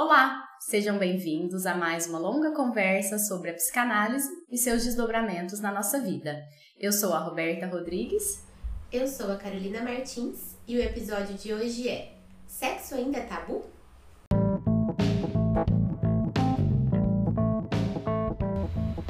Olá, 0.00 0.44
sejam 0.60 0.96
bem-vindos 0.96 1.66
a 1.66 1.74
mais 1.74 2.06
uma 2.06 2.20
longa 2.20 2.52
conversa 2.52 3.18
sobre 3.18 3.50
a 3.50 3.54
psicanálise 3.54 4.28
e 4.48 4.56
seus 4.56 4.84
desdobramentos 4.84 5.58
na 5.58 5.72
nossa 5.72 6.00
vida. 6.00 6.40
Eu 6.78 6.92
sou 6.92 7.12
a 7.12 7.18
Roberta 7.18 7.66
Rodrigues. 7.66 8.46
Eu 8.92 9.08
sou 9.08 9.32
a 9.32 9.36
Carolina 9.36 9.82
Martins 9.82 10.56
e 10.68 10.76
o 10.76 10.80
episódio 10.80 11.34
de 11.34 11.52
hoje 11.52 11.88
é 11.88 12.12
Sexo 12.46 12.94
ainda 12.94 13.18
é 13.18 13.22
tabu? 13.22 13.64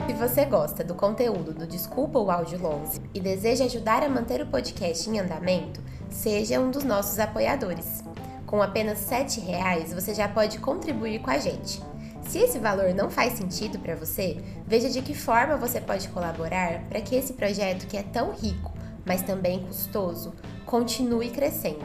Se 0.07 0.15
você 0.15 0.47
gosta 0.47 0.83
do 0.83 0.95
conteúdo 0.95 1.53
do 1.53 1.67
Desculpa 1.67 2.19
o 2.19 2.31
Áudio 2.31 2.63
Longe 2.63 2.99
e 3.13 3.21
deseja 3.21 3.67
ajudar 3.67 4.03
a 4.03 4.09
manter 4.09 4.41
o 4.41 4.47
podcast 4.47 5.11
em 5.11 5.21
andamento, 5.21 5.83
seja 6.09 6.59
um 6.59 6.71
dos 6.71 6.83
nossos 6.83 7.19
apoiadores. 7.19 8.03
Com 8.49 8.63
apenas 8.63 9.11
R$ 9.11 9.25
7,00 9.25 9.95
você 9.95 10.15
já 10.15 10.27
pode 10.27 10.59
contribuir 10.59 11.21
com 11.21 11.31
a 11.31 11.37
gente. 11.37 11.83
Se 12.23 12.39
esse 12.39 12.59
valor 12.59 12.95
não 12.95 13.11
faz 13.11 13.35
sentido 13.35 13.79
para 13.79 13.95
você, 13.95 14.39
veja 14.67 14.89
de 14.89 15.03
que 15.03 15.15
forma 15.15 15.59
você 15.59 15.83
pode 15.83 16.09
colaborar 16.09 16.81
para 16.89 17.03
que 17.03 17.15
esse 17.15 17.35
projeto, 17.35 17.87
que 17.87 17.99
é 17.99 18.03
tão 18.03 18.33
rico, 18.33 18.73
mas 19.05 19.21
também 19.21 19.61
custoso, 19.61 20.33
continue 20.65 21.29
crescendo. 21.29 21.85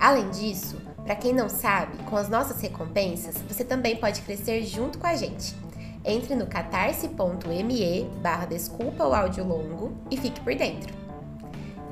Além 0.00 0.28
disso, 0.30 0.82
para 1.04 1.14
quem 1.14 1.32
não 1.32 1.48
sabe, 1.48 1.96
com 2.10 2.16
as 2.16 2.28
nossas 2.28 2.60
recompensas, 2.60 3.36
você 3.48 3.62
também 3.62 3.94
pode 3.94 4.20
crescer 4.22 4.64
junto 4.64 4.98
com 4.98 5.06
a 5.06 5.14
gente. 5.14 5.54
Entre 6.04 6.34
no 6.34 6.48
catarse.me 6.48 8.10
barra 8.20 8.46
desculpa 8.46 9.06
o 9.06 9.14
áudio 9.14 9.46
longo 9.46 9.96
e 10.10 10.16
fique 10.16 10.40
por 10.40 10.56
dentro. 10.56 11.03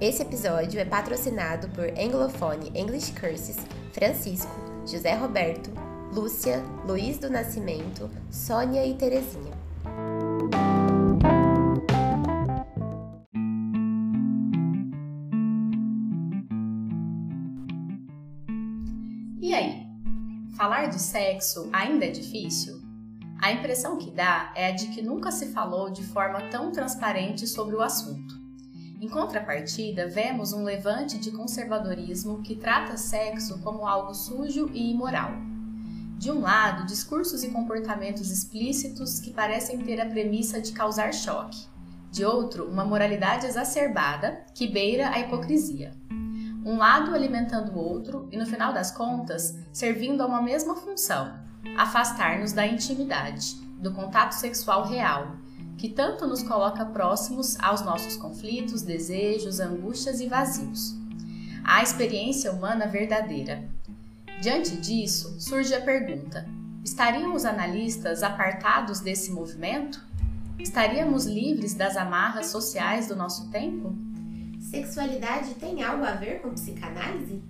Esse 0.02 0.20
episódio 0.22 0.80
é 0.80 0.84
patrocinado 0.84 1.68
por 1.68 1.84
Anglophone 1.96 2.72
English 2.74 3.12
Curses 3.12 3.56
Francisco, 3.92 4.50
José 4.84 5.14
Roberto, 5.14 5.70
Lúcia, 6.12 6.60
Luiz 6.84 7.18
do 7.18 7.30
Nascimento, 7.30 8.10
Sônia 8.28 8.84
e 8.84 8.94
Terezinha. 8.94 9.52
E 19.40 19.54
aí? 19.54 19.86
Falar 20.56 20.86
de 20.86 21.00
sexo 21.00 21.70
ainda 21.72 22.06
é 22.06 22.10
difícil? 22.10 22.82
A 23.40 23.52
impressão 23.52 23.96
que 23.98 24.10
dá 24.10 24.52
é 24.56 24.66
a 24.66 24.72
de 24.72 24.88
que 24.88 25.00
nunca 25.00 25.30
se 25.30 25.52
falou 25.52 25.92
de 25.92 26.02
forma 26.02 26.50
tão 26.50 26.72
transparente 26.72 27.46
sobre 27.46 27.76
o 27.76 27.80
assunto. 27.80 28.41
Em 29.02 29.08
contrapartida, 29.08 30.06
vemos 30.06 30.52
um 30.52 30.62
levante 30.62 31.18
de 31.18 31.32
conservadorismo 31.32 32.40
que 32.40 32.54
trata 32.54 32.96
sexo 32.96 33.58
como 33.58 33.84
algo 33.84 34.14
sujo 34.14 34.70
e 34.72 34.92
imoral. 34.92 35.32
De 36.16 36.30
um 36.30 36.40
lado, 36.40 36.86
discursos 36.86 37.42
e 37.42 37.50
comportamentos 37.50 38.30
explícitos 38.30 39.18
que 39.18 39.32
parecem 39.32 39.78
ter 39.78 40.00
a 40.00 40.06
premissa 40.06 40.60
de 40.60 40.70
causar 40.70 41.12
choque. 41.12 41.66
De 42.12 42.24
outro, 42.24 42.70
uma 42.70 42.84
moralidade 42.84 43.44
exacerbada 43.44 44.46
que 44.54 44.68
beira 44.68 45.08
a 45.08 45.18
hipocrisia. 45.18 45.92
Um 46.64 46.76
lado 46.76 47.12
alimentando 47.12 47.72
o 47.72 47.78
outro 47.80 48.28
e, 48.30 48.36
no 48.36 48.46
final 48.46 48.72
das 48.72 48.92
contas, 48.92 49.58
servindo 49.72 50.20
a 50.20 50.26
uma 50.26 50.40
mesma 50.40 50.76
função: 50.76 51.40
afastar-nos 51.76 52.52
da 52.52 52.64
intimidade, 52.64 53.56
do 53.80 53.92
contato 53.92 54.30
sexual 54.34 54.84
real, 54.86 55.38
que 55.76 55.88
tanto 55.88 56.26
nos 56.26 56.42
coloca 56.42 56.84
próximos 56.84 57.58
aos 57.60 57.82
nossos 57.82 58.16
conflitos, 58.16 58.82
desejos, 58.82 59.60
angústias 59.60 60.20
e 60.20 60.26
vazios. 60.26 60.94
A 61.64 61.82
experiência 61.82 62.52
humana 62.52 62.86
verdadeira. 62.86 63.68
Diante 64.40 64.76
disso, 64.76 65.40
surge 65.40 65.74
a 65.74 65.80
pergunta: 65.80 66.46
estariam 66.84 67.34
os 67.34 67.44
analistas 67.44 68.22
apartados 68.22 69.00
desse 69.00 69.30
movimento? 69.30 70.04
Estaríamos 70.58 71.26
livres 71.26 71.74
das 71.74 71.96
amarras 71.96 72.46
sociais 72.46 73.08
do 73.08 73.16
nosso 73.16 73.50
tempo? 73.50 73.94
Sexualidade 74.60 75.54
tem 75.54 75.82
algo 75.82 76.04
a 76.04 76.12
ver 76.12 76.40
com 76.40 76.50
psicanálise? 76.50 77.42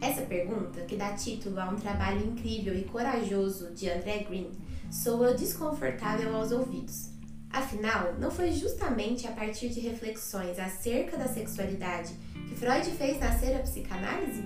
Essa 0.00 0.22
pergunta, 0.22 0.80
que 0.82 0.96
dá 0.96 1.12
título 1.12 1.60
a 1.60 1.70
um 1.70 1.76
trabalho 1.76 2.26
incrível 2.26 2.76
e 2.76 2.84
corajoso 2.84 3.70
de 3.72 3.88
André 3.90 4.24
Green, 4.24 4.50
soa 4.90 5.32
desconfortável 5.32 6.34
aos 6.36 6.52
ouvidos 6.52 7.13
Afinal, 7.54 8.14
não 8.18 8.32
foi 8.32 8.50
justamente 8.50 9.28
a 9.28 9.30
partir 9.30 9.68
de 9.68 9.78
reflexões 9.78 10.58
acerca 10.58 11.16
da 11.16 11.28
sexualidade 11.28 12.12
que 12.48 12.56
Freud 12.56 12.90
fez 12.90 13.20
nascer 13.20 13.54
a 13.54 13.60
psicanálise? 13.60 14.42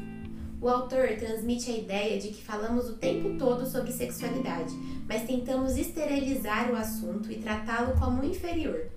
O 0.60 0.68
autor 0.68 1.08
transmite 1.18 1.70
a 1.70 1.78
ideia 1.78 2.20
de 2.20 2.28
que 2.28 2.44
falamos 2.44 2.86
o 2.86 2.98
tempo 2.98 3.38
todo 3.38 3.64
sobre 3.64 3.92
sexualidade, 3.92 4.74
mas 5.08 5.22
tentamos 5.22 5.78
esterilizar 5.78 6.70
o 6.70 6.76
assunto 6.76 7.32
e 7.32 7.38
tratá-lo 7.38 7.98
como 7.98 8.22
inferior, 8.22 8.90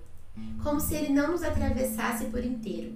como 0.62 0.78
se 0.78 0.94
ele 0.94 1.10
não 1.10 1.32
nos 1.32 1.42
atravessasse 1.42 2.26
por 2.26 2.44
inteiro, 2.44 2.92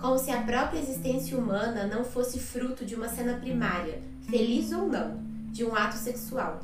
como 0.00 0.16
se 0.20 0.30
a 0.30 0.40
própria 0.42 0.78
existência 0.78 1.36
humana 1.36 1.88
não 1.88 2.04
fosse 2.04 2.38
fruto 2.38 2.84
de 2.84 2.94
uma 2.94 3.08
cena 3.08 3.40
primária, 3.40 4.00
feliz 4.30 4.70
ou 4.70 4.86
não, 4.86 5.20
de 5.50 5.64
um 5.64 5.74
ato 5.74 5.96
sexual. 5.96 6.60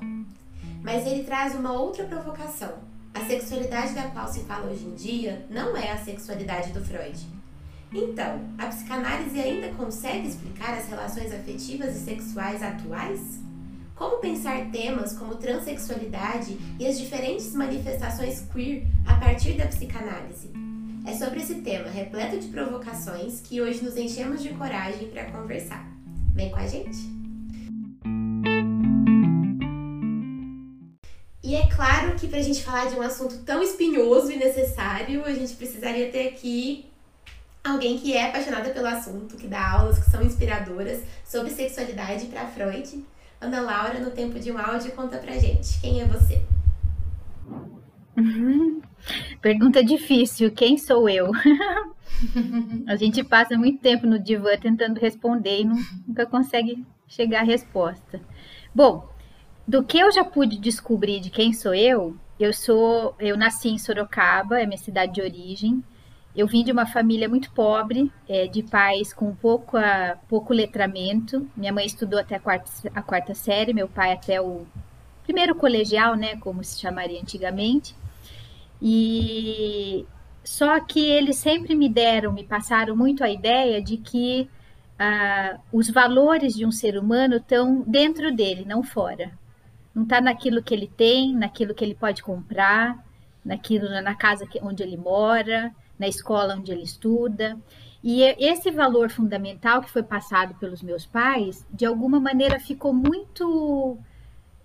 Mas 0.80 1.04
ele 1.08 1.24
traz 1.24 1.56
uma 1.56 1.72
outra 1.72 2.04
provocação 2.04 2.88
a 3.20 3.26
sexualidade 3.26 3.92
da 3.92 4.04
qual 4.04 4.26
se 4.26 4.40
fala 4.40 4.70
hoje 4.70 4.84
em 4.84 4.94
dia 4.94 5.44
não 5.50 5.76
é 5.76 5.92
a 5.92 5.98
sexualidade 5.98 6.72
do 6.72 6.82
Freud. 6.82 7.18
Então, 7.92 8.40
a 8.56 8.66
psicanálise 8.66 9.38
ainda 9.38 9.68
consegue 9.74 10.28
explicar 10.28 10.74
as 10.74 10.88
relações 10.88 11.32
afetivas 11.32 11.96
e 11.96 12.00
sexuais 12.00 12.62
atuais? 12.62 13.40
Como 13.94 14.18
pensar 14.18 14.70
temas 14.70 15.12
como 15.12 15.34
transexualidade 15.34 16.56
e 16.78 16.86
as 16.86 16.98
diferentes 16.98 17.52
manifestações 17.54 18.46
queer 18.52 18.86
a 19.06 19.16
partir 19.16 19.52
da 19.52 19.66
psicanálise? 19.66 20.50
É 21.06 21.14
sobre 21.14 21.40
esse 21.40 21.56
tema 21.56 21.90
repleto 21.90 22.38
de 22.38 22.48
provocações 22.48 23.40
que 23.40 23.60
hoje 23.60 23.82
nos 23.82 23.96
enchemos 23.96 24.42
de 24.42 24.50
coragem 24.50 25.08
para 25.08 25.30
conversar. 25.30 25.86
Vem 26.32 26.50
com 26.50 26.56
a 26.56 26.66
gente! 26.66 27.19
E 31.50 31.56
é 31.56 31.66
claro 31.66 32.14
que 32.14 32.28
para 32.28 32.38
a 32.38 32.42
gente 32.42 32.62
falar 32.62 32.88
de 32.88 32.94
um 32.94 33.02
assunto 33.02 33.38
tão 33.38 33.60
espinhoso 33.60 34.30
e 34.30 34.36
necessário, 34.36 35.24
a 35.24 35.32
gente 35.32 35.56
precisaria 35.56 36.08
ter 36.08 36.28
aqui 36.28 36.86
alguém 37.64 37.98
que 37.98 38.12
é 38.12 38.28
apaixonada 38.28 38.70
pelo 38.70 38.86
assunto, 38.86 39.36
que 39.36 39.48
dá 39.48 39.72
aulas 39.72 39.98
que 39.98 40.08
são 40.08 40.22
inspiradoras 40.22 41.02
sobre 41.24 41.50
sexualidade 41.50 42.26
para 42.26 42.46
Freud. 42.46 43.04
Ana 43.40 43.62
Laura, 43.62 43.98
no 43.98 44.12
tempo 44.12 44.38
de 44.38 44.52
um 44.52 44.58
áudio, 44.58 44.92
conta 44.92 45.18
pra 45.18 45.32
gente. 45.38 45.80
Quem 45.80 46.00
é 46.00 46.04
você? 46.04 46.40
Uhum. 48.16 48.80
Pergunta 49.42 49.82
difícil. 49.82 50.52
Quem 50.52 50.78
sou 50.78 51.08
eu? 51.08 51.32
a 52.86 52.94
gente 52.94 53.24
passa 53.24 53.58
muito 53.58 53.80
tempo 53.80 54.06
no 54.06 54.20
divã 54.20 54.56
tentando 54.56 55.00
responder 55.00 55.62
e 55.62 55.64
nunca 56.06 56.24
consegue 56.26 56.86
chegar 57.08 57.40
à 57.40 57.44
resposta. 57.44 58.20
Bom, 58.72 59.10
do 59.70 59.84
que 59.84 60.00
eu 60.00 60.10
já 60.10 60.24
pude 60.24 60.58
descobrir 60.58 61.20
de 61.20 61.30
quem 61.30 61.52
sou 61.52 61.72
eu, 61.72 62.16
eu 62.40 62.52
sou, 62.52 63.14
eu 63.20 63.36
nasci 63.36 63.68
em 63.68 63.78
Sorocaba, 63.78 64.60
é 64.60 64.66
minha 64.66 64.76
cidade 64.76 65.14
de 65.14 65.22
origem. 65.22 65.80
Eu 66.34 66.48
vim 66.48 66.64
de 66.64 66.72
uma 66.72 66.86
família 66.86 67.28
muito 67.28 67.52
pobre, 67.52 68.10
é, 68.28 68.48
de 68.48 68.64
pais 68.64 69.12
com 69.12 69.32
pouco, 69.32 69.76
a, 69.76 70.16
pouco 70.28 70.52
letramento. 70.52 71.48
Minha 71.56 71.72
mãe 71.72 71.86
estudou 71.86 72.18
até 72.18 72.34
a 72.34 72.40
quarta, 72.40 72.68
a 72.92 73.00
quarta 73.00 73.32
série, 73.32 73.72
meu 73.72 73.86
pai 73.86 74.12
até 74.12 74.40
o 74.40 74.66
primeiro 75.22 75.54
colegial, 75.54 76.16
né, 76.16 76.34
como 76.38 76.64
se 76.64 76.80
chamaria 76.80 77.20
antigamente. 77.20 77.94
E 78.82 80.04
só 80.42 80.80
que 80.80 80.98
eles 80.98 81.36
sempre 81.36 81.76
me 81.76 81.88
deram, 81.88 82.32
me 82.32 82.42
passaram 82.42 82.96
muito 82.96 83.22
a 83.22 83.30
ideia 83.30 83.80
de 83.80 83.98
que 83.98 84.50
ah, 84.98 85.60
os 85.72 85.88
valores 85.88 86.54
de 86.54 86.66
um 86.66 86.72
ser 86.72 86.98
humano 86.98 87.36
estão 87.36 87.82
dentro 87.86 88.34
dele, 88.34 88.64
não 88.64 88.82
fora. 88.82 89.38
Não 89.94 90.04
está 90.04 90.20
naquilo 90.20 90.62
que 90.62 90.74
ele 90.74 90.86
tem, 90.86 91.34
naquilo 91.34 91.74
que 91.74 91.84
ele 91.84 91.94
pode 91.94 92.22
comprar, 92.22 93.04
naquilo 93.44 93.88
na 94.02 94.14
casa 94.14 94.46
onde 94.62 94.82
ele 94.82 94.96
mora, 94.96 95.74
na 95.98 96.06
escola 96.08 96.54
onde 96.54 96.72
ele 96.72 96.82
estuda. 96.82 97.58
E 98.02 98.22
esse 98.22 98.70
valor 98.70 99.10
fundamental 99.10 99.82
que 99.82 99.90
foi 99.90 100.02
passado 100.02 100.54
pelos 100.54 100.82
meus 100.82 101.04
pais, 101.04 101.66
de 101.70 101.84
alguma 101.84 102.18
maneira 102.18 102.58
ficou 102.58 102.94
muito, 102.94 103.98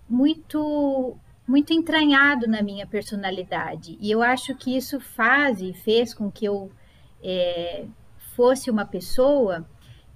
muito, 0.08 1.16
muito 1.46 1.72
entranhado 1.72 2.46
na 2.46 2.62
minha 2.62 2.86
personalidade. 2.86 3.98
E 4.00 4.10
eu 4.10 4.22
acho 4.22 4.54
que 4.54 4.74
isso 4.74 4.98
faz 4.98 5.60
e 5.60 5.74
fez 5.74 6.14
com 6.14 6.30
que 6.30 6.46
eu 6.46 6.70
é, 7.22 7.84
fosse 8.34 8.70
uma 8.70 8.86
pessoa 8.86 9.66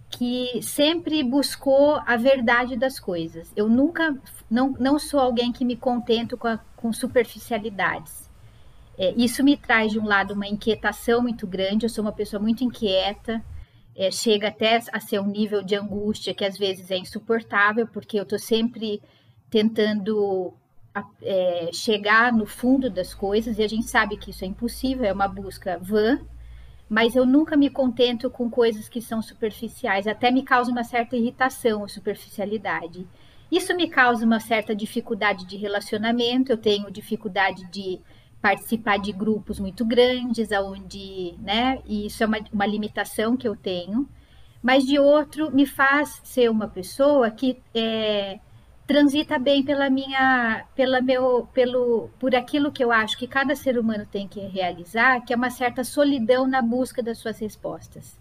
que 0.08 0.60
sempre 0.62 1.22
buscou 1.22 2.00
a 2.06 2.16
verdade 2.16 2.76
das 2.76 2.98
coisas. 2.98 3.52
Eu 3.54 3.68
nunca, 3.68 4.16
não, 4.50 4.74
não 4.78 4.98
sou 4.98 5.20
alguém 5.20 5.52
que 5.52 5.64
me 5.64 5.76
contento 5.76 6.36
com, 6.36 6.48
a, 6.48 6.58
com 6.76 6.92
superficialidades. 6.92 8.28
É, 8.98 9.14
isso 9.16 9.44
me 9.44 9.56
traz, 9.56 9.92
de 9.92 9.98
um 9.98 10.04
lado, 10.04 10.34
uma 10.34 10.46
inquietação 10.46 11.22
muito 11.22 11.46
grande. 11.46 11.86
Eu 11.86 11.90
sou 11.90 12.02
uma 12.02 12.12
pessoa 12.12 12.42
muito 12.42 12.64
inquieta, 12.64 13.42
é, 13.96 14.10
chega 14.10 14.48
até 14.48 14.82
a 14.92 15.00
ser 15.00 15.20
um 15.20 15.26
nível 15.26 15.62
de 15.62 15.74
angústia 15.74 16.34
que 16.34 16.44
às 16.44 16.58
vezes 16.58 16.90
é 16.90 16.98
insuportável, 16.98 17.86
porque 17.86 18.18
eu 18.18 18.24
estou 18.24 18.38
sempre 18.38 19.00
tentando 19.48 20.52
é, 21.22 21.70
chegar 21.72 22.32
no 22.32 22.46
fundo 22.46 22.90
das 22.90 23.14
coisas, 23.14 23.58
e 23.58 23.62
a 23.62 23.68
gente 23.68 23.88
sabe 23.88 24.16
que 24.16 24.30
isso 24.30 24.44
é 24.44 24.48
impossível, 24.48 25.04
é 25.04 25.12
uma 25.12 25.28
busca 25.28 25.78
vã, 25.78 26.20
mas 26.88 27.14
eu 27.14 27.24
nunca 27.24 27.56
me 27.56 27.70
contento 27.70 28.28
com 28.28 28.50
coisas 28.50 28.88
que 28.88 29.00
são 29.00 29.22
superficiais, 29.22 30.06
até 30.06 30.30
me 30.30 30.42
causa 30.42 30.70
uma 30.70 30.84
certa 30.84 31.16
irritação 31.16 31.84
a 31.84 31.88
superficialidade. 31.88 33.06
Isso 33.50 33.74
me 33.74 33.88
causa 33.88 34.24
uma 34.24 34.40
certa 34.40 34.74
dificuldade 34.74 35.44
de 35.46 35.56
relacionamento, 35.56 36.52
eu 36.52 36.56
tenho 36.56 36.90
dificuldade 36.90 37.64
de 37.70 38.00
participar 38.40 38.98
de 38.98 39.12
grupos 39.12 39.60
muito 39.60 39.84
grandes, 39.84 40.50
aonde, 40.52 41.34
né, 41.38 41.80
e 41.84 42.06
isso 42.06 42.22
é 42.22 42.26
uma, 42.26 42.38
uma 42.52 42.66
limitação 42.66 43.36
que 43.36 43.46
eu 43.46 43.54
tenho, 43.54 44.08
mas 44.62 44.84
de 44.84 44.98
outro 44.98 45.50
me 45.50 45.66
faz 45.66 46.20
ser 46.24 46.50
uma 46.50 46.68
pessoa 46.68 47.30
que 47.30 47.58
é, 47.74 48.38
transita 48.86 49.38
bem 49.38 49.62
pela 49.62 49.88
minha, 49.88 50.64
pela 50.74 51.00
meu, 51.00 51.48
pelo, 51.52 52.10
por 52.18 52.34
aquilo 52.34 52.72
que 52.72 52.82
eu 52.82 52.90
acho 52.90 53.16
que 53.16 53.26
cada 53.26 53.54
ser 53.54 53.78
humano 53.78 54.04
tem 54.04 54.26
que 54.26 54.40
realizar, 54.40 55.20
que 55.20 55.32
é 55.32 55.36
uma 55.36 55.48
certa 55.48 55.84
solidão 55.84 56.46
na 56.46 56.60
busca 56.60 57.02
das 57.02 57.18
suas 57.18 57.38
respostas. 57.38 58.18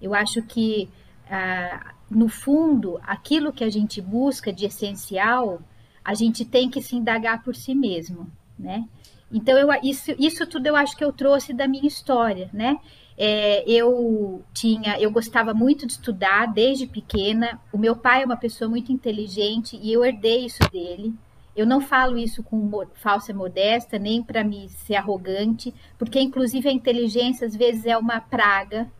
Eu 0.00 0.12
acho 0.12 0.42
que, 0.42 0.90
ah, 1.30 1.94
no 2.14 2.28
fundo, 2.28 3.00
aquilo 3.02 3.52
que 3.52 3.64
a 3.64 3.70
gente 3.70 4.00
busca 4.00 4.52
de 4.52 4.66
essencial, 4.66 5.60
a 6.04 6.14
gente 6.14 6.44
tem 6.44 6.68
que 6.68 6.82
se 6.82 6.96
indagar 6.96 7.42
por 7.42 7.54
si 7.54 7.74
mesmo, 7.74 8.30
né? 8.58 8.88
Então, 9.32 9.56
eu, 9.56 9.68
isso, 9.82 10.12
isso 10.18 10.46
tudo 10.46 10.66
eu 10.66 10.76
acho 10.76 10.96
que 10.96 11.04
eu 11.04 11.12
trouxe 11.12 11.54
da 11.54 11.66
minha 11.66 11.86
história, 11.86 12.50
né? 12.52 12.78
É, 13.16 13.62
eu 13.70 14.42
tinha, 14.52 14.98
eu 14.98 15.10
gostava 15.10 15.54
muito 15.54 15.86
de 15.86 15.92
estudar 15.92 16.46
desde 16.46 16.86
pequena. 16.86 17.60
O 17.72 17.78
meu 17.78 17.96
pai 17.96 18.22
é 18.22 18.26
uma 18.26 18.36
pessoa 18.36 18.68
muito 18.68 18.92
inteligente 18.92 19.78
e 19.82 19.92
eu 19.92 20.04
herdei 20.04 20.46
isso 20.46 20.62
dele. 20.70 21.14
Eu 21.54 21.66
não 21.66 21.80
falo 21.80 22.16
isso 22.16 22.42
com 22.42 22.70
falsa 22.94 23.32
modesta, 23.34 23.98
nem 23.98 24.22
para 24.22 24.42
me 24.42 24.68
ser 24.70 24.94
arrogante, 24.96 25.74
porque 25.98 26.18
inclusive 26.18 26.68
a 26.68 26.72
inteligência 26.72 27.46
às 27.46 27.54
vezes 27.54 27.84
é 27.84 27.96
uma 27.96 28.20
praga. 28.20 28.90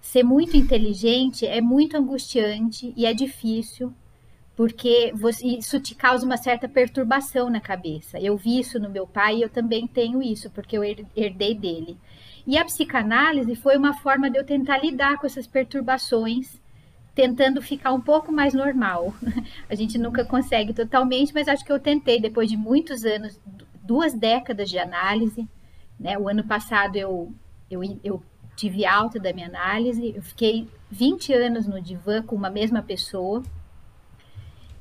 Ser 0.00 0.22
muito 0.22 0.56
inteligente 0.56 1.46
é 1.46 1.60
muito 1.60 1.96
angustiante 1.96 2.92
e 2.96 3.04
é 3.04 3.12
difícil, 3.12 3.92
porque 4.56 5.12
você, 5.14 5.46
isso 5.46 5.78
te 5.80 5.94
causa 5.94 6.24
uma 6.24 6.36
certa 6.36 6.68
perturbação 6.68 7.48
na 7.48 7.60
cabeça. 7.60 8.18
Eu 8.18 8.36
vi 8.36 8.58
isso 8.58 8.78
no 8.78 8.90
meu 8.90 9.06
pai 9.06 9.36
e 9.36 9.42
eu 9.42 9.48
também 9.48 9.86
tenho 9.86 10.22
isso, 10.22 10.50
porque 10.50 10.76
eu 10.76 10.82
herdei 10.84 11.54
dele. 11.54 11.96
E 12.46 12.58
a 12.58 12.64
psicanálise 12.64 13.54
foi 13.54 13.76
uma 13.76 13.94
forma 13.94 14.30
de 14.30 14.38
eu 14.38 14.44
tentar 14.44 14.78
lidar 14.78 15.18
com 15.18 15.26
essas 15.26 15.46
perturbações, 15.46 16.60
tentando 17.14 17.60
ficar 17.60 17.92
um 17.92 18.00
pouco 18.00 18.32
mais 18.32 18.54
normal. 18.54 19.14
A 19.68 19.74
gente 19.74 19.98
nunca 19.98 20.24
consegue 20.24 20.72
totalmente, 20.72 21.34
mas 21.34 21.48
acho 21.48 21.64
que 21.64 21.72
eu 21.72 21.78
tentei 21.78 22.20
depois 22.20 22.48
de 22.48 22.56
muitos 22.56 23.04
anos, 23.04 23.38
duas 23.82 24.14
décadas 24.14 24.70
de 24.70 24.78
análise. 24.78 25.46
Né? 25.98 26.18
O 26.18 26.28
ano 26.28 26.44
passado 26.44 26.96
eu, 26.96 27.32
eu, 27.70 27.82
eu 28.02 28.22
tive 28.60 28.84
alta 28.84 29.18
da 29.18 29.32
minha 29.32 29.46
análise, 29.46 30.12
eu 30.14 30.22
fiquei 30.22 30.68
20 30.90 31.32
anos 31.32 31.66
no 31.66 31.80
divã 31.80 32.22
com 32.22 32.36
uma 32.36 32.50
mesma 32.50 32.82
pessoa. 32.82 33.42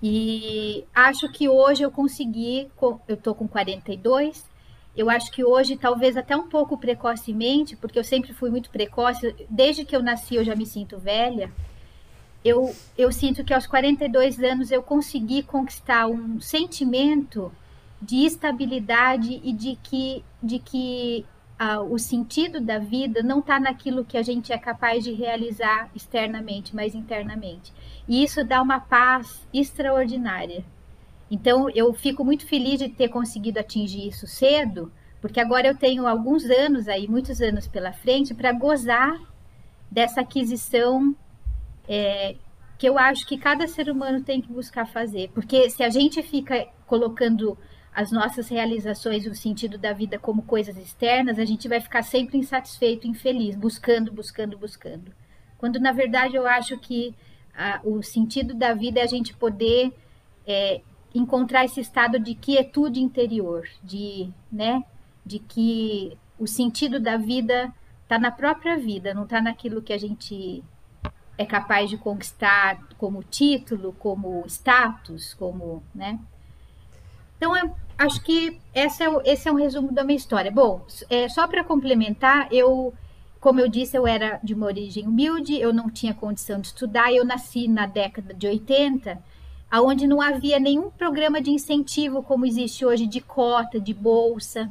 E 0.03 0.83
acho 0.93 1.31
que 1.31 1.47
hoje 1.47 1.83
eu 1.83 1.91
consegui, 1.91 2.69
eu 3.07 3.15
estou 3.15 3.33
com 3.33 3.47
42, 3.47 4.45
eu 4.97 5.09
acho 5.09 5.31
que 5.31 5.45
hoje, 5.45 5.77
talvez 5.77 6.17
até 6.17 6.35
um 6.35 6.49
pouco 6.49 6.77
precocemente, 6.77 7.77
porque 7.77 7.97
eu 7.97 8.03
sempre 8.03 8.33
fui 8.33 8.49
muito 8.49 8.69
precoce, 8.69 9.33
desde 9.49 9.85
que 9.85 9.95
eu 9.95 10.03
nasci 10.03 10.35
eu 10.35 10.43
já 10.43 10.55
me 10.55 10.65
sinto 10.65 10.97
velha. 10.97 11.49
Eu, 12.43 12.73
eu 12.97 13.11
sinto 13.11 13.43
que 13.45 13.53
aos 13.53 13.67
42 13.67 14.39
anos 14.41 14.71
eu 14.71 14.83
consegui 14.83 15.41
conquistar 15.43 16.07
um 16.07 16.39
sentimento 16.41 17.51
de 18.01 18.25
estabilidade 18.25 19.39
e 19.43 19.53
de 19.53 19.77
que, 19.81 20.23
de 20.41 20.59
que 20.59 21.25
o 21.89 21.97
sentido 21.97 22.61
da 22.61 22.79
vida 22.79 23.21
não 23.21 23.39
está 23.39 23.59
naquilo 23.59 24.05
que 24.05 24.17
a 24.17 24.21
gente 24.21 24.53
é 24.53 24.57
capaz 24.57 25.03
de 25.03 25.11
realizar 25.11 25.89
externamente, 25.93 26.73
mas 26.73 26.95
internamente. 26.95 27.73
E 28.07 28.23
isso 28.23 28.45
dá 28.45 28.61
uma 28.61 28.79
paz 28.79 29.45
extraordinária. 29.53 30.63
Então, 31.29 31.69
eu 31.69 31.93
fico 31.93 32.23
muito 32.23 32.47
feliz 32.47 32.79
de 32.79 32.87
ter 32.87 33.09
conseguido 33.09 33.59
atingir 33.59 34.07
isso 34.07 34.25
cedo, 34.25 34.91
porque 35.21 35.39
agora 35.39 35.67
eu 35.67 35.75
tenho 35.75 36.07
alguns 36.07 36.45
anos 36.45 36.87
aí, 36.87 37.07
muitos 37.07 37.41
anos 37.41 37.67
pela 37.67 37.91
frente, 37.91 38.33
para 38.33 38.53
gozar 38.53 39.19
dessa 39.91 40.21
aquisição 40.21 41.13
é, 41.87 42.35
que 42.77 42.87
eu 42.87 42.97
acho 42.97 43.27
que 43.27 43.37
cada 43.37 43.67
ser 43.67 43.89
humano 43.89 44.23
tem 44.23 44.41
que 44.41 44.51
buscar 44.51 44.85
fazer. 44.85 45.29
Porque 45.33 45.69
se 45.69 45.83
a 45.83 45.89
gente 45.89 46.23
fica 46.23 46.67
colocando 46.87 47.57
as 47.93 48.11
nossas 48.11 48.47
realizações, 48.49 49.25
o 49.25 49.35
sentido 49.35 49.77
da 49.77 49.93
vida 49.93 50.17
como 50.17 50.43
coisas 50.43 50.77
externas, 50.77 51.39
a 51.39 51.45
gente 51.45 51.67
vai 51.67 51.81
ficar 51.81 52.03
sempre 52.03 52.37
insatisfeito, 52.37 53.07
infeliz, 53.07 53.55
buscando, 53.55 54.11
buscando, 54.11 54.57
buscando. 54.57 55.11
Quando 55.57 55.79
na 55.79 55.91
verdade 55.91 56.35
eu 56.35 56.47
acho 56.47 56.77
que 56.77 57.13
a, 57.53 57.81
o 57.83 58.01
sentido 58.01 58.53
da 58.53 58.73
vida 58.73 58.99
é 58.99 59.03
a 59.03 59.07
gente 59.07 59.35
poder 59.35 59.91
é, 60.47 60.81
encontrar 61.13 61.65
esse 61.65 61.81
estado 61.81 62.19
de 62.19 62.35
quietude 62.35 63.01
interior, 63.01 63.67
de, 63.83 64.29
né, 64.51 64.83
de 65.25 65.39
que 65.39 66.17
o 66.37 66.47
sentido 66.47 66.99
da 66.99 67.17
vida 67.17 67.73
está 68.03 68.17
na 68.17 68.31
própria 68.31 68.77
vida, 68.77 69.13
não 69.13 69.23
está 69.23 69.41
naquilo 69.41 69.81
que 69.81 69.93
a 69.93 69.97
gente 69.97 70.63
é 71.37 71.45
capaz 71.45 71.89
de 71.89 71.97
conquistar 71.97 72.79
como 72.97 73.23
título, 73.23 73.93
como 73.93 74.43
status, 74.45 75.33
como, 75.33 75.81
né? 75.95 76.19
Então, 77.39 77.55
eu 77.55 77.73
acho 77.97 78.21
que 78.21 78.59
esse 78.75 79.01
é, 79.01 79.07
esse 79.23 79.47
é 79.47 79.51
um 79.51 79.55
resumo 79.55 79.93
da 79.93 80.03
minha 80.03 80.17
história. 80.17 80.51
Bom, 80.51 80.85
é, 81.09 81.29
só 81.29 81.47
para 81.47 81.63
complementar, 81.63 82.49
eu, 82.51 82.93
como 83.39 83.61
eu 83.61 83.69
disse, 83.69 83.95
eu 83.95 84.05
era 84.05 84.41
de 84.43 84.53
uma 84.53 84.65
origem 84.65 85.07
humilde, 85.07 85.57
eu 85.57 85.71
não 85.71 85.89
tinha 85.89 86.13
condição 86.13 86.59
de 86.59 86.67
estudar, 86.67 87.13
eu 87.13 87.23
nasci 87.23 87.65
na 87.65 87.85
década 87.85 88.33
de 88.33 88.45
80, 88.45 89.17
aonde 89.71 90.05
não 90.05 90.21
havia 90.21 90.59
nenhum 90.59 90.89
programa 90.89 91.39
de 91.39 91.49
incentivo 91.49 92.21
como 92.21 92.45
existe 92.45 92.85
hoje 92.85 93.07
de 93.07 93.21
cota, 93.21 93.79
de 93.79 93.93
bolsa, 93.93 94.69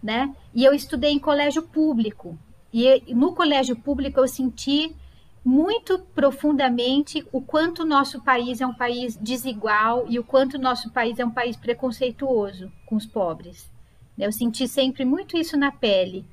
né? 0.00 0.32
E 0.54 0.64
eu 0.64 0.72
estudei 0.72 1.10
em 1.10 1.18
colégio 1.18 1.64
público. 1.64 2.38
E 2.72 3.12
no 3.12 3.34
colégio 3.34 3.74
público 3.74 4.20
eu 4.20 4.28
senti 4.28 4.94
muito 5.44 5.98
profundamente 5.98 7.26
o 7.30 7.40
quanto 7.40 7.82
o 7.82 7.86
nosso 7.86 8.22
país 8.22 8.62
é 8.62 8.66
um 8.66 8.72
país 8.72 9.14
desigual 9.16 10.06
e 10.08 10.18
o 10.18 10.24
quanto 10.24 10.54
o 10.54 10.60
nosso 10.60 10.90
país 10.90 11.18
é 11.18 11.24
um 11.24 11.30
país 11.30 11.54
preconceituoso 11.56 12.72
com 12.86 12.96
os 12.96 13.04
pobres. 13.04 13.70
Eu 14.16 14.32
senti 14.32 14.66
sempre 14.66 15.04
muito 15.04 15.36
isso 15.36 15.56
na 15.56 15.70
pele. 15.70 16.24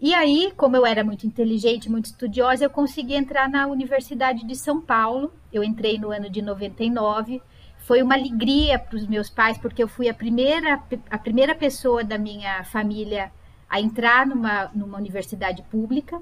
E 0.00 0.14
aí, 0.14 0.52
como 0.56 0.76
eu 0.76 0.86
era 0.86 1.02
muito 1.02 1.26
inteligente, 1.26 1.90
muito 1.90 2.06
estudiosa, 2.06 2.64
eu 2.64 2.70
consegui 2.70 3.14
entrar 3.14 3.50
na 3.50 3.66
Universidade 3.66 4.46
de 4.46 4.54
São 4.54 4.80
Paulo. 4.80 5.32
Eu 5.52 5.64
entrei 5.64 5.98
no 5.98 6.10
ano 6.10 6.30
de 6.30 6.40
99. 6.40 7.42
Foi 7.78 8.00
uma 8.00 8.14
alegria 8.14 8.78
para 8.78 8.96
os 8.96 9.06
meus 9.06 9.28
pais, 9.28 9.58
porque 9.58 9.82
eu 9.82 9.88
fui 9.88 10.08
a 10.08 10.14
primeira, 10.14 10.80
a 11.10 11.18
primeira 11.18 11.54
pessoa 11.54 12.04
da 12.04 12.16
minha 12.16 12.62
família 12.64 13.32
a 13.68 13.80
entrar 13.80 14.26
numa, 14.26 14.70
numa 14.74 14.96
universidade 14.96 15.62
pública. 15.64 16.20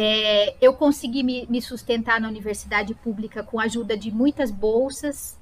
É, 0.00 0.54
eu 0.60 0.74
consegui 0.74 1.24
me, 1.24 1.44
me 1.50 1.60
sustentar 1.60 2.20
na 2.20 2.28
universidade 2.28 2.94
pública 2.94 3.42
com 3.42 3.58
a 3.58 3.64
ajuda 3.64 3.96
de 3.96 4.12
muitas 4.12 4.48
bolsas, 4.48 5.36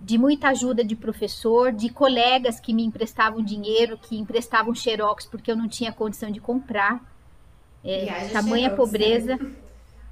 de 0.00 0.16
muita 0.16 0.48
ajuda 0.48 0.82
de 0.82 0.96
professor, 0.96 1.70
de 1.70 1.90
colegas 1.90 2.58
que 2.58 2.72
me 2.72 2.82
emprestavam 2.82 3.42
dinheiro, 3.44 3.98
que 3.98 4.16
emprestavam 4.16 4.74
xerox 4.74 5.26
porque 5.26 5.52
eu 5.52 5.56
não 5.56 5.68
tinha 5.68 5.92
condição 5.92 6.30
de 6.30 6.40
comprar. 6.40 7.04
É, 7.84 8.30
tamanha 8.32 8.70
xerox, 8.70 8.76
pobreza. 8.76 9.36
Né? 9.36 9.52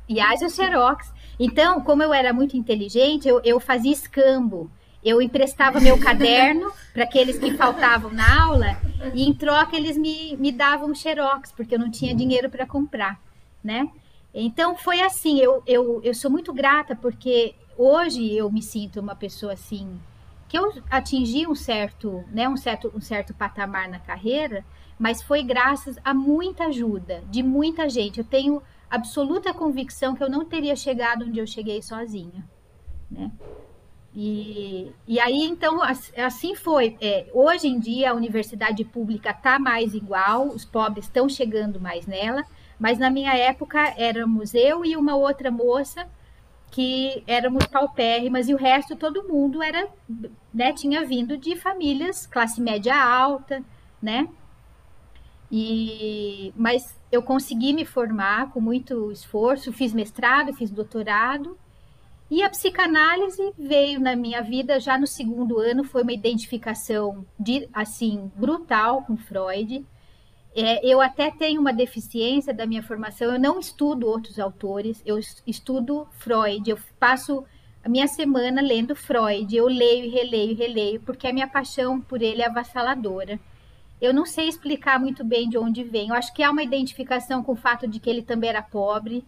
E 0.07 0.21
haja 0.21 0.51
xerox. 0.51 1.11
Então, 1.41 1.81
como 1.81 2.03
eu 2.03 2.13
era 2.13 2.35
muito 2.35 2.55
inteligente, 2.55 3.27
eu, 3.27 3.41
eu 3.43 3.59
fazia 3.59 3.93
escambo. 3.93 4.71
Eu 5.03 5.23
emprestava 5.23 5.81
meu 5.81 5.99
caderno 5.99 6.71
para 6.93 7.05
aqueles 7.05 7.39
que 7.39 7.57
faltavam 7.57 8.13
na 8.13 8.45
aula 8.45 8.77
e 9.15 9.27
em 9.27 9.33
troca 9.33 9.75
eles 9.75 9.97
me, 9.97 10.37
me 10.37 10.53
davam 10.53 10.95
xerox, 10.95 11.51
porque 11.53 11.77
eu 11.77 11.79
não 11.79 11.91
tinha 11.91 12.15
dinheiro 12.15 12.51
para 12.51 12.67
comprar, 12.67 13.19
né? 13.63 13.91
Então 14.33 14.77
foi 14.77 15.01
assim, 15.01 15.39
eu, 15.39 15.63
eu, 15.67 16.01
eu 16.03 16.15
sou 16.15 16.31
muito 16.31 16.53
grata 16.53 16.95
porque 16.95 17.55
hoje 17.77 18.35
eu 18.35 18.51
me 18.51 18.63
sinto 18.63 19.01
uma 19.01 19.17
pessoa 19.17 19.55
assim 19.55 19.99
que 20.49 20.57
eu 20.59 20.73
atingi 20.91 21.47
um 21.47 21.55
certo, 21.55 22.25
né, 22.31 22.49
um 22.49 22.57
certo, 22.57 22.93
um 22.95 23.01
certo 23.01 23.35
patamar 23.35 23.89
na 23.89 23.99
carreira, 23.99 24.65
mas 24.99 25.23
foi 25.23 25.43
graças 25.43 25.97
a 26.05 26.15
muita 26.15 26.67
ajuda 26.67 27.23
de 27.29 27.43
muita 27.43 27.89
gente. 27.89 28.19
Eu 28.19 28.25
tenho 28.25 28.63
absoluta 28.89 29.53
convicção 29.53 30.15
que 30.15 30.23
eu 30.23 30.31
não 30.31 30.45
teria 30.45 30.77
chegado 30.77 31.25
onde 31.25 31.39
eu 31.39 31.47
cheguei 31.47 31.83
sozinha, 31.83 32.49
né? 33.11 33.31
E, 34.19 34.93
e 35.07 35.21
aí, 35.21 35.43
então, 35.43 35.81
assim 35.83 36.55
foi. 36.55 36.97
É, 37.03 37.27
hoje 37.35 37.69
em 37.69 37.79
dia, 37.79 38.11
a 38.11 38.15
universidade 38.15 38.83
pública 38.83 39.31
está 39.31 39.59
mais 39.59 39.93
igual, 39.93 40.49
os 40.49 40.65
pobres 40.65 41.05
estão 41.05 41.29
chegando 41.29 41.79
mais 41.79 42.07
nela, 42.07 42.43
mas 42.79 42.99
na 42.99 43.11
minha 43.11 43.35
época 43.37 43.95
éramos 43.97 44.55
eu 44.55 44.85
e 44.85 44.97
uma 44.97 45.17
outra 45.17 45.51
moça 45.51 46.09
que 46.71 47.23
éramos 47.27 47.67
paupérrimas 47.67 48.49
e 48.49 48.55
o 48.55 48.57
resto 48.59 48.97
todo 48.97 49.27
mundo 49.29 49.63
era, 49.63 49.89
né, 50.53 50.73
tinha 50.73 51.05
vindo 51.05 51.37
de 51.37 51.57
famílias 51.57 52.27
classe 52.27 52.61
média 52.61 52.95
alta, 52.95 53.63
né? 54.03 54.29
E 55.51 56.53
mas 56.57 56.99
eu 57.11 57.23
consegui 57.23 57.73
me 57.73 57.85
formar 57.85 58.51
com 58.51 58.61
muito 58.61 59.11
esforço, 59.13 59.73
fiz 59.73 59.95
mestrado, 59.95 60.53
fiz 60.53 60.71
doutorado. 60.71 61.57
E 62.29 62.43
a 62.43 62.51
psicanálise 62.51 63.53
veio 63.57 64.01
na 64.01 64.17
minha 64.17 64.43
vida 64.43 64.81
já 64.81 64.99
no 64.99 65.07
segundo 65.07 65.61
ano, 65.61 65.85
foi 65.85 66.03
uma 66.03 66.13
identificação 66.13 67.25
de, 67.39 67.69
assim 67.73 68.31
brutal 68.35 69.03
com 69.03 69.17
Freud. 69.17 69.87
É, 70.59 70.81
eu 70.87 71.03
até 71.03 71.31
tenho 71.31 71.61
uma 71.61 71.73
deficiência 71.73 72.55
da 72.55 72.65
minha 72.65 72.83
formação, 72.83 73.31
eu 73.31 73.39
não 73.39 73.61
estudo 73.61 74.07
outros 74.07 74.39
autores, 74.39 75.03
eu 75.05 75.19
estudo 75.47 76.09
Freud, 76.13 76.71
eu 76.71 76.79
passo 76.99 77.45
a 77.85 77.91
minha 77.91 78.09
semana 78.09 78.63
lendo 78.63 78.97
Freud, 78.97 79.55
eu 79.55 79.67
leio 79.67 80.07
e 80.07 80.09
releio 80.09 80.53
e 80.53 80.55
releio, 80.55 81.01
porque 81.03 81.27
a 81.27 81.33
minha 81.33 81.47
paixão 81.47 82.01
por 82.01 82.23
ele 82.23 82.41
é 82.41 82.47
avassaladora. 82.47 83.39
Eu 84.01 84.15
não 84.15 84.25
sei 84.25 84.49
explicar 84.49 84.99
muito 84.99 85.23
bem 85.23 85.47
de 85.47 85.59
onde 85.59 85.85
vem. 85.85 86.09
Eu 86.09 86.15
acho 86.15 86.33
que 86.33 86.43
há 86.43 86.51
uma 86.51 86.63
identificação 86.63 87.43
com 87.43 87.53
o 87.53 87.57
fato 87.57 87.87
de 87.87 88.01
que 88.01 88.09
ele 88.09 88.23
também 88.23 88.49
era 88.49 88.63
pobre 88.63 89.25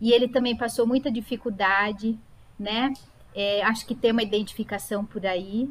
e 0.00 0.12
ele 0.12 0.26
também 0.26 0.56
passou 0.56 0.84
muita 0.84 1.12
dificuldade, 1.12 2.18
né? 2.58 2.92
É, 3.34 3.62
acho 3.62 3.86
que 3.86 3.94
tem 3.94 4.10
uma 4.10 4.22
identificação 4.22 5.04
por 5.04 5.24
aí. 5.24 5.70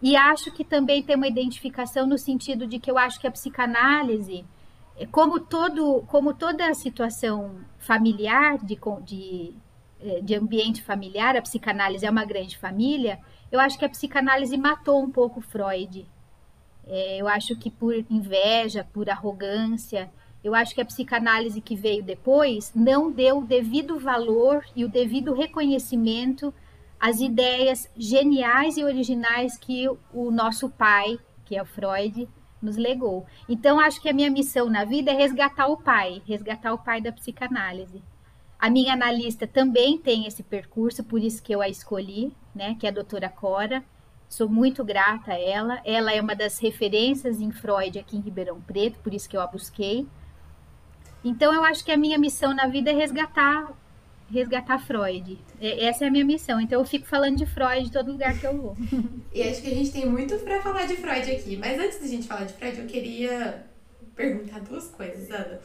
E 0.00 0.14
acho 0.16 0.52
que 0.52 0.64
também 0.64 1.02
tem 1.02 1.16
uma 1.16 1.26
identificação 1.26 2.06
no 2.06 2.18
sentido 2.18 2.66
de 2.66 2.78
que 2.78 2.90
eu 2.90 2.98
acho 2.98 3.18
que 3.18 3.26
a 3.26 3.30
psicanálise, 3.30 4.44
é, 4.96 5.06
como, 5.06 5.40
todo, 5.40 6.02
como 6.06 6.34
toda 6.34 6.72
situação 6.74 7.56
familiar, 7.78 8.58
de, 8.58 8.78
de, 9.04 9.54
é, 10.00 10.20
de 10.20 10.34
ambiente 10.34 10.82
familiar, 10.82 11.36
a 11.36 11.42
psicanálise 11.42 12.04
é 12.04 12.10
uma 12.10 12.24
grande 12.24 12.58
família, 12.58 13.18
eu 13.50 13.58
acho 13.58 13.78
que 13.78 13.84
a 13.84 13.88
psicanálise 13.88 14.56
matou 14.56 15.02
um 15.02 15.10
pouco 15.10 15.40
Freud. 15.40 16.06
É, 16.86 17.16
eu 17.18 17.26
acho 17.26 17.56
que 17.56 17.70
por 17.70 17.94
inveja, 18.10 18.86
por 18.92 19.08
arrogância, 19.08 20.10
eu 20.44 20.54
acho 20.54 20.74
que 20.74 20.80
a 20.80 20.84
psicanálise 20.84 21.60
que 21.60 21.74
veio 21.74 22.04
depois 22.04 22.72
não 22.74 23.10
deu 23.10 23.38
o 23.38 23.44
devido 23.44 23.98
valor 23.98 24.64
e 24.76 24.84
o 24.84 24.88
devido 24.88 25.34
reconhecimento 25.34 26.54
às 26.98 27.20
ideias 27.20 27.88
geniais 27.96 28.76
e 28.76 28.84
originais 28.84 29.56
que 29.56 29.88
o 30.12 30.30
nosso 30.30 30.68
pai, 30.70 31.18
que 31.44 31.56
é 31.56 31.62
o 31.62 31.66
Freud, 31.66 32.28
nos 32.60 32.76
legou. 32.76 33.26
Então, 33.48 33.78
acho 33.78 34.00
que 34.00 34.08
a 34.08 34.12
minha 34.12 34.30
missão 34.30 34.68
na 34.68 34.84
vida 34.84 35.10
é 35.10 35.14
resgatar 35.14 35.68
o 35.68 35.76
pai, 35.76 36.22
resgatar 36.26 36.72
o 36.72 36.78
pai 36.78 37.00
da 37.00 37.12
psicanálise. 37.12 38.02
A 38.58 38.70
minha 38.70 38.94
analista 38.94 39.46
também 39.46 39.98
tem 39.98 40.26
esse 40.26 40.42
percurso, 40.42 41.04
por 41.04 41.22
isso 41.22 41.42
que 41.42 41.54
eu 41.54 41.60
a 41.60 41.68
escolhi, 41.68 42.32
né, 42.54 42.74
que 42.78 42.86
é 42.86 42.88
a 42.88 42.92
doutora 42.92 43.28
Cora. 43.28 43.84
Sou 44.28 44.48
muito 44.48 44.82
grata 44.82 45.32
a 45.32 45.40
ela. 45.40 45.80
Ela 45.84 46.12
é 46.12 46.20
uma 46.20 46.34
das 46.34 46.58
referências 46.58 47.40
em 47.40 47.52
Freud 47.52 47.98
aqui 47.98 48.16
em 48.16 48.20
Ribeirão 48.20 48.60
Preto, 48.60 48.98
por 49.00 49.12
isso 49.14 49.28
que 49.28 49.36
eu 49.36 49.40
a 49.40 49.46
busquei. 49.46 50.06
Então 51.22 51.52
eu 51.52 51.62
acho 51.64 51.84
que 51.84 51.92
a 51.92 51.96
minha 51.96 52.18
missão 52.18 52.54
na 52.54 52.66
vida 52.66 52.90
é 52.90 52.94
resgatar 52.94 53.72
resgatar 54.30 54.78
Freud. 54.78 55.38
Essa 55.60 56.04
é 56.04 56.08
a 56.08 56.10
minha 56.10 56.24
missão. 56.24 56.60
Então 56.60 56.80
eu 56.80 56.84
fico 56.84 57.06
falando 57.06 57.36
de 57.36 57.46
Freud 57.46 57.86
em 57.86 57.90
todo 57.90 58.12
lugar 58.12 58.38
que 58.38 58.46
eu 58.46 58.56
vou. 58.56 58.76
e 59.32 59.42
acho 59.42 59.62
que 59.62 59.68
a 59.68 59.74
gente 59.74 59.92
tem 59.92 60.06
muito 60.06 60.36
para 60.38 60.60
falar 60.62 60.86
de 60.86 60.96
Freud 60.96 61.30
aqui. 61.30 61.56
Mas 61.56 61.78
antes 61.78 62.00
da 62.00 62.06
gente 62.06 62.26
falar 62.26 62.44
de 62.44 62.52
Freud, 62.54 62.78
eu 62.78 62.86
queria 62.86 63.66
perguntar 64.14 64.60
duas 64.60 64.88
coisas, 64.88 65.30
Ana. 65.30 65.60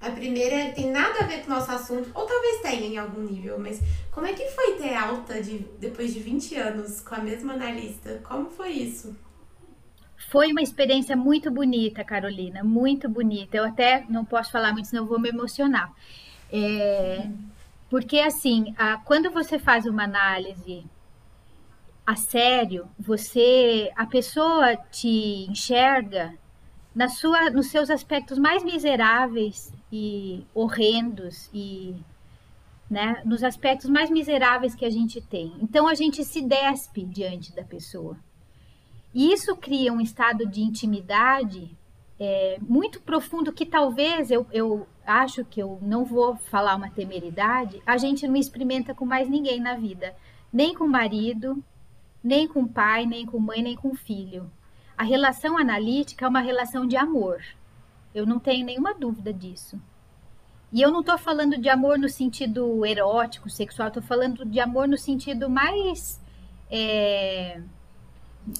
A 0.00 0.10
primeira 0.10 0.70
tem 0.72 0.90
nada 0.90 1.20
a 1.20 1.26
ver 1.26 1.40
com 1.40 1.50
o 1.50 1.54
nosso 1.54 1.70
assunto, 1.70 2.10
ou 2.12 2.26
talvez 2.26 2.60
tenha 2.60 2.86
em 2.86 2.98
algum 2.98 3.22
nível, 3.22 3.58
mas 3.58 3.80
como 4.10 4.26
é 4.26 4.34
que 4.34 4.46
foi 4.50 4.72
ter 4.74 4.94
alta 4.94 5.42
de, 5.42 5.60
depois 5.80 6.12
de 6.12 6.20
20 6.20 6.56
anos 6.56 7.00
com 7.00 7.14
a 7.14 7.20
mesma 7.20 7.54
analista? 7.54 8.20
Como 8.22 8.50
foi 8.50 8.72
isso? 8.72 9.16
Foi 10.28 10.52
uma 10.52 10.60
experiência 10.60 11.16
muito 11.16 11.50
bonita, 11.50 12.04
Carolina, 12.04 12.62
muito 12.62 13.08
bonita. 13.08 13.56
Eu 13.56 13.64
até 13.64 14.04
não 14.08 14.26
posso 14.26 14.52
falar 14.52 14.72
muito, 14.72 14.88
senão 14.88 15.04
eu 15.04 15.08
vou 15.08 15.18
me 15.18 15.30
emocionar. 15.30 15.90
É, 16.52 17.26
porque, 17.94 18.18
assim, 18.18 18.74
a, 18.76 18.96
quando 18.96 19.30
você 19.30 19.56
faz 19.56 19.86
uma 19.86 20.02
análise 20.02 20.84
a 22.04 22.16
sério, 22.16 22.88
você, 22.98 23.88
a 23.94 24.04
pessoa 24.04 24.76
te 24.90 25.46
enxerga 25.48 26.36
na 26.92 27.06
sua, 27.06 27.50
nos 27.50 27.68
seus 27.68 27.90
aspectos 27.90 28.36
mais 28.36 28.64
miseráveis 28.64 29.72
e 29.92 30.44
horrendos 30.52 31.48
e 31.54 31.94
né, 32.90 33.22
nos 33.24 33.44
aspectos 33.44 33.88
mais 33.88 34.10
miseráveis 34.10 34.74
que 34.74 34.84
a 34.84 34.90
gente 34.90 35.20
tem. 35.20 35.54
Então 35.62 35.86
a 35.86 35.94
gente 35.94 36.24
se 36.24 36.42
despe 36.42 37.04
diante 37.04 37.54
da 37.54 37.62
pessoa. 37.62 38.18
E 39.14 39.32
isso 39.32 39.54
cria 39.54 39.92
um 39.92 40.00
estado 40.00 40.44
de 40.48 40.62
intimidade 40.62 41.70
é, 42.24 42.58
muito 42.60 43.02
profundo 43.02 43.52
que 43.52 43.66
talvez 43.66 44.30
eu, 44.30 44.46
eu 44.50 44.86
acho 45.06 45.44
que 45.44 45.60
eu 45.60 45.78
não 45.82 46.04
vou 46.04 46.36
falar 46.36 46.74
uma 46.74 46.88
temeridade, 46.88 47.82
a 47.84 47.98
gente 47.98 48.26
não 48.26 48.36
experimenta 48.36 48.94
com 48.94 49.04
mais 49.04 49.28
ninguém 49.28 49.60
na 49.60 49.74
vida, 49.74 50.16
nem 50.50 50.74
com 50.74 50.86
marido, 50.86 51.62
nem 52.22 52.48
com 52.48 52.66
pai, 52.66 53.04
nem 53.04 53.26
com 53.26 53.38
mãe, 53.38 53.62
nem 53.62 53.76
com 53.76 53.94
filho. 53.94 54.50
A 54.96 55.04
relação 55.04 55.58
analítica 55.58 56.24
é 56.24 56.28
uma 56.28 56.40
relação 56.40 56.86
de 56.86 56.96
amor. 56.96 57.42
Eu 58.14 58.24
não 58.24 58.38
tenho 58.38 58.64
nenhuma 58.64 58.94
dúvida 58.94 59.32
disso. 59.32 59.78
E 60.72 60.80
eu 60.80 60.90
não 60.90 61.00
estou 61.00 61.18
falando 61.18 61.58
de 61.60 61.68
amor 61.68 61.98
no 61.98 62.08
sentido 62.08 62.86
erótico, 62.86 63.50
sexual, 63.50 63.88
estou 63.88 64.02
falando 64.02 64.44
de 64.44 64.60
amor 64.60 64.88
no 64.88 64.96
sentido 64.96 65.50
mais. 65.50 66.20
É... 66.70 67.60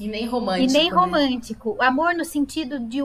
E 0.01 0.09
nem 0.09 0.27
romântico. 0.27 0.71
E 0.71 0.73
nem 0.73 0.91
né? 0.91 0.97
romântico. 0.97 1.77
Amor 1.81 2.15
no 2.15 2.25
sentido 2.25 2.79
de, 2.79 3.01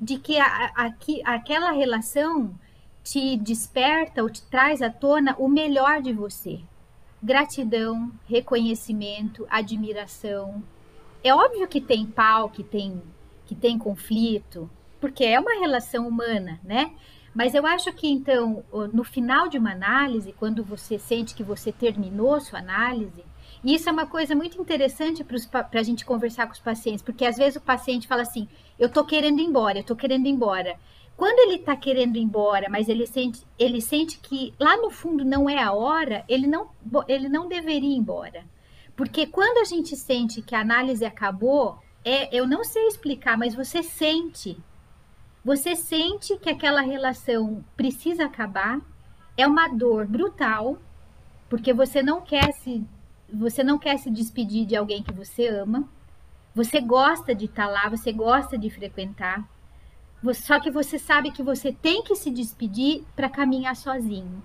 de 0.00 0.18
que 0.18 0.38
a, 0.38 0.72
a, 0.76 0.92
aquela 1.34 1.72
relação 1.72 2.54
te 3.02 3.36
desperta 3.36 4.22
ou 4.22 4.30
te 4.30 4.42
traz 4.42 4.82
à 4.82 4.90
tona 4.90 5.34
o 5.38 5.48
melhor 5.48 6.02
de 6.02 6.12
você. 6.12 6.60
Gratidão, 7.22 8.10
reconhecimento, 8.28 9.46
admiração, 9.48 10.62
é 11.26 11.34
óbvio 11.34 11.66
que 11.66 11.80
tem 11.80 12.06
pau, 12.06 12.48
que 12.48 12.62
tem, 12.62 13.02
que 13.46 13.54
tem 13.54 13.76
conflito, 13.78 14.70
porque 15.00 15.24
é 15.24 15.40
uma 15.40 15.58
relação 15.58 16.06
humana, 16.06 16.60
né? 16.62 16.92
Mas 17.34 17.54
eu 17.54 17.66
acho 17.66 17.92
que 17.92 18.08
então, 18.08 18.64
no 18.92 19.04
final 19.04 19.48
de 19.48 19.58
uma 19.58 19.72
análise, 19.72 20.32
quando 20.32 20.64
você 20.64 20.98
sente 20.98 21.34
que 21.34 21.42
você 21.42 21.70
terminou 21.70 22.40
sua 22.40 22.60
análise, 22.60 23.24
e 23.64 23.74
isso 23.74 23.88
é 23.88 23.92
uma 23.92 24.06
coisa 24.06 24.34
muito 24.34 24.60
interessante 24.60 25.24
para 25.24 25.80
a 25.80 25.82
gente 25.82 26.04
conversar 26.04 26.46
com 26.46 26.52
os 26.52 26.58
pacientes, 26.58 27.02
porque 27.02 27.24
às 27.24 27.36
vezes 27.36 27.56
o 27.56 27.60
paciente 27.60 28.06
fala 28.06 28.22
assim: 28.22 28.48
eu 28.78 28.88
estou 28.88 29.04
querendo 29.04 29.40
ir 29.40 29.44
embora, 29.44 29.78
eu 29.78 29.82
estou 29.82 29.96
querendo 29.96 30.26
ir 30.26 30.30
embora. 30.30 30.78
Quando 31.16 31.38
ele 31.38 31.60
está 31.60 31.74
querendo 31.74 32.16
ir 32.16 32.20
embora, 32.20 32.68
mas 32.68 32.88
ele 32.88 33.06
sente, 33.06 33.42
ele 33.58 33.80
sente 33.80 34.18
que 34.18 34.52
lá 34.60 34.76
no 34.76 34.90
fundo 34.90 35.24
não 35.24 35.48
é 35.48 35.62
a 35.62 35.72
hora, 35.72 36.24
ele 36.28 36.46
não, 36.46 36.68
ele 37.08 37.28
não 37.28 37.48
deveria 37.48 37.88
ir 37.88 37.96
embora. 37.96 38.44
Porque 38.94 39.26
quando 39.26 39.58
a 39.58 39.64
gente 39.64 39.96
sente 39.96 40.42
que 40.42 40.54
a 40.54 40.60
análise 40.60 41.04
acabou, 41.04 41.78
é, 42.04 42.34
eu 42.36 42.46
não 42.46 42.64
sei 42.64 42.86
explicar, 42.86 43.36
mas 43.38 43.54
você 43.54 43.82
sente. 43.82 44.58
Você 45.44 45.74
sente 45.74 46.36
que 46.38 46.50
aquela 46.50 46.82
relação 46.82 47.64
precisa 47.76 48.26
acabar. 48.26 48.80
É 49.36 49.46
uma 49.46 49.68
dor 49.68 50.06
brutal, 50.06 50.78
porque 51.48 51.72
você 51.72 52.02
não 52.02 52.20
quer 52.20 52.52
se 52.52 52.84
você 53.32 53.62
não 53.64 53.78
quer 53.78 53.98
se 53.98 54.10
despedir 54.10 54.66
de 54.66 54.76
alguém 54.76 55.02
que 55.02 55.12
você 55.12 55.48
ama. 55.48 55.88
Você 56.54 56.80
gosta 56.80 57.34
de 57.34 57.46
estar 57.46 57.66
lá, 57.66 57.88
você 57.88 58.12
gosta 58.12 58.56
de 58.56 58.70
frequentar. 58.70 59.48
Só 60.34 60.58
que 60.58 60.70
você 60.70 60.98
sabe 60.98 61.30
que 61.30 61.42
você 61.42 61.72
tem 61.72 62.02
que 62.02 62.14
se 62.14 62.30
despedir 62.30 63.04
para 63.14 63.28
caminhar 63.28 63.76
sozinho. 63.76 64.42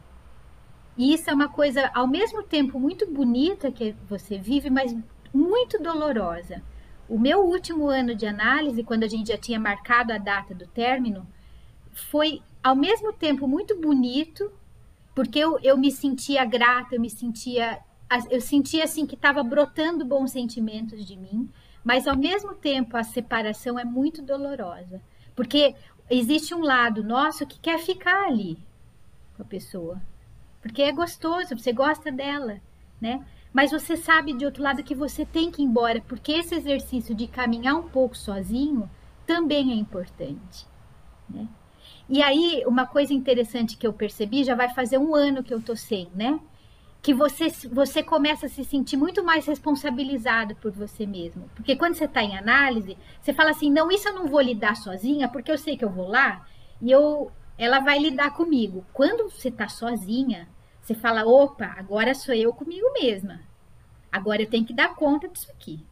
E 0.97 1.13
isso 1.13 1.29
é 1.29 1.33
uma 1.33 1.47
coisa, 1.47 1.89
ao 1.93 2.05
mesmo 2.05 2.43
tempo, 2.43 2.79
muito 2.79 3.09
bonita 3.09 3.71
que 3.71 3.95
você 4.07 4.37
vive, 4.37 4.69
mas 4.69 4.95
muito 5.33 5.81
dolorosa. 5.81 6.61
O 7.07 7.17
meu 7.17 7.39
último 7.39 7.87
ano 7.87 8.13
de 8.13 8.25
análise, 8.25 8.83
quando 8.83 9.03
a 9.03 9.07
gente 9.07 9.29
já 9.29 9.37
tinha 9.37 9.59
marcado 9.59 10.13
a 10.13 10.17
data 10.17 10.53
do 10.53 10.67
término, 10.67 11.25
foi 11.91 12.41
ao 12.63 12.75
mesmo 12.75 13.11
tempo 13.11 13.47
muito 13.47 13.79
bonito, 13.79 14.51
porque 15.15 15.39
eu, 15.39 15.57
eu 15.63 15.77
me 15.77 15.91
sentia 15.91 16.45
grata, 16.45 16.95
eu 16.95 17.01
me 17.01 17.09
sentia, 17.09 17.79
eu 18.29 18.41
sentia 18.41 18.83
assim 18.83 19.05
que 19.05 19.15
estava 19.15 19.43
brotando 19.43 20.05
bons 20.05 20.31
sentimentos 20.31 21.05
de 21.05 21.17
mim, 21.17 21.49
mas 21.83 22.07
ao 22.07 22.17
mesmo 22.17 22.53
tempo 22.53 22.97
a 22.97 23.03
separação 23.03 23.79
é 23.79 23.85
muito 23.85 24.21
dolorosa, 24.21 25.01
porque 25.35 25.75
existe 26.09 26.53
um 26.53 26.61
lado 26.61 27.03
nosso 27.03 27.45
que 27.45 27.59
quer 27.59 27.79
ficar 27.79 28.25
ali 28.25 28.57
com 29.35 29.43
a 29.43 29.45
pessoa, 29.45 30.01
porque 30.61 30.81
é 30.81 30.91
gostoso, 30.91 31.57
você 31.57 31.71
gosta 31.71 32.11
dela, 32.11 32.59
né? 32.99 33.25
Mas 33.53 33.71
você 33.71 33.97
sabe 33.97 34.33
de 34.33 34.45
outro 34.45 34.63
lado 34.63 34.83
que 34.83 34.95
você 34.95 35.25
tem 35.25 35.51
que 35.51 35.61
ir 35.61 35.65
embora, 35.65 36.01
porque 36.07 36.31
esse 36.33 36.55
exercício 36.55 37.13
de 37.13 37.27
caminhar 37.27 37.75
um 37.75 37.89
pouco 37.89 38.15
sozinho 38.15 38.89
também 39.25 39.71
é 39.71 39.75
importante, 39.75 40.65
né? 41.29 41.47
E 42.07 42.21
aí, 42.21 42.63
uma 42.67 42.85
coisa 42.85 43.13
interessante 43.13 43.77
que 43.77 43.87
eu 43.87 43.93
percebi, 43.93 44.43
já 44.43 44.53
vai 44.55 44.69
fazer 44.73 44.97
um 44.97 45.15
ano 45.15 45.43
que 45.43 45.53
eu 45.53 45.61
tô 45.61 45.75
sem, 45.75 46.09
né? 46.13 46.39
Que 47.01 47.13
você, 47.13 47.49
você 47.71 48.03
começa 48.03 48.45
a 48.45 48.49
se 48.49 48.63
sentir 48.63 48.95
muito 48.95 49.23
mais 49.23 49.45
responsabilizado 49.45 50.55
por 50.55 50.71
você 50.71 51.05
mesmo. 51.05 51.49
Porque 51.55 51.75
quando 51.75 51.95
você 51.95 52.05
está 52.05 52.21
em 52.23 52.37
análise, 52.37 52.97
você 53.21 53.33
fala 53.33 53.51
assim: 53.51 53.71
não, 53.71 53.91
isso 53.91 54.07
eu 54.07 54.13
não 54.13 54.27
vou 54.27 54.41
lidar 54.41 54.75
sozinha, 54.75 55.27
porque 55.27 55.51
eu 55.51 55.57
sei 55.57 55.75
que 55.75 55.83
eu 55.83 55.89
vou 55.89 56.07
lá 56.07 56.45
e 56.81 56.91
eu, 56.91 57.31
ela 57.57 57.79
vai 57.79 57.97
lidar 57.97 58.31
comigo. 58.31 58.85
Quando 58.93 59.29
você 59.29 59.49
está 59.49 59.67
sozinha, 59.67 60.47
você 60.81 60.93
fala: 60.93 61.25
opa, 61.25 61.73
agora 61.77 62.13
sou 62.13 62.35
eu 62.35 62.53
comigo 62.53 62.93
mesma. 62.93 63.41
Agora 64.11 64.41
eu 64.41 64.49
tenho 64.49 64.65
que 64.65 64.73
dar 64.73 64.93
conta 64.95 65.27
disso 65.27 65.49
aqui. 65.51 65.83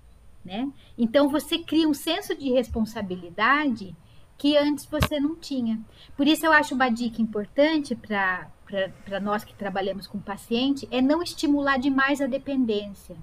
Né? 0.43 0.71
Então 0.97 1.29
você 1.29 1.59
cria 1.59 1.87
um 1.87 1.93
senso 1.93 2.35
de 2.35 2.51
responsabilidade 2.51 3.95
que 4.39 4.57
antes 4.57 4.85
você 4.85 5.19
não 5.19 5.35
tinha. 5.35 5.79
Por 6.15 6.25
isso 6.25 6.45
eu 6.45 6.53
acho 6.53 6.73
uma 6.73 6.89
dica 6.89 7.21
importante 7.21 7.93
para 7.93 9.19
nós 9.21 9.43
que 9.43 9.53
trabalhamos 9.53 10.07
com 10.07 10.17
paciente 10.17 10.87
é 10.89 11.01
não 11.01 11.21
estimular 11.21 11.77
demais 11.77 12.21
a 12.21 12.25
dependência. 12.25 13.17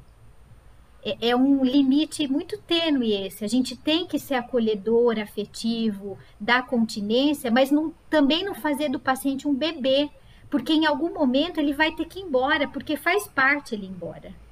É, 1.02 1.30
é, 1.30 1.36
um 1.36 1.64
limite 1.64 2.28
muito 2.28 2.58
tênue 2.58 3.14
esse. 3.14 3.44
A 3.44 3.48
gente 3.48 3.74
tem 3.74 4.06
que 4.06 4.18
ser 4.18 4.34
acolhedor, 4.34 5.18
afetivo, 5.18 6.18
dar 6.38 6.66
continência, 6.66 7.50
mas 7.50 7.70
não, 7.70 7.94
também 8.10 8.44
não 8.44 8.54
fazer 8.54 8.90
do 8.90 9.00
paciente 9.00 9.48
um 9.48 9.54
bebê, 9.54 10.10
porque 10.50 10.74
em 10.74 10.84
algum 10.84 11.14
momento 11.14 11.58
ele 11.58 11.72
vai 11.72 11.92
ter 11.92 12.04
que 12.04 12.18
ir 12.18 12.24
embora, 12.24 12.68
porque 12.68 12.94
faz 12.94 13.26
parte 13.26 13.74
ele 13.74 13.86
ir 13.86 13.90
embora 13.90 14.45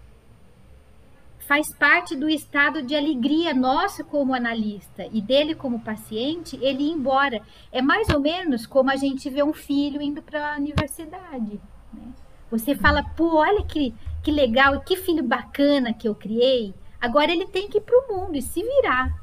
faz 1.46 1.72
parte 1.74 2.16
do 2.16 2.28
estado 2.28 2.82
de 2.82 2.94
alegria 2.94 3.52
nosso 3.52 4.04
como 4.04 4.34
analista 4.34 5.06
e 5.12 5.20
dele 5.20 5.54
como 5.54 5.80
paciente, 5.80 6.58
ele 6.60 6.84
ir 6.84 6.92
embora. 6.92 7.42
É 7.70 7.82
mais 7.82 8.08
ou 8.08 8.20
menos 8.20 8.66
como 8.66 8.90
a 8.90 8.96
gente 8.96 9.28
vê 9.28 9.42
um 9.42 9.52
filho 9.52 10.00
indo 10.00 10.22
para 10.22 10.54
a 10.54 10.56
universidade. 10.56 11.60
Né? 11.92 12.12
Você 12.50 12.74
fala, 12.74 13.02
pô, 13.02 13.36
olha 13.36 13.62
que, 13.64 13.94
que 14.22 14.30
legal, 14.30 14.80
que 14.80 14.96
filho 14.96 15.22
bacana 15.22 15.92
que 15.92 16.08
eu 16.08 16.14
criei. 16.14 16.74
Agora 17.00 17.30
ele 17.30 17.46
tem 17.46 17.68
que 17.68 17.78
ir 17.78 17.82
para 17.82 17.98
o 17.98 18.08
mundo 18.08 18.36
e 18.36 18.42
se 18.42 18.62
virar. 18.62 19.22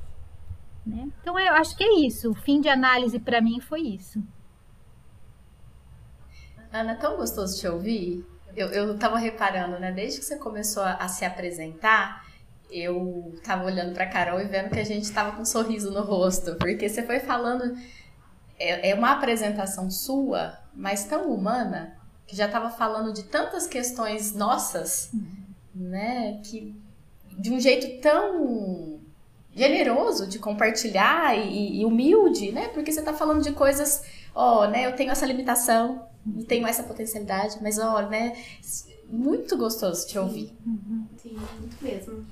Né? 0.85 1.09
Então 1.21 1.39
eu 1.39 1.53
acho 1.55 1.75
que 1.75 1.83
é 1.83 1.99
isso. 2.05 2.29
O 2.29 2.35
fim 2.35 2.61
de 2.61 2.69
análise 2.69 3.19
para 3.19 3.41
mim 3.41 3.59
foi 3.59 3.81
isso. 3.81 4.21
Ana, 6.71 6.95
tão 6.95 7.17
gostoso 7.17 7.59
te 7.59 7.67
ouvir. 7.67 8.25
Eu, 8.55 8.67
eu 8.70 8.98
tava 8.98 9.17
reparando, 9.17 9.79
né? 9.79 9.91
Desde 9.91 10.20
que 10.20 10.25
você 10.25 10.38
começou 10.38 10.84
a, 10.84 10.93
a 10.93 11.08
se 11.08 11.25
apresentar, 11.25 12.25
eu 12.70 13.38
tava 13.43 13.65
olhando 13.65 13.93
pra 13.93 14.05
Carol 14.08 14.39
e 14.39 14.46
vendo 14.46 14.70
que 14.70 14.79
a 14.79 14.86
gente 14.86 15.12
tava 15.12 15.34
com 15.34 15.41
um 15.41 15.46
sorriso 15.46 15.91
no 15.91 16.01
rosto, 16.01 16.55
porque 16.55 16.88
você 16.88 17.03
foi 17.03 17.20
falando. 17.20 17.77
É, 18.58 18.91
é 18.91 18.96
uma 18.96 19.12
apresentação 19.12 19.89
sua, 19.89 20.58
mas 20.74 21.05
tão 21.05 21.31
humana, 21.31 21.98
que 22.27 22.36
já 22.36 22.48
tava 22.48 22.70
falando 22.70 23.12
de 23.12 23.24
tantas 23.24 23.67
questões 23.67 24.34
nossas, 24.34 25.12
né? 25.74 26.39
Que 26.43 26.75
de 27.38 27.51
um 27.51 27.60
jeito 27.60 28.01
tão 28.01 29.00
generoso 29.53 30.27
de 30.27 30.39
compartilhar 30.39 31.38
e, 31.38 31.81
e 31.81 31.86
humilde, 31.86 32.51
né? 32.51 32.70
Porque 32.70 32.91
você 32.91 33.01
tá 33.01 33.13
falando 33.13 33.41
de 33.41 33.51
coisas, 33.51 34.03
ó, 34.34 34.62
oh, 34.63 34.67
né? 34.67 34.86
Eu 34.86 34.96
tenho 34.96 35.12
essa 35.12 35.25
limitação, 35.25 36.08
não 36.25 36.43
tenho 36.43 36.67
essa 36.67 36.83
potencialidade, 36.83 37.57
mas 37.61 37.77
ó, 37.79 38.01
né? 38.07 38.35
Muito 39.07 39.57
gostoso 39.57 40.07
te 40.07 40.17
ouvir. 40.17 40.55
Uhum. 40.65 41.07
Sim, 41.17 41.37
muito 41.59 41.83
mesmo. 41.83 42.25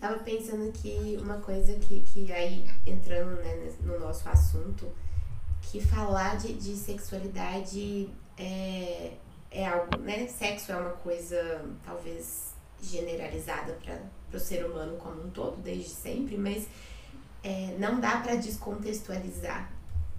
Tava 0.00 0.18
pensando 0.20 0.68
aqui 0.68 1.18
uma 1.20 1.38
coisa 1.38 1.74
que, 1.74 2.00
que 2.02 2.32
aí, 2.32 2.64
entrando 2.86 3.36
né, 3.42 3.72
no 3.82 3.98
nosso 3.98 4.28
assunto, 4.28 4.90
que 5.62 5.80
falar 5.80 6.38
de, 6.38 6.54
de 6.54 6.76
sexualidade 6.76 8.08
é, 8.38 9.12
é 9.50 9.66
algo, 9.66 9.98
né? 9.98 10.26
Sexo 10.26 10.72
é 10.72 10.76
uma 10.76 10.92
coisa 10.92 11.64
talvez 11.84 12.54
generalizada 12.82 13.78
para 13.84 14.00
o 14.36 14.40
ser 14.40 14.64
humano 14.64 14.96
como 14.96 15.24
um 15.24 15.30
todo, 15.30 15.60
desde 15.60 15.90
sempre, 15.90 16.38
mas 16.38 16.66
é, 17.42 17.76
não 17.78 18.00
dá 18.00 18.18
para 18.18 18.36
descontextualizar. 18.36 19.70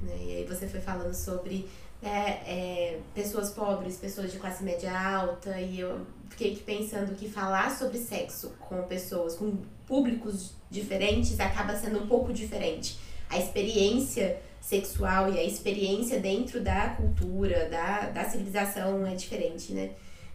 Né? 0.02 0.16
E 0.20 0.32
aí 0.38 0.46
você 0.46 0.68
foi 0.68 0.82
falando 0.82 1.14
sobre 1.14 1.68
né, 2.02 2.42
é, 2.48 3.00
pessoas 3.14 3.52
pobres, 3.52 3.98
pessoas 3.98 4.32
de 4.32 4.40
classe 4.40 4.64
média 4.64 4.92
alta, 4.92 5.60
e 5.60 5.80
eu 5.80 6.06
fiquei 6.30 6.56
pensando 6.56 7.16
que 7.16 7.30
falar 7.30 7.70
sobre 7.78 8.00
sexo 8.00 8.54
com 8.60 8.82
pessoas, 8.84 9.36
com 9.36 9.58
públicos 9.86 10.54
diferentes, 10.70 11.40
acaba 11.40 11.76
sendo 11.76 12.00
um 12.00 12.08
pouco 12.08 12.34
diferente. 12.34 12.98
A 13.30 13.38
experiência 13.38 14.42
sexual 14.60 15.32
e 15.34 15.40
a 15.40 15.44
experiência 15.44 16.20
dentro 16.20 16.62
da 16.62 16.90
cultura, 16.90 17.68
da, 17.70 18.10
da 18.10 18.24
civilização 18.30 19.06
é 19.06 19.16
diferente, 19.16 19.74
né? 19.74 19.92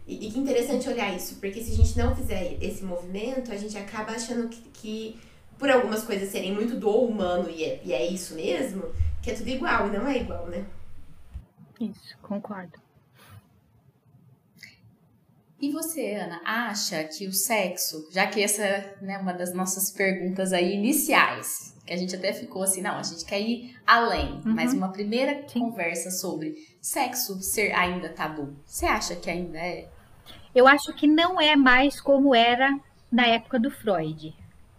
E, 0.06 0.26
e 0.26 0.30
que 0.30 0.38
interessante 0.38 0.88
olhar 0.88 1.14
isso, 1.14 1.36
porque 1.36 1.62
se 1.62 1.72
a 1.72 1.76
gente 1.76 1.98
não 1.98 2.14
fizer 2.14 2.56
esse 2.60 2.84
movimento, 2.84 3.50
a 3.50 3.56
gente 3.56 3.76
acaba 3.76 4.12
achando 4.12 4.48
que, 4.48 4.60
que 4.72 5.20
por 5.58 5.70
algumas 5.70 6.04
coisas 6.04 6.30
serem 6.30 6.52
muito 6.52 6.76
do 6.76 6.90
humano 6.90 7.50
e 7.50 7.64
é, 7.64 7.80
e 7.84 7.92
é 7.92 8.06
isso 8.06 8.34
mesmo, 8.34 8.84
que 9.22 9.30
é 9.30 9.34
tudo 9.34 9.48
igual, 9.48 9.88
e 9.88 9.90
não 9.90 10.06
é 10.06 10.18
igual, 10.18 10.46
né? 10.46 10.64
Isso, 11.80 12.16
concordo. 12.22 12.78
E 15.60 15.70
você, 15.70 16.14
Ana, 16.14 16.40
acha 16.44 17.02
que 17.04 17.26
o 17.26 17.32
sexo, 17.32 18.08
já 18.12 18.26
que 18.26 18.42
essa 18.42 18.62
é 18.62 18.96
né, 19.00 19.18
uma 19.18 19.32
das 19.32 19.54
nossas 19.54 19.90
perguntas 19.90 20.52
aí 20.52 20.74
iniciais, 20.74 21.74
que 21.86 21.92
a 21.92 21.96
gente 21.96 22.14
até 22.14 22.32
ficou 22.32 22.62
assim, 22.62 22.82
não, 22.82 22.98
a 22.98 23.02
gente 23.02 23.24
quer 23.24 23.40
ir 23.40 23.74
além, 23.86 24.34
uhum. 24.34 24.42
mas 24.44 24.74
uma 24.74 24.92
primeira 24.92 25.48
Sim. 25.48 25.60
conversa 25.60 26.10
sobre 26.10 26.56
sexo 26.80 27.40
ser 27.40 27.72
ainda 27.72 28.10
tabu, 28.10 28.54
você 28.66 28.84
acha 28.84 29.16
que 29.16 29.30
ainda 29.30 29.58
é? 29.58 29.88
Eu 30.54 30.66
acho 30.68 30.92
que 30.94 31.06
não 31.06 31.40
é 31.40 31.56
mais 31.56 32.00
como 32.00 32.34
era 32.34 32.78
na 33.10 33.26
época 33.26 33.58
do 33.58 33.70
Freud. 33.70 34.34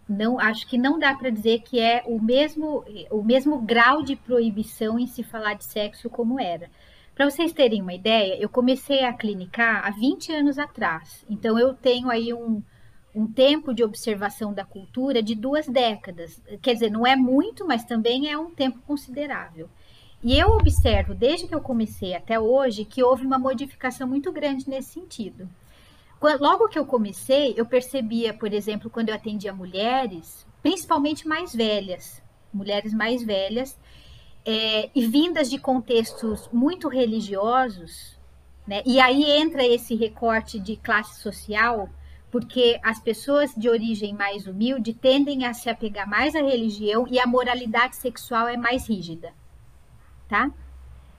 Não, 0.08 0.38
acho 0.38 0.66
que 0.66 0.78
não 0.78 0.98
dá 0.98 1.14
para 1.14 1.28
dizer 1.28 1.60
que 1.60 1.78
é 1.78 2.02
o 2.06 2.20
mesmo, 2.20 2.84
o 3.10 3.22
mesmo 3.22 3.60
grau 3.60 4.02
de 4.02 4.16
proibição 4.16 4.98
em 4.98 5.06
se 5.06 5.22
falar 5.22 5.54
de 5.54 5.64
sexo 5.64 6.08
como 6.08 6.40
era. 6.40 6.70
Para 7.18 7.28
vocês 7.28 7.52
terem 7.52 7.82
uma 7.82 7.92
ideia, 7.92 8.40
eu 8.40 8.48
comecei 8.48 9.02
a 9.02 9.12
clinicar 9.12 9.84
há 9.84 9.90
20 9.90 10.32
anos 10.32 10.56
atrás. 10.56 11.26
Então 11.28 11.58
eu 11.58 11.74
tenho 11.74 12.08
aí 12.08 12.32
um, 12.32 12.62
um 13.12 13.26
tempo 13.26 13.74
de 13.74 13.82
observação 13.82 14.54
da 14.54 14.64
cultura 14.64 15.20
de 15.20 15.34
duas 15.34 15.66
décadas. 15.66 16.40
Quer 16.62 16.74
dizer, 16.74 16.92
não 16.92 17.04
é 17.04 17.16
muito, 17.16 17.66
mas 17.66 17.84
também 17.84 18.30
é 18.30 18.38
um 18.38 18.52
tempo 18.52 18.78
considerável. 18.86 19.68
E 20.22 20.38
eu 20.38 20.50
observo, 20.50 21.12
desde 21.12 21.48
que 21.48 21.54
eu 21.56 21.60
comecei 21.60 22.14
até 22.14 22.38
hoje, 22.38 22.84
que 22.84 23.02
houve 23.02 23.26
uma 23.26 23.36
modificação 23.36 24.06
muito 24.06 24.30
grande 24.30 24.70
nesse 24.70 24.90
sentido. 24.92 25.48
Logo 26.38 26.68
que 26.68 26.78
eu 26.78 26.86
comecei, 26.86 27.52
eu 27.56 27.66
percebia, 27.66 28.32
por 28.32 28.52
exemplo, 28.52 28.88
quando 28.88 29.08
eu 29.08 29.16
atendia 29.16 29.52
mulheres, 29.52 30.46
principalmente 30.62 31.26
mais 31.26 31.52
velhas, 31.52 32.22
mulheres 32.54 32.94
mais 32.94 33.24
velhas, 33.24 33.76
é, 34.44 34.90
e 34.94 35.06
vindas 35.06 35.50
de 35.50 35.58
contextos 35.58 36.48
muito 36.52 36.88
religiosos, 36.88 38.18
né? 38.66 38.82
E 38.84 39.00
aí 39.00 39.24
entra 39.24 39.64
esse 39.64 39.94
recorte 39.94 40.58
de 40.58 40.76
classe 40.76 41.20
social, 41.20 41.88
porque 42.30 42.78
as 42.82 42.98
pessoas 42.98 43.54
de 43.56 43.68
origem 43.68 44.12
mais 44.12 44.46
humilde 44.46 44.92
tendem 44.92 45.46
a 45.46 45.54
se 45.54 45.70
apegar 45.70 46.08
mais 46.08 46.34
à 46.34 46.40
religião 46.40 47.06
e 47.10 47.18
a 47.18 47.26
moralidade 47.26 47.96
sexual 47.96 48.46
é 48.46 48.56
mais 48.56 48.88
rígida, 48.88 49.32
tá? 50.28 50.50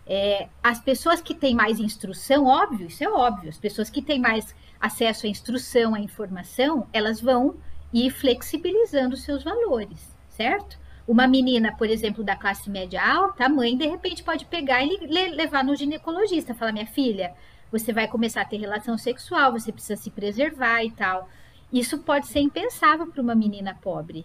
É, 0.06 0.48
as 0.64 0.80
pessoas 0.80 1.22
que 1.22 1.36
têm 1.36 1.54
mais 1.54 1.80
instrução, 1.80 2.46
óbvio, 2.46 2.88
isso 2.88 3.04
é 3.04 3.10
óbvio, 3.10 3.50
as 3.50 3.58
pessoas 3.58 3.90
que 3.90 4.02
têm 4.02 4.20
mais 4.20 4.56
acesso 4.80 5.26
à 5.26 5.30
instrução, 5.30 5.94
à 5.94 6.00
informação, 6.00 6.88
elas 6.94 7.20
vão 7.20 7.56
ir 7.94 8.12
flexibilizando 8.12 9.18
seus 9.18 9.44
valores, 9.44 10.16
certo? 10.30 10.80
Uma 11.10 11.28
menina, 11.28 11.76
por 11.76 11.90
exemplo, 11.90 12.24
da 12.24 12.36
classe 12.36 12.70
média 12.70 13.04
alta, 13.04 13.44
a 13.44 13.50
mãe 13.50 13.76
de 13.76 13.88
repente 13.88 14.24
pode 14.24 14.46
pegar 14.46 14.84
e 14.84 14.96
levar 15.08 15.64
no 15.64 15.76
ginecologista, 15.76 16.54
falar: 16.54 16.72
minha 16.72 16.86
filha, 16.86 17.34
você 17.72 17.92
vai 17.92 18.08
começar 18.08 18.42
a 18.42 18.46
ter 18.46 18.58
relação 18.58 18.96
sexual, 18.96 19.52
você 19.52 19.72
precisa 19.72 20.00
se 20.00 20.12
preservar 20.12 20.84
e 20.84 20.92
tal. 20.92 21.28
Isso 21.74 21.98
pode 22.04 22.28
ser 22.28 22.42
impensável 22.42 23.08
para 23.08 23.24
uma 23.24 23.34
menina 23.34 23.74
pobre, 23.82 24.24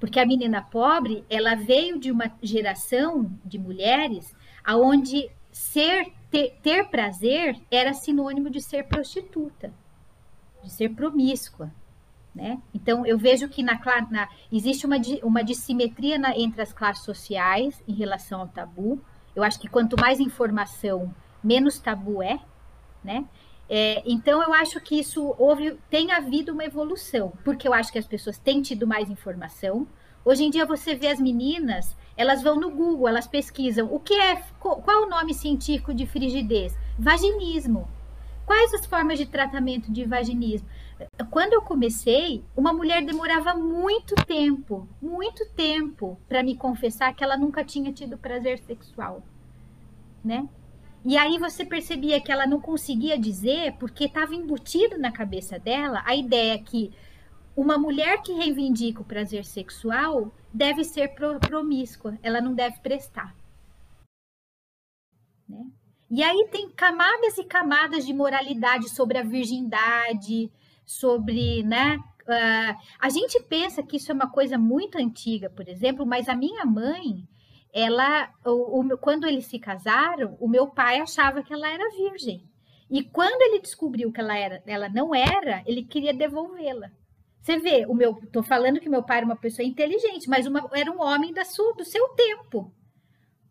porque 0.00 0.18
a 0.18 0.26
menina 0.26 0.60
pobre 0.62 1.24
ela 1.30 1.54
veio 1.54 1.96
de 1.96 2.10
uma 2.10 2.28
geração 2.42 3.30
de 3.44 3.56
mulheres 3.56 4.34
aonde 4.64 5.30
ser 5.52 6.12
ter, 6.28 6.58
ter 6.60 6.88
prazer 6.88 7.56
era 7.70 7.94
sinônimo 7.94 8.50
de 8.50 8.60
ser 8.60 8.88
prostituta, 8.88 9.72
de 10.60 10.72
ser 10.72 10.88
promíscua. 10.88 11.70
Né? 12.36 12.60
Então, 12.74 13.06
eu 13.06 13.16
vejo 13.16 13.48
que 13.48 13.62
na, 13.62 13.80
na, 14.10 14.28
existe 14.52 14.84
uma, 14.84 14.96
uma 15.22 15.42
dissimetria 15.42 16.18
na, 16.18 16.36
entre 16.36 16.60
as 16.60 16.70
classes 16.70 17.02
sociais 17.02 17.82
em 17.88 17.94
relação 17.94 18.40
ao 18.40 18.48
tabu. 18.48 19.00
Eu 19.34 19.42
acho 19.42 19.58
que 19.58 19.66
quanto 19.66 19.98
mais 19.98 20.20
informação, 20.20 21.14
menos 21.42 21.78
tabu 21.78 22.22
é. 22.22 22.38
Né? 23.02 23.24
É, 23.70 24.02
então, 24.04 24.42
eu 24.42 24.52
acho 24.52 24.78
que 24.82 25.00
isso 25.00 25.34
houve, 25.38 25.78
tem 25.88 26.12
havido 26.12 26.52
uma 26.52 26.64
evolução, 26.64 27.32
porque 27.42 27.66
eu 27.66 27.72
acho 27.72 27.90
que 27.90 27.98
as 27.98 28.06
pessoas 28.06 28.38
têm 28.38 28.60
tido 28.60 28.86
mais 28.86 29.08
informação, 29.08 29.88
Hoje 30.26 30.42
em 30.42 30.50
dia 30.50 30.66
você 30.66 30.92
vê 30.96 31.06
as 31.06 31.20
meninas, 31.20 31.96
elas 32.16 32.42
vão 32.42 32.58
no 32.58 32.68
Google, 32.68 33.06
elas 33.06 33.28
pesquisam 33.28 33.86
o 33.94 34.00
que 34.00 34.12
é, 34.12 34.34
qual 34.58 34.82
é 34.84 34.96
o 34.96 35.08
nome 35.08 35.32
científico 35.32 35.94
de 35.94 36.04
frigidez? 36.04 36.76
Vaginismo. 36.98 37.86
Quais 38.44 38.74
as 38.74 38.84
formas 38.86 39.18
de 39.18 39.26
tratamento 39.26 39.88
de 39.88 40.04
vaginismo? 40.04 40.68
Quando 41.30 41.52
eu 41.52 41.62
comecei, 41.62 42.42
uma 42.56 42.72
mulher 42.72 43.04
demorava 43.04 43.54
muito 43.54 44.14
tempo, 44.26 44.88
muito 45.00 45.46
tempo 45.50 46.18
para 46.28 46.42
me 46.42 46.56
confessar 46.56 47.14
que 47.14 47.22
ela 47.22 47.36
nunca 47.36 47.64
tinha 47.64 47.92
tido 47.92 48.16
prazer 48.16 48.58
sexual, 48.60 49.22
né? 50.24 50.48
E 51.04 51.16
aí 51.16 51.38
você 51.38 51.64
percebia 51.64 52.20
que 52.20 52.32
ela 52.32 52.46
não 52.46 52.60
conseguia 52.60 53.18
dizer 53.18 53.76
porque 53.78 54.06
estava 54.06 54.34
embutido 54.34 54.98
na 54.98 55.12
cabeça 55.12 55.58
dela 55.58 56.02
a 56.04 56.16
ideia 56.16 56.58
que 56.58 56.92
uma 57.56 57.78
mulher 57.78 58.22
que 58.22 58.32
reivindica 58.32 59.00
o 59.00 59.04
prazer 59.04 59.44
sexual 59.44 60.32
deve 60.52 60.84
ser 60.84 61.14
promíscua, 61.14 62.18
ela 62.22 62.40
não 62.40 62.54
deve 62.54 62.80
prestar. 62.80 63.34
Né? 65.48 65.64
E 66.10 66.22
aí 66.22 66.48
tem 66.50 66.70
camadas 66.70 67.38
e 67.38 67.44
camadas 67.44 68.04
de 68.04 68.12
moralidade 68.12 68.88
sobre 68.88 69.18
a 69.18 69.22
virgindade, 69.22 70.50
sobre, 70.86 71.62
né? 71.64 71.98
Uh, 72.22 72.76
a 72.98 73.08
gente 73.08 73.42
pensa 73.42 73.82
que 73.82 73.96
isso 73.96 74.10
é 74.10 74.14
uma 74.14 74.30
coisa 74.30 74.56
muito 74.56 74.96
antiga, 74.96 75.50
por 75.50 75.68
exemplo, 75.68 76.06
mas 76.06 76.28
a 76.28 76.34
minha 76.34 76.64
mãe, 76.64 77.28
ela, 77.72 78.30
o, 78.44 78.80
o, 78.80 78.98
quando 78.98 79.26
eles 79.26 79.46
se 79.46 79.58
casaram, 79.58 80.36
o 80.40 80.48
meu 80.48 80.68
pai 80.68 81.00
achava 81.00 81.42
que 81.42 81.52
ela 81.52 81.68
era 81.68 81.90
virgem. 81.90 82.42
E 82.88 83.02
quando 83.02 83.42
ele 83.42 83.60
descobriu 83.60 84.12
que 84.12 84.20
ela, 84.20 84.36
era, 84.36 84.62
ela 84.66 84.88
não 84.88 85.14
era, 85.14 85.62
ele 85.66 85.84
queria 85.84 86.14
devolvê-la. 86.14 86.90
Você 87.42 87.58
vê, 87.58 87.86
o 87.86 87.94
meu, 87.94 88.14
tô 88.32 88.42
falando 88.42 88.80
que 88.80 88.88
meu 88.88 89.02
pai 89.02 89.18
era 89.18 89.26
uma 89.26 89.36
pessoa 89.36 89.66
inteligente, 89.66 90.28
mas 90.28 90.46
uma, 90.46 90.68
era 90.72 90.90
um 90.90 91.00
homem 91.00 91.32
da 91.32 91.44
sua, 91.44 91.74
do 91.74 91.84
seu 91.84 92.08
tempo. 92.10 92.72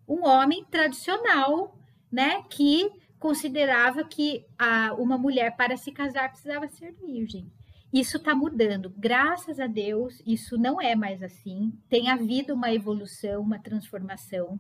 Um 0.08 0.26
homem 0.26 0.66
tradicional, 0.66 1.78
né, 2.12 2.44
que 2.50 2.92
considerava 3.26 4.04
que 4.04 4.46
a, 4.56 4.94
uma 5.00 5.18
mulher 5.18 5.56
para 5.58 5.76
se 5.76 5.92
casar 5.92 6.30
precisava 6.30 6.68
ser 6.68 6.92
virgem. 6.92 7.52
Isso 7.92 8.18
está 8.18 8.36
mudando, 8.36 8.94
graças 8.96 9.60
a 9.60 9.66
Deus, 9.66 10.22
isso 10.28 10.60
não 10.60 10.80
é 10.80 10.96
mais 10.96 11.24
assim. 11.24 11.74
Tem 11.90 12.08
havido 12.08 12.54
uma 12.54 12.72
evolução, 12.72 13.42
uma 13.42 13.58
transformação, 13.58 14.60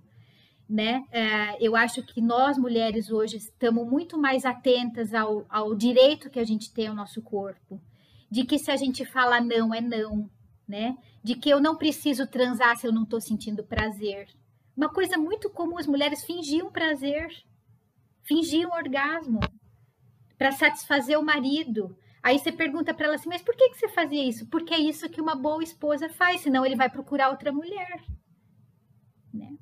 né? 0.67 1.05
É, 1.11 1.63
eu 1.63 1.75
acho 1.75 2.01
que 2.01 2.19
nós 2.19 2.57
mulheres 2.57 3.11
hoje 3.11 3.37
estamos 3.37 3.87
muito 3.87 4.17
mais 4.17 4.45
atentas 4.45 5.13
ao, 5.13 5.45
ao 5.47 5.75
direito 5.75 6.31
que 6.31 6.39
a 6.39 6.43
gente 6.43 6.73
tem 6.73 6.87
ao 6.87 6.95
nosso 6.95 7.21
corpo, 7.21 7.79
de 8.31 8.45
que 8.45 8.57
se 8.57 8.71
a 8.71 8.75
gente 8.75 9.05
fala 9.05 9.39
não 9.39 9.75
é 9.75 9.79
não, 9.79 10.27
né? 10.67 10.97
De 11.23 11.35
que 11.35 11.51
eu 11.51 11.59
não 11.59 11.75
preciso 11.75 12.25
transar 12.25 12.75
se 12.77 12.87
eu 12.87 12.91
não 12.91 13.03
estou 13.03 13.21
sentindo 13.21 13.63
prazer. 13.63 14.27
Uma 14.75 14.89
coisa 14.89 15.19
muito 15.19 15.51
comum, 15.51 15.77
as 15.77 15.85
mulheres 15.85 16.25
fingiam 16.25 16.71
prazer 16.71 17.29
fingir 18.25 18.67
um 18.67 18.73
orgasmo 18.73 19.39
para 20.37 20.51
satisfazer 20.51 21.17
o 21.17 21.23
marido. 21.23 21.95
Aí 22.21 22.39
você 22.39 22.51
pergunta 22.51 22.93
para 22.93 23.05
ela 23.05 23.15
assim, 23.15 23.29
mas 23.29 23.41
por 23.41 23.55
que, 23.55 23.69
que 23.69 23.77
você 23.77 23.87
fazia 23.87 24.23
isso? 24.27 24.47
Porque 24.47 24.73
é 24.73 24.79
isso 24.79 25.09
que 25.09 25.21
uma 25.21 25.35
boa 25.35 25.63
esposa 25.63 26.09
faz, 26.09 26.41
senão 26.41 26.65
ele 26.65 26.75
vai 26.75 26.89
procurar 26.89 27.29
outra 27.29 27.51
mulher. 27.51 28.01
Né? 29.33 29.53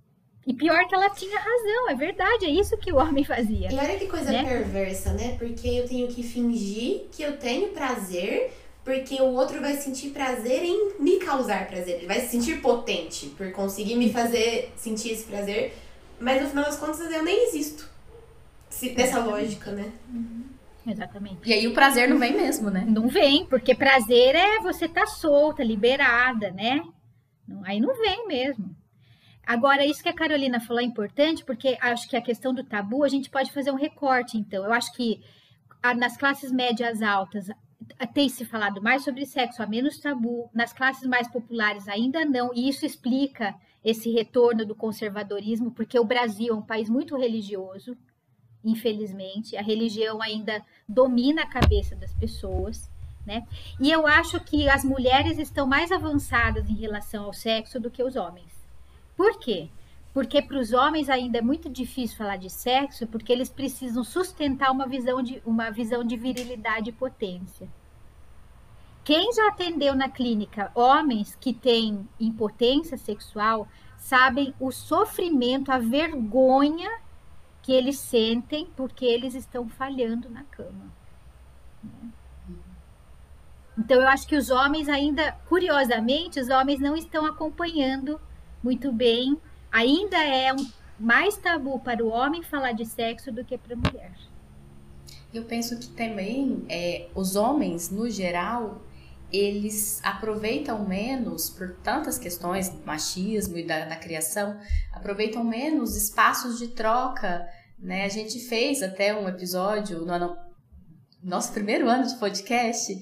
E 0.48 0.54
pior 0.54 0.88
que 0.88 0.96
ela 0.96 1.10
tinha 1.10 1.38
razão, 1.38 1.90
é 1.90 1.96
verdade, 1.96 2.46
é 2.46 2.50
isso 2.50 2.78
que 2.78 2.92
o 2.92 2.98
homem 2.98 3.24
fazia. 3.24 3.72
E 3.72 3.76
olha 3.76 3.98
que 3.98 4.08
coisa 4.08 4.32
né? 4.32 4.44
perversa, 4.44 5.14
né? 5.14 5.36
Porque 5.38 5.68
eu 5.68 5.88
tenho 5.88 6.08
que 6.08 6.24
fingir 6.24 7.08
que 7.12 7.22
eu 7.22 7.38
tenho 7.38 7.70
prazer, 7.70 8.54
porque 8.84 9.22
o 9.22 9.34
outro 9.34 9.60
vai 9.62 9.76
sentir 9.76 10.10
prazer 10.10 10.64
em 10.64 10.94
me 11.00 11.18
causar 11.18 11.68
prazer. 11.68 11.98
Ele 11.98 12.08
vai 12.08 12.22
se 12.22 12.28
sentir 12.28 12.62
potente 12.62 13.28
por 13.38 13.52
conseguir 13.52 13.96
me 13.96 14.12
fazer 14.12 14.72
sentir 14.76 15.12
esse 15.12 15.26
prazer, 15.26 15.74
mas 16.20 16.42
no 16.42 16.50
final 16.50 16.64
das 16.66 16.78
contas 16.78 17.00
eu 17.00 17.24
nem 17.24 17.48
existo. 17.48 17.93
Se, 18.74 18.90
dessa 18.90 19.20
lógica, 19.20 19.72
né? 19.72 19.92
Uhum. 20.12 20.46
Exatamente. 20.86 21.48
E 21.48 21.54
aí 21.54 21.68
o 21.68 21.74
prazer 21.74 22.10
não 22.10 22.18
vem 22.18 22.34
mesmo, 22.34 22.72
né? 22.72 22.84
Não 22.88 23.08
vem, 23.08 23.46
porque 23.46 23.76
prazer 23.76 24.36
é 24.36 24.60
você 24.60 24.86
estar 24.86 25.02
tá 25.02 25.08
solta, 25.08 25.64
liberada, 25.64 26.50
né? 26.50 26.84
Aí 27.66 27.80
não 27.80 27.96
vem 27.96 28.28
mesmo. 28.28 28.76
Agora, 29.46 29.86
isso 29.86 30.02
que 30.02 30.10
a 30.10 30.14
Carolina 30.14 30.60
falou 30.60 30.82
é 30.82 30.86
importante, 30.86 31.46
porque 31.46 31.78
acho 31.80 32.10
que 32.10 32.18
a 32.18 32.22
questão 32.22 32.52
do 32.52 32.64
tabu, 32.64 33.04
a 33.04 33.10
gente 33.10 33.30
pode 33.30 33.52
fazer 33.52 33.72
um 33.72 33.76
recorte, 33.76 34.38
então. 34.38 34.64
Eu 34.64 34.74
acho 34.74 34.92
que 34.94 35.22
nas 35.96 36.18
classes 36.18 36.52
médias 36.52 37.02
altas 37.02 37.48
tem 38.14 38.28
se 38.28 38.44
falado 38.44 38.82
mais 38.82 39.04
sobre 39.04 39.26
sexo, 39.26 39.62
há 39.62 39.68
menos 39.68 40.00
tabu. 40.00 40.50
Nas 40.52 40.74
classes 40.74 41.08
mais 41.08 41.28
populares 41.28 41.88
ainda 41.88 42.26
não, 42.26 42.52
e 42.56 42.68
isso 42.68 42.86
explica 42.86 43.54
esse 43.86 44.10
retorno 44.12 44.66
do 44.66 44.74
conservadorismo, 44.74 45.70
porque 45.72 46.00
o 46.00 46.06
Brasil 46.06 46.54
é 46.54 46.58
um 46.58 46.62
país 46.62 46.90
muito 46.90 47.16
religioso, 47.16 47.96
infelizmente. 48.64 49.58
A 49.58 49.62
religião 49.62 50.22
ainda 50.22 50.64
domina 50.88 51.44
a 51.44 51.48
cabeça 51.48 51.96
das 51.96 52.14
pessoas. 52.14 52.90
Né? 53.26 53.46
E 53.80 53.90
eu 53.90 54.06
acho 54.06 54.40
que 54.40 54.68
as 54.68 54.84
mulheres 54.84 55.38
estão 55.38 55.66
mais 55.66 55.92
avançadas 55.92 56.70
em 56.70 56.76
relação 56.76 57.26
ao 57.26 57.34
sexo 57.34 57.80
do 57.80 57.90
que 57.90 58.04
os 58.04 58.16
homens. 58.16 58.52
Por 59.16 59.40
quê? 59.40 59.70
Porque 60.14 60.42
para 60.42 60.60
os 60.60 60.74
homens 60.74 61.10
ainda 61.10 61.40
é 61.40 61.42
muito 61.42 61.70
difícil 61.70 62.18
falar 62.18 62.38
de 62.38 62.50
sexo, 62.50 63.08
porque 63.08 63.32
eles 63.32 63.50
precisam 63.50 64.04
sustentar 64.04 64.72
uma 64.72 64.88
visão 64.88 65.24
de, 65.24 65.42
uma 65.46 65.72
visão 65.72 66.04
de 66.04 66.16
virilidade 66.16 66.90
e 66.90 66.94
potência. 66.94 67.68
Quem 69.04 69.34
já 69.34 69.50
atendeu 69.50 69.96
na 69.96 70.08
clínica 70.08 70.72
homens 70.76 71.36
que 71.40 71.54
têm 71.54 72.08
impotência 72.20 72.98
sexual 72.98 73.68
sabem 73.98 74.54
o 74.60 74.72
sofrimento, 74.72 75.72
a 75.72 75.78
vergonha 75.78 76.90
que 77.64 77.72
eles 77.72 77.98
sentem 77.98 78.68
porque 78.76 79.06
eles 79.06 79.34
estão 79.34 79.68
falhando 79.68 80.30
na 80.30 80.44
cama. 80.44 80.94
Né? 81.82 82.10
Então 83.78 84.00
eu 84.00 84.08
acho 84.08 84.28
que 84.28 84.36
os 84.36 84.52
homens 84.52 84.88
ainda, 84.88 85.32
curiosamente, 85.48 86.40
os 86.40 86.50
homens 86.50 86.80
não 86.80 86.96
estão 86.96 87.26
acompanhando 87.26 88.22
muito 88.62 88.92
bem. 88.92 89.38
Ainda 89.72 90.24
é 90.24 90.54
um, 90.54 90.70
mais 91.00 91.38
tabu 91.38 91.80
para 91.80 92.04
o 92.04 92.10
homem 92.10 92.44
falar 92.44 92.74
de 92.74 92.86
sexo 92.86 93.32
do 93.32 93.44
que 93.44 93.58
para 93.58 93.74
a 93.74 93.78
mulher. 93.78 94.14
Eu 95.34 95.46
penso 95.46 95.80
que 95.80 95.88
também 95.88 96.64
é, 96.70 97.08
os 97.16 97.36
homens, 97.36 97.90
no 97.90 98.08
geral, 98.10 98.82
eles 99.34 100.00
aproveitam 100.04 100.88
menos, 100.88 101.50
por 101.50 101.76
tantas 101.78 102.20
questões, 102.20 102.72
machismo 102.86 103.58
e 103.58 103.66
da, 103.66 103.86
da 103.86 103.96
criação, 103.96 104.60
aproveitam 104.92 105.44
menos 105.44 105.96
espaços 105.96 106.60
de 106.60 106.68
troca. 106.68 107.46
Né? 107.80 108.06
A 108.06 108.10
gente 108.10 108.40
fez 108.40 108.84
até 108.84 109.14
um 109.14 109.28
episódio 109.28 110.06
no 110.06 110.14
ano, 110.14 110.38
nosso 111.24 111.52
primeiro 111.52 111.90
ano 111.90 112.06
de 112.06 112.16
podcast 112.18 112.94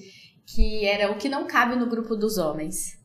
que 0.46 0.84
era 0.84 1.10
o 1.10 1.16
que 1.16 1.28
não 1.28 1.46
cabe 1.46 1.76
no 1.76 1.86
grupo 1.86 2.16
dos 2.16 2.38
homens. 2.38 3.00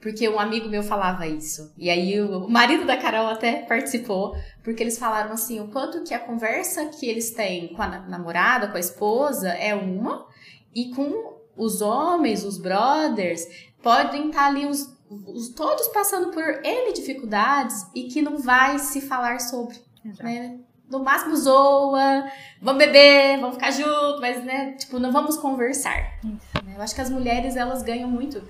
Porque 0.00 0.28
um 0.28 0.40
amigo 0.40 0.68
meu 0.68 0.82
falava 0.82 1.28
isso. 1.28 1.72
E 1.78 1.88
aí 1.88 2.20
o 2.20 2.48
marido 2.48 2.84
da 2.84 2.96
Carol 2.96 3.28
até 3.28 3.62
participou, 3.62 4.34
porque 4.62 4.82
eles 4.82 4.98
falaram 4.98 5.32
assim, 5.32 5.60
o 5.60 5.68
quanto 5.68 6.02
que 6.02 6.12
a 6.12 6.18
conversa 6.18 6.86
que 6.86 7.06
eles 7.06 7.30
têm 7.30 7.68
com 7.68 7.82
a 7.82 8.00
namorada, 8.00 8.66
com 8.66 8.76
a 8.76 8.80
esposa, 8.80 9.50
é 9.50 9.74
uma, 9.74 10.26
e 10.74 10.90
com 10.90 11.31
os 11.56 11.80
homens, 11.80 12.44
os 12.44 12.58
brothers, 12.58 13.46
podem 13.82 14.28
estar 14.28 14.46
ali 14.46 14.66
os, 14.66 14.96
os, 15.10 15.50
todos 15.50 15.88
passando 15.88 16.30
por 16.30 16.42
N 16.64 16.92
dificuldades 16.92 17.86
e 17.94 18.04
que 18.04 18.22
não 18.22 18.38
vai 18.38 18.78
se 18.78 19.00
falar 19.00 19.40
sobre. 19.40 19.76
Né? 20.20 20.58
No 20.88 21.00
máximo 21.00 21.36
zoa, 21.36 22.24
vamos 22.60 22.84
beber, 22.84 23.40
vamos 23.40 23.54
ficar 23.56 23.70
juntos, 23.70 24.20
mas, 24.20 24.44
né, 24.44 24.72
tipo, 24.72 24.98
não 24.98 25.10
vamos 25.10 25.36
conversar. 25.36 26.18
Né? 26.22 26.74
Eu 26.76 26.82
acho 26.82 26.94
que 26.94 27.00
as 27.00 27.10
mulheres, 27.10 27.56
elas 27.56 27.82
ganham 27.82 28.08
muito 28.08 28.42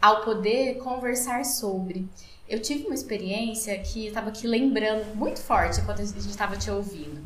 ao 0.00 0.22
poder 0.22 0.78
conversar 0.78 1.44
sobre. 1.44 2.08
Eu 2.48 2.60
tive 2.60 2.84
uma 2.84 2.94
experiência 2.94 3.78
que 3.78 4.04
eu 4.04 4.08
estava 4.08 4.28
aqui 4.28 4.46
lembrando 4.46 5.14
muito 5.14 5.40
forte 5.40 5.80
quando 5.82 6.00
a 6.00 6.04
gente 6.04 6.28
estava 6.28 6.56
te 6.56 6.70
ouvindo. 6.70 7.24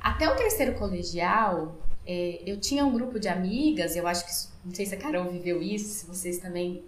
Até 0.00 0.30
o 0.30 0.36
terceiro 0.36 0.74
colegial, 0.78 1.74
é, 2.10 2.40
eu 2.46 2.58
tinha 2.58 2.86
um 2.86 2.92
grupo 2.92 3.20
de 3.20 3.28
amigas, 3.28 3.94
eu 3.94 4.06
acho 4.06 4.24
que, 4.24 4.32
não 4.64 4.74
sei 4.74 4.86
se 4.86 4.94
a 4.94 4.98
Carol 4.98 5.30
viveu 5.30 5.62
isso, 5.62 5.88
se 5.88 6.06
vocês 6.06 6.38
também 6.38 6.82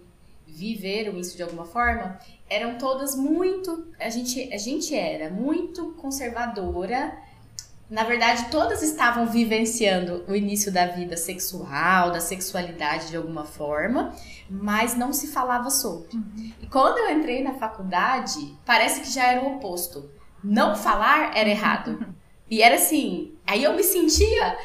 viveram 0.47 1.15
isso 1.19 1.37
de 1.37 1.43
alguma 1.43 1.63
forma, 1.63 2.19
eram 2.49 2.79
todas 2.79 3.15
muito, 3.15 3.87
a 3.99 4.09
gente, 4.09 4.51
a 4.51 4.57
gente 4.57 4.95
era 4.95 5.29
muito 5.29 5.91
conservadora, 5.91 7.15
na 7.87 8.03
verdade, 8.03 8.49
todas 8.49 8.81
estavam 8.81 9.27
vivenciando 9.27 10.25
o 10.27 10.33
início 10.33 10.71
da 10.71 10.87
vida 10.87 11.15
sexual, 11.15 12.09
da 12.09 12.19
sexualidade 12.19 13.09
de 13.09 13.17
alguma 13.17 13.43
forma, 13.43 14.15
mas 14.49 14.95
não 14.95 15.13
se 15.13 15.27
falava 15.27 15.69
sobre. 15.69 16.15
Uhum. 16.15 16.53
E 16.61 16.67
quando 16.67 16.97
eu 16.97 17.11
entrei 17.11 17.43
na 17.43 17.53
faculdade, 17.55 18.57
parece 18.65 19.01
que 19.01 19.11
já 19.11 19.27
era 19.27 19.43
o 19.43 19.57
oposto. 19.57 20.09
Não 20.43 20.75
falar 20.75 21.37
era 21.37 21.49
errado. 21.49 22.03
E 22.51 22.61
era 22.61 22.75
assim, 22.75 23.33
aí 23.47 23.63
eu 23.63 23.73
me 23.73 23.81
sentia 23.81 24.57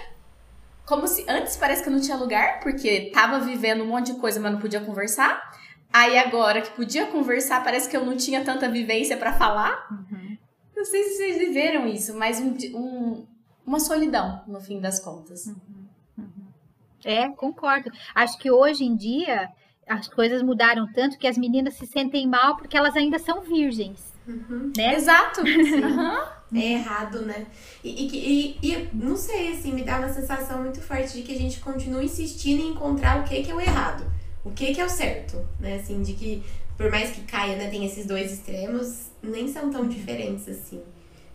como 0.86 1.06
se 1.08 1.24
antes 1.28 1.56
parece 1.56 1.82
que 1.82 1.88
eu 1.88 1.92
não 1.92 2.00
tinha 2.00 2.16
lugar, 2.16 2.60
porque 2.60 3.10
tava 3.12 3.40
vivendo 3.40 3.82
um 3.82 3.88
monte 3.88 4.12
de 4.12 4.20
coisa, 4.20 4.38
mas 4.38 4.52
não 4.52 4.60
podia 4.60 4.80
conversar. 4.80 5.42
Aí 5.92 6.16
agora 6.16 6.62
que 6.62 6.70
podia 6.70 7.06
conversar, 7.06 7.62
parece 7.64 7.88
que 7.88 7.96
eu 7.96 8.04
não 8.04 8.16
tinha 8.16 8.44
tanta 8.44 8.68
vivência 8.68 9.16
para 9.16 9.32
falar. 9.32 9.86
Uhum. 9.90 10.36
Não 10.76 10.84
sei 10.84 11.02
se 11.04 11.16
vocês 11.16 11.38
viveram 11.38 11.86
isso, 11.88 12.16
mas 12.16 12.38
um, 12.38 12.54
um, 12.74 13.26
uma 13.66 13.80
solidão, 13.80 14.42
no 14.46 14.60
fim 14.60 14.80
das 14.80 15.00
contas. 15.00 15.46
Uhum. 15.46 15.56
Uhum. 16.18 16.46
É, 17.04 17.28
concordo. 17.30 17.90
Acho 18.14 18.38
que 18.38 18.50
hoje 18.50 18.84
em 18.84 18.94
dia 18.94 19.50
as 19.88 20.08
coisas 20.08 20.42
mudaram 20.42 20.86
tanto 20.92 21.18
que 21.18 21.26
as 21.26 21.38
meninas 21.38 21.74
se 21.74 21.86
sentem 21.86 22.26
mal 22.28 22.56
porque 22.56 22.76
elas 22.76 22.96
ainda 22.96 23.18
são 23.18 23.40
virgens. 23.40 24.14
Uhum. 24.26 24.72
Né? 24.76 24.94
Exato. 24.94 25.42
Uhum. 25.46 26.35
É 26.54 26.72
errado, 26.74 27.22
né? 27.22 27.46
E, 27.82 27.90
e, 27.90 28.58
e, 28.62 28.72
e, 28.72 28.88
não 28.94 29.16
sei, 29.16 29.52
assim, 29.52 29.72
me 29.72 29.82
dá 29.82 29.98
uma 29.98 30.12
sensação 30.12 30.62
muito 30.62 30.80
forte 30.80 31.14
de 31.14 31.22
que 31.22 31.34
a 31.34 31.38
gente 31.38 31.58
continua 31.60 32.04
insistindo 32.04 32.62
em 32.62 32.70
encontrar 32.70 33.20
o 33.20 33.24
que, 33.24 33.42
que 33.42 33.50
é 33.50 33.54
o 33.54 33.60
errado, 33.60 34.04
o 34.44 34.50
que, 34.52 34.72
que 34.72 34.80
é 34.80 34.84
o 34.84 34.88
certo, 34.88 35.44
né? 35.58 35.76
Assim, 35.76 36.02
de 36.02 36.12
que 36.12 36.44
por 36.76 36.90
mais 36.90 37.10
que 37.10 37.22
caia, 37.22 37.56
né, 37.56 37.68
tem 37.70 37.84
esses 37.86 38.06
dois 38.06 38.32
extremos, 38.32 39.06
nem 39.22 39.48
são 39.48 39.70
tão 39.70 39.88
diferentes 39.88 40.48
assim. 40.48 40.82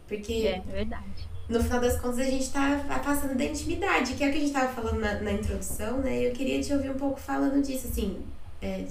Porque. 0.07 0.33
É, 0.33 0.57
é 0.57 0.71
verdade. 0.71 1.29
No 1.49 1.61
final 1.61 1.81
das 1.81 1.99
contas, 1.99 2.19
a 2.19 2.23
gente 2.23 2.49
tá 2.49 3.01
passando 3.03 3.37
da 3.37 3.43
intimidade, 3.43 4.13
que 4.13 4.23
é 4.23 4.29
o 4.29 4.31
que 4.31 4.37
a 4.37 4.41
gente 4.41 4.53
tava 4.53 4.71
falando 4.71 5.01
na, 5.01 5.19
na 5.19 5.33
introdução, 5.33 5.97
né? 5.97 6.25
Eu 6.25 6.31
queria 6.31 6.61
te 6.61 6.71
ouvir 6.71 6.91
um 6.91 6.97
pouco 6.97 7.19
falando 7.19 7.61
disso, 7.61 7.87
assim. 7.87 8.23
É, 8.61 8.85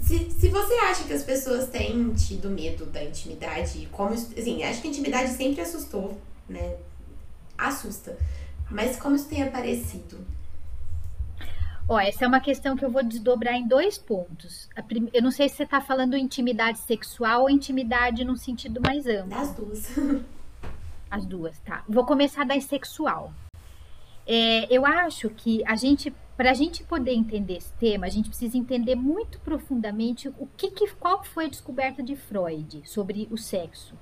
se, 0.00 0.30
se 0.30 0.48
você 0.48 0.74
acha 0.74 1.04
que 1.04 1.12
as 1.12 1.22
pessoas 1.22 1.68
têm 1.68 2.12
tido 2.14 2.48
medo 2.50 2.86
da 2.86 3.02
intimidade, 3.02 3.88
como 3.92 4.14
assim, 4.14 4.62
acho 4.62 4.80
que 4.80 4.88
a 4.88 4.90
intimidade 4.90 5.30
sempre 5.30 5.60
assustou, 5.60 6.18
né? 6.48 6.76
Assusta. 7.56 8.16
Mas 8.70 8.96
como 8.96 9.16
isso 9.16 9.28
tem 9.28 9.42
aparecido? 9.42 10.18
Ó, 11.88 11.98
essa 11.98 12.24
é 12.24 12.28
uma 12.28 12.40
questão 12.40 12.76
que 12.76 12.84
eu 12.84 12.90
vou 12.90 13.02
desdobrar 13.02 13.54
em 13.54 13.66
dois 13.66 13.96
pontos. 13.96 14.68
Prim... 14.86 15.08
Eu 15.12 15.22
não 15.22 15.30
sei 15.30 15.48
se 15.48 15.56
você 15.56 15.62
está 15.62 15.80
falando 15.80 16.16
intimidade 16.16 16.78
sexual 16.80 17.42
ou 17.42 17.50
intimidade 17.50 18.24
num 18.24 18.36
sentido 18.36 18.80
mais 18.80 19.06
amplo. 19.06 19.30
Das 19.30 19.54
duas. 19.54 19.86
As 21.10 21.24
duas, 21.24 21.58
tá. 21.60 21.82
Vou 21.88 22.04
começar 22.04 22.44
da 22.44 22.60
sexual. 22.60 23.32
É, 24.26 24.66
eu 24.70 24.84
acho 24.84 25.30
que 25.30 25.64
a 25.64 25.74
gente 25.74 26.12
para 26.38 26.52
a 26.52 26.54
gente 26.54 26.84
poder 26.84 27.14
entender 27.14 27.56
esse 27.56 27.72
tema, 27.72 28.06
a 28.06 28.08
gente 28.08 28.28
precisa 28.28 28.56
entender 28.56 28.94
muito 28.94 29.40
profundamente 29.40 30.28
o 30.38 30.46
que, 30.56 30.70
que 30.70 30.88
qual 30.94 31.24
foi 31.24 31.46
a 31.46 31.48
descoberta 31.48 32.00
de 32.00 32.14
Freud 32.14 32.80
sobre 32.88 33.26
o 33.28 33.36
sexo. 33.36 33.98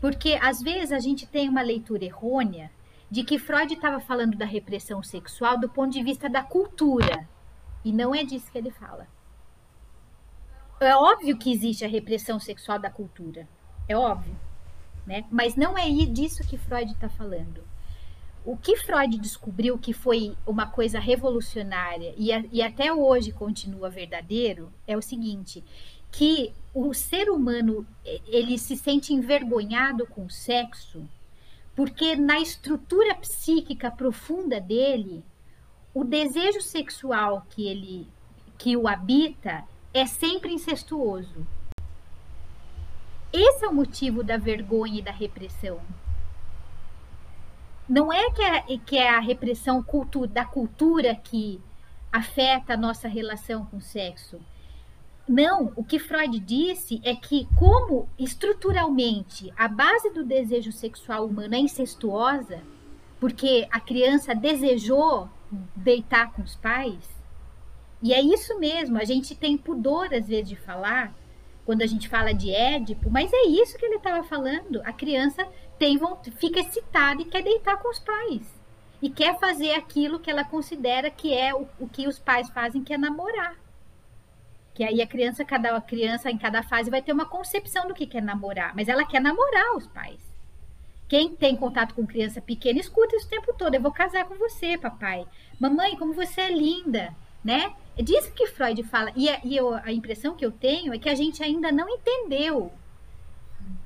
Porque 0.00 0.38
às 0.40 0.62
vezes 0.62 0.92
a 0.92 1.00
gente 1.00 1.26
tem 1.26 1.48
uma 1.48 1.62
leitura 1.62 2.04
errônea 2.04 2.70
de 3.10 3.24
que 3.24 3.36
Freud 3.36 3.74
estava 3.74 3.98
falando 3.98 4.36
da 4.36 4.44
repressão 4.44 5.02
sexual 5.02 5.58
do 5.58 5.68
ponto 5.68 5.92
de 5.92 6.04
vista 6.04 6.30
da 6.30 6.40
cultura. 6.40 7.28
E 7.84 7.92
não 7.92 8.14
é 8.14 8.22
disso 8.22 8.52
que 8.52 8.58
ele 8.58 8.70
fala. 8.70 9.08
É 10.78 10.94
óbvio 10.94 11.36
que 11.36 11.50
existe 11.50 11.84
a 11.84 11.88
repressão 11.88 12.38
sexual 12.38 12.78
da 12.78 12.90
cultura. 12.90 13.48
É 13.88 13.96
óbvio. 13.96 14.38
Né? 15.04 15.24
Mas 15.32 15.56
não 15.56 15.76
é 15.76 15.88
disso 15.88 16.46
que 16.46 16.56
Freud 16.56 16.92
está 16.92 17.08
falando 17.08 17.64
o 18.46 18.56
que 18.56 18.76
Freud 18.76 19.18
descobriu 19.18 19.76
que 19.76 19.92
foi 19.92 20.36
uma 20.46 20.68
coisa 20.68 21.00
revolucionária 21.00 22.14
e, 22.16 22.32
a, 22.32 22.44
e 22.52 22.62
até 22.62 22.94
hoje 22.94 23.32
continua 23.32 23.90
verdadeiro 23.90 24.72
é 24.86 24.96
o 24.96 25.02
seguinte, 25.02 25.64
que 26.12 26.52
o 26.72 26.94
ser 26.94 27.28
humano 27.28 27.84
ele 28.28 28.56
se 28.56 28.76
sente 28.76 29.12
envergonhado 29.12 30.06
com 30.06 30.26
o 30.26 30.30
sexo 30.30 31.02
porque 31.74 32.14
na 32.14 32.38
estrutura 32.38 33.16
psíquica 33.16 33.90
profunda 33.90 34.60
dele 34.60 35.24
o 35.92 36.04
desejo 36.04 36.60
sexual 36.60 37.44
que 37.50 37.66
ele 37.66 38.06
que 38.56 38.76
o 38.76 38.86
habita 38.86 39.64
é 39.92 40.06
sempre 40.06 40.52
incestuoso. 40.52 41.44
Esse 43.32 43.64
é 43.64 43.68
o 43.68 43.74
motivo 43.74 44.22
da 44.22 44.36
vergonha 44.36 45.00
e 45.00 45.02
da 45.02 45.10
repressão 45.10 45.80
não 47.88 48.12
é 48.12 48.30
que 48.30 48.42
é, 48.42 48.78
que 48.78 48.98
é 48.98 49.10
a 49.10 49.20
repressão 49.20 49.82
cultu 49.82 50.26
da 50.26 50.44
cultura 50.44 51.14
que 51.14 51.60
afeta 52.12 52.74
a 52.74 52.76
nossa 52.76 53.08
relação 53.08 53.66
com 53.66 53.76
o 53.76 53.80
sexo. 53.80 54.40
Não, 55.28 55.72
o 55.74 55.82
que 55.82 55.98
Freud 55.98 56.38
disse 56.38 57.00
é 57.04 57.14
que, 57.14 57.48
como 57.58 58.08
estruturalmente 58.18 59.52
a 59.56 59.66
base 59.66 60.10
do 60.10 60.24
desejo 60.24 60.70
sexual 60.70 61.26
humano 61.26 61.54
é 61.54 61.58
incestuosa, 61.58 62.62
porque 63.18 63.66
a 63.70 63.80
criança 63.80 64.34
desejou 64.34 65.28
deitar 65.74 66.32
com 66.32 66.42
os 66.42 66.54
pais, 66.54 67.16
e 68.02 68.12
é 68.12 68.20
isso 68.20 68.58
mesmo, 68.58 68.98
a 68.98 69.04
gente 69.04 69.34
tem 69.34 69.56
pudor 69.56 70.12
às 70.14 70.28
vezes 70.28 70.48
de 70.48 70.56
falar, 70.56 71.12
quando 71.66 71.82
a 71.82 71.86
gente 71.86 72.08
fala 72.08 72.32
de 72.32 72.54
Édipo, 72.54 73.10
mas 73.10 73.30
é 73.32 73.48
isso 73.48 73.76
que 73.76 73.84
ele 73.84 73.96
estava 73.96 74.22
falando. 74.22 74.80
A 74.84 74.92
criança 74.92 75.46
tem, 75.76 75.98
fica 76.38 76.60
excitada 76.60 77.20
e 77.20 77.24
quer 77.24 77.42
deitar 77.42 77.76
com 77.78 77.90
os 77.90 77.98
pais. 77.98 78.54
E 79.02 79.10
quer 79.10 79.38
fazer 79.38 79.74
aquilo 79.74 80.20
que 80.20 80.30
ela 80.30 80.44
considera 80.44 81.10
que 81.10 81.34
é 81.34 81.52
o, 81.52 81.68
o 81.80 81.88
que 81.88 82.06
os 82.06 82.20
pais 82.20 82.48
fazem, 82.50 82.84
que 82.84 82.94
é 82.94 82.96
namorar. 82.96 83.56
Que 84.74 84.84
aí 84.84 85.02
a 85.02 85.06
criança, 85.06 85.44
cada 85.44 85.78
criança 85.80 86.30
em 86.30 86.38
cada 86.38 86.62
fase 86.62 86.88
vai 86.88 87.02
ter 87.02 87.12
uma 87.12 87.26
concepção 87.26 87.88
do 87.88 87.94
que 87.94 88.06
quer 88.06 88.22
namorar, 88.22 88.74
mas 88.74 88.88
ela 88.88 89.04
quer 89.04 89.20
namorar 89.20 89.76
os 89.76 89.88
pais. 89.88 90.20
Quem 91.08 91.34
tem 91.34 91.56
contato 91.56 91.94
com 91.94 92.06
criança 92.06 92.40
pequena 92.40 92.78
escuta 92.78 93.16
isso 93.16 93.26
o 93.26 93.30
tempo 93.30 93.52
todo. 93.54 93.74
Eu 93.74 93.80
vou 93.80 93.92
casar 93.92 94.24
com 94.24 94.34
você, 94.36 94.78
papai. 94.78 95.26
Mamãe, 95.58 95.96
como 95.96 96.12
você 96.12 96.42
é 96.42 96.50
linda, 96.50 97.14
né? 97.46 97.72
É 97.96 98.02
disso 98.02 98.32
que 98.32 98.48
Freud 98.48 98.82
fala. 98.82 99.12
E, 99.14 99.28
a, 99.30 99.40
e 99.44 99.56
eu, 99.56 99.72
a 99.72 99.92
impressão 99.92 100.34
que 100.34 100.44
eu 100.44 100.50
tenho 100.50 100.92
é 100.92 100.98
que 100.98 101.08
a 101.08 101.14
gente 101.14 101.42
ainda 101.42 101.70
não 101.70 101.88
entendeu. 101.88 102.72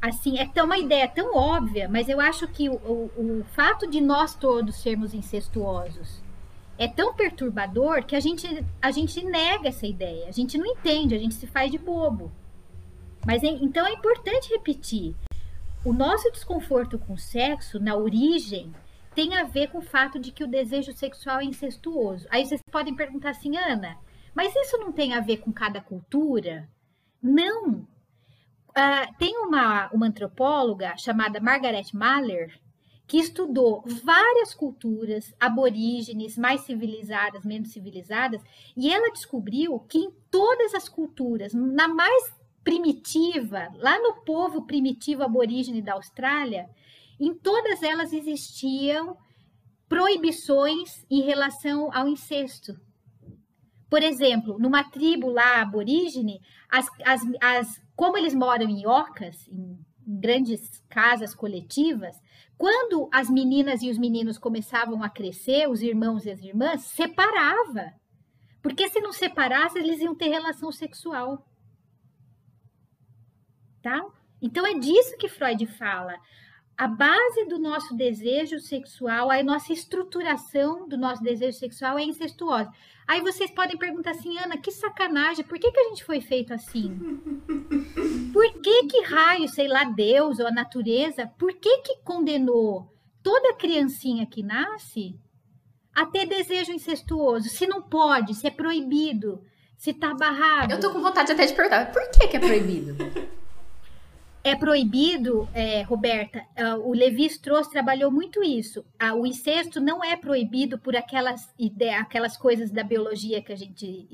Assim, 0.00 0.38
é 0.38 0.46
tão 0.46 0.64
uma 0.64 0.78
ideia 0.78 1.06
tão 1.06 1.36
óbvia, 1.36 1.88
mas 1.88 2.08
eu 2.08 2.20
acho 2.20 2.48
que 2.48 2.68
o, 2.68 2.74
o, 2.74 3.40
o 3.40 3.44
fato 3.52 3.86
de 3.86 4.00
nós 4.00 4.34
todos 4.34 4.82
sermos 4.82 5.14
incestuosos 5.14 6.22
é 6.78 6.88
tão 6.88 7.14
perturbador 7.14 8.04
que 8.04 8.16
a 8.16 8.20
gente, 8.20 8.64
a 8.80 8.90
gente 8.90 9.22
nega 9.22 9.68
essa 9.68 9.86
ideia. 9.86 10.26
A 10.26 10.32
gente 10.32 10.56
não 10.56 10.64
entende, 10.64 11.14
a 11.14 11.18
gente 11.18 11.34
se 11.34 11.46
faz 11.46 11.70
de 11.70 11.76
bobo. 11.76 12.32
Mas 13.26 13.42
então 13.42 13.86
é 13.86 13.92
importante 13.92 14.48
repetir. 14.48 15.14
O 15.84 15.92
nosso 15.92 16.30
desconforto 16.32 16.98
com 16.98 17.12
o 17.12 17.18
sexo, 17.18 17.78
na 17.78 17.94
origem, 17.94 18.72
tem 19.14 19.36
a 19.36 19.44
ver 19.44 19.68
com 19.70 19.78
o 19.78 19.82
fato 19.82 20.18
de 20.18 20.32
que 20.32 20.44
o 20.44 20.48
desejo 20.48 20.92
sexual 20.92 21.40
é 21.40 21.44
incestuoso. 21.44 22.26
Aí 22.30 22.46
vocês 22.46 22.60
podem 22.70 22.94
perguntar 22.94 23.30
assim, 23.30 23.56
Ana, 23.56 23.96
mas 24.34 24.54
isso 24.54 24.78
não 24.78 24.92
tem 24.92 25.14
a 25.14 25.20
ver 25.20 25.38
com 25.38 25.52
cada 25.52 25.80
cultura? 25.80 26.68
Não. 27.22 27.86
Uh, 28.70 29.14
tem 29.18 29.36
uma, 29.38 29.90
uma 29.92 30.06
antropóloga 30.06 30.96
chamada 30.96 31.40
Margaret 31.40 31.86
Mahler 31.92 32.58
que 33.10 33.18
estudou 33.18 33.82
várias 34.04 34.54
culturas 34.54 35.34
aborígenes, 35.40 36.38
mais 36.38 36.60
civilizadas, 36.60 37.44
menos 37.44 37.72
civilizadas, 37.72 38.40
e 38.76 38.88
ela 38.88 39.10
descobriu 39.10 39.80
que 39.80 39.98
em 39.98 40.12
todas 40.30 40.74
as 40.74 40.88
culturas, 40.88 41.52
na 41.52 41.88
mais 41.88 42.32
primitiva, 42.62 43.68
lá 43.78 44.00
no 44.00 44.22
povo 44.22 44.62
primitivo 44.62 45.24
aborígene 45.24 45.82
da 45.82 45.94
Austrália, 45.94 46.70
em 47.20 47.34
todas 47.34 47.82
elas 47.82 48.12
existiam 48.12 49.16
proibições 49.88 51.04
em 51.10 51.20
relação 51.22 51.92
ao 51.92 52.08
incesto. 52.08 52.74
Por 53.90 54.02
exemplo, 54.02 54.58
numa 54.58 54.84
tribo 54.84 55.28
lá 55.28 55.60
aborígene, 55.60 56.40
as, 56.70 56.86
as, 57.04 57.20
as, 57.40 57.82
como 57.96 58.16
eles 58.16 58.32
moram 58.32 58.68
em 58.68 58.86
ocas, 58.86 59.48
em, 59.48 59.78
grandes 60.06 60.82
casas 60.88 61.34
coletivas, 61.34 62.16
quando 62.56 63.08
as 63.12 63.28
meninas 63.28 63.82
e 63.82 63.90
os 63.90 63.98
meninos 63.98 64.38
começavam 64.38 65.02
a 65.02 65.10
crescer, 65.10 65.68
os 65.68 65.82
irmãos 65.82 66.24
e 66.24 66.30
as 66.30 66.40
irmãs, 66.40 66.82
separava. 66.82 67.92
Porque 68.62 68.88
se 68.88 69.00
não 69.00 69.12
separasse, 69.12 69.78
eles 69.78 70.00
iam 70.00 70.14
ter 70.14 70.28
relação 70.28 70.70
sexual. 70.70 71.46
Tá? 73.82 74.04
Então 74.40 74.66
é 74.66 74.74
disso 74.74 75.16
que 75.16 75.28
Freud 75.28 75.66
fala 75.66 76.14
a 76.80 76.86
base 76.86 77.44
do 77.44 77.58
nosso 77.58 77.94
desejo 77.94 78.58
sexual, 78.58 79.30
a 79.30 79.42
nossa 79.42 79.70
estruturação 79.70 80.88
do 80.88 80.96
nosso 80.96 81.22
desejo 81.22 81.58
sexual 81.58 81.98
é 81.98 82.04
incestuosa. 82.04 82.72
Aí 83.06 83.20
vocês 83.20 83.50
podem 83.50 83.76
perguntar 83.76 84.12
assim, 84.12 84.38
Ana, 84.38 84.56
que 84.56 84.72
sacanagem, 84.72 85.44
por 85.44 85.58
que, 85.58 85.70
que 85.70 85.78
a 85.78 85.88
gente 85.90 86.02
foi 86.02 86.22
feito 86.22 86.54
assim? 86.54 87.20
Por 88.32 88.62
que 88.62 88.84
que 88.84 89.02
raio, 89.02 89.48
sei 89.48 89.66
lá, 89.68 89.84
Deus 89.84 90.38
ou 90.38 90.46
a 90.46 90.52
natureza, 90.52 91.26
por 91.36 91.52
que 91.52 91.78
que 91.78 91.96
condenou 92.04 92.90
toda 93.22 93.56
criancinha 93.56 94.24
que 94.24 94.42
nasce 94.42 95.18
a 95.92 96.06
ter 96.06 96.26
desejo 96.26 96.72
incestuoso? 96.72 97.48
Se 97.48 97.66
não 97.66 97.82
pode, 97.82 98.34
se 98.34 98.46
é 98.46 98.50
proibido, 98.50 99.42
se 99.76 99.92
tá 99.92 100.14
barrado. 100.14 100.72
Eu 100.72 100.80
tô 100.80 100.90
com 100.90 101.02
vontade 101.02 101.32
até 101.32 101.44
de 101.44 101.52
perguntar, 101.52 101.92
por 101.92 102.08
que 102.10 102.28
que 102.28 102.36
é 102.36 102.40
proibido? 102.40 102.96
é 104.42 104.56
proibido, 104.56 105.48
é, 105.54 105.82
Roberta, 105.82 106.42
uh, 106.58 106.88
o 106.88 106.94
Levi 106.94 107.26
Strauss 107.26 107.68
trabalhou 107.68 108.10
muito 108.10 108.42
isso. 108.42 108.80
Uh, 109.02 109.14
o 109.20 109.26
incesto 109.26 109.80
não 109.80 110.02
é 110.02 110.16
proibido 110.16 110.78
por 110.78 110.96
aquelas, 110.96 111.48
ideias, 111.58 112.00
aquelas 112.00 112.36
coisas 112.36 112.70
da 112.70 112.82
biologia 112.82 113.42
que 113.42 113.52
a 113.52 113.56
gente 113.56 114.08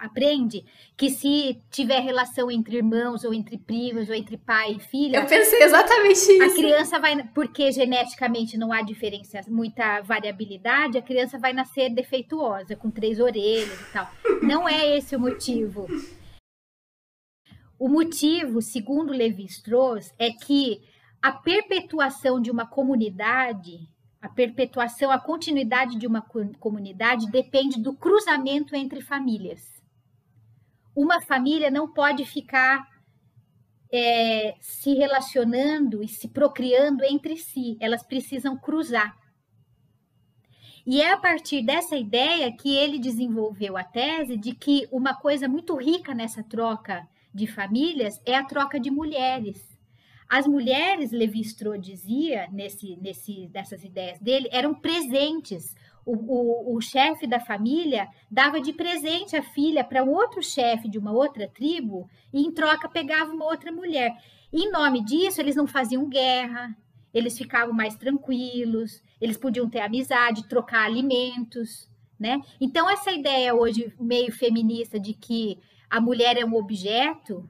aprende, 0.00 0.64
que 0.96 1.10
se 1.10 1.60
tiver 1.70 2.00
relação 2.00 2.50
entre 2.50 2.76
irmãos, 2.76 3.24
ou 3.24 3.34
entre 3.34 3.58
primos, 3.58 4.08
ou 4.08 4.14
entre 4.14 4.38
pai 4.38 4.76
e 4.78 4.80
filha. 4.80 5.18
Eu 5.18 5.26
pensei 5.26 5.62
exatamente 5.62 6.20
isso. 6.20 6.42
A 6.42 6.54
criança 6.54 6.98
vai, 6.98 7.22
porque 7.34 7.70
geneticamente 7.70 8.56
não 8.56 8.72
há 8.72 8.80
diferença, 8.80 9.40
muita 9.48 10.00
variabilidade, 10.00 10.96
a 10.96 11.02
criança 11.02 11.38
vai 11.38 11.52
nascer 11.52 11.90
defeituosa, 11.90 12.76
com 12.76 12.90
três 12.90 13.20
orelhas 13.20 13.78
e 13.78 13.92
tal. 13.92 14.10
Não 14.42 14.66
é 14.66 14.96
esse 14.96 15.14
o 15.14 15.20
motivo. 15.20 15.86
O 17.78 17.88
motivo, 17.88 18.62
segundo 18.62 19.12
Levi 19.12 19.44
Strauss, 19.46 20.12
é 20.18 20.30
que 20.30 20.80
a 21.20 21.32
perpetuação 21.32 22.40
de 22.40 22.50
uma 22.50 22.66
comunidade, 22.66 23.88
a 24.20 24.28
perpetuação, 24.28 25.10
a 25.10 25.18
continuidade 25.18 25.96
de 25.96 26.06
uma 26.06 26.22
comunidade 26.60 27.30
depende 27.30 27.80
do 27.80 27.94
cruzamento 27.94 28.76
entre 28.76 29.00
famílias. 29.00 29.82
Uma 30.94 31.20
família 31.20 31.70
não 31.70 31.92
pode 31.92 32.24
ficar 32.24 32.86
é, 33.92 34.54
se 34.60 34.94
relacionando 34.94 36.02
e 36.02 36.08
se 36.08 36.28
procriando 36.28 37.04
entre 37.04 37.36
si, 37.36 37.76
elas 37.80 38.02
precisam 38.02 38.56
cruzar. 38.56 39.16
E 40.86 41.00
é 41.00 41.12
a 41.12 41.16
partir 41.16 41.62
dessa 41.62 41.96
ideia 41.96 42.54
que 42.54 42.74
ele 42.76 42.98
desenvolveu 42.98 43.76
a 43.76 43.82
tese 43.82 44.36
de 44.36 44.54
que 44.54 44.86
uma 44.92 45.14
coisa 45.14 45.48
muito 45.48 45.74
rica 45.76 46.12
nessa 46.12 46.42
troca 46.42 47.08
de 47.34 47.46
famílias 47.46 48.20
é 48.24 48.36
a 48.36 48.44
troca 48.44 48.78
de 48.78 48.90
mulheres. 48.90 49.74
As 50.28 50.46
mulheres, 50.46 51.10
Levi 51.10 51.40
Strauss 51.40 51.80
dizia, 51.80 52.48
nesse, 52.50 52.96
nesse, 52.96 53.50
nessas 53.52 53.84
ideias 53.84 54.18
dele, 54.20 54.48
eram 54.50 54.74
presentes. 54.74 55.74
O, 56.06 56.12
o, 56.12 56.76
o 56.76 56.80
chefe 56.80 57.26
da 57.26 57.40
família 57.40 58.08
dava 58.30 58.60
de 58.60 58.72
presente 58.72 59.36
a 59.36 59.42
filha 59.42 59.84
para 59.84 60.02
um 60.02 60.10
outro 60.10 60.42
chefe 60.42 60.88
de 60.88 60.98
uma 60.98 61.12
outra 61.12 61.48
tribo 61.48 62.08
e, 62.32 62.40
em 62.40 62.52
troca, 62.52 62.88
pegava 62.88 63.32
uma 63.32 63.44
outra 63.44 63.70
mulher. 63.70 64.16
em 64.52 64.70
nome 64.70 65.04
disso, 65.04 65.40
eles 65.40 65.56
não 65.56 65.66
faziam 65.66 66.08
guerra, 66.08 66.74
eles 67.12 67.36
ficavam 67.36 67.74
mais 67.74 67.96
tranquilos, 67.96 69.02
eles 69.20 69.36
podiam 69.36 69.68
ter 69.68 69.80
amizade, 69.80 70.48
trocar 70.48 70.84
alimentos, 70.84 71.88
né? 72.18 72.40
Então, 72.60 72.88
essa 72.88 73.12
ideia 73.12 73.54
hoje 73.54 73.92
meio 74.00 74.32
feminista 74.32 74.98
de 74.98 75.14
que 75.14 75.58
a 75.90 76.00
mulher 76.00 76.36
é 76.36 76.44
um 76.44 76.54
objeto, 76.54 77.48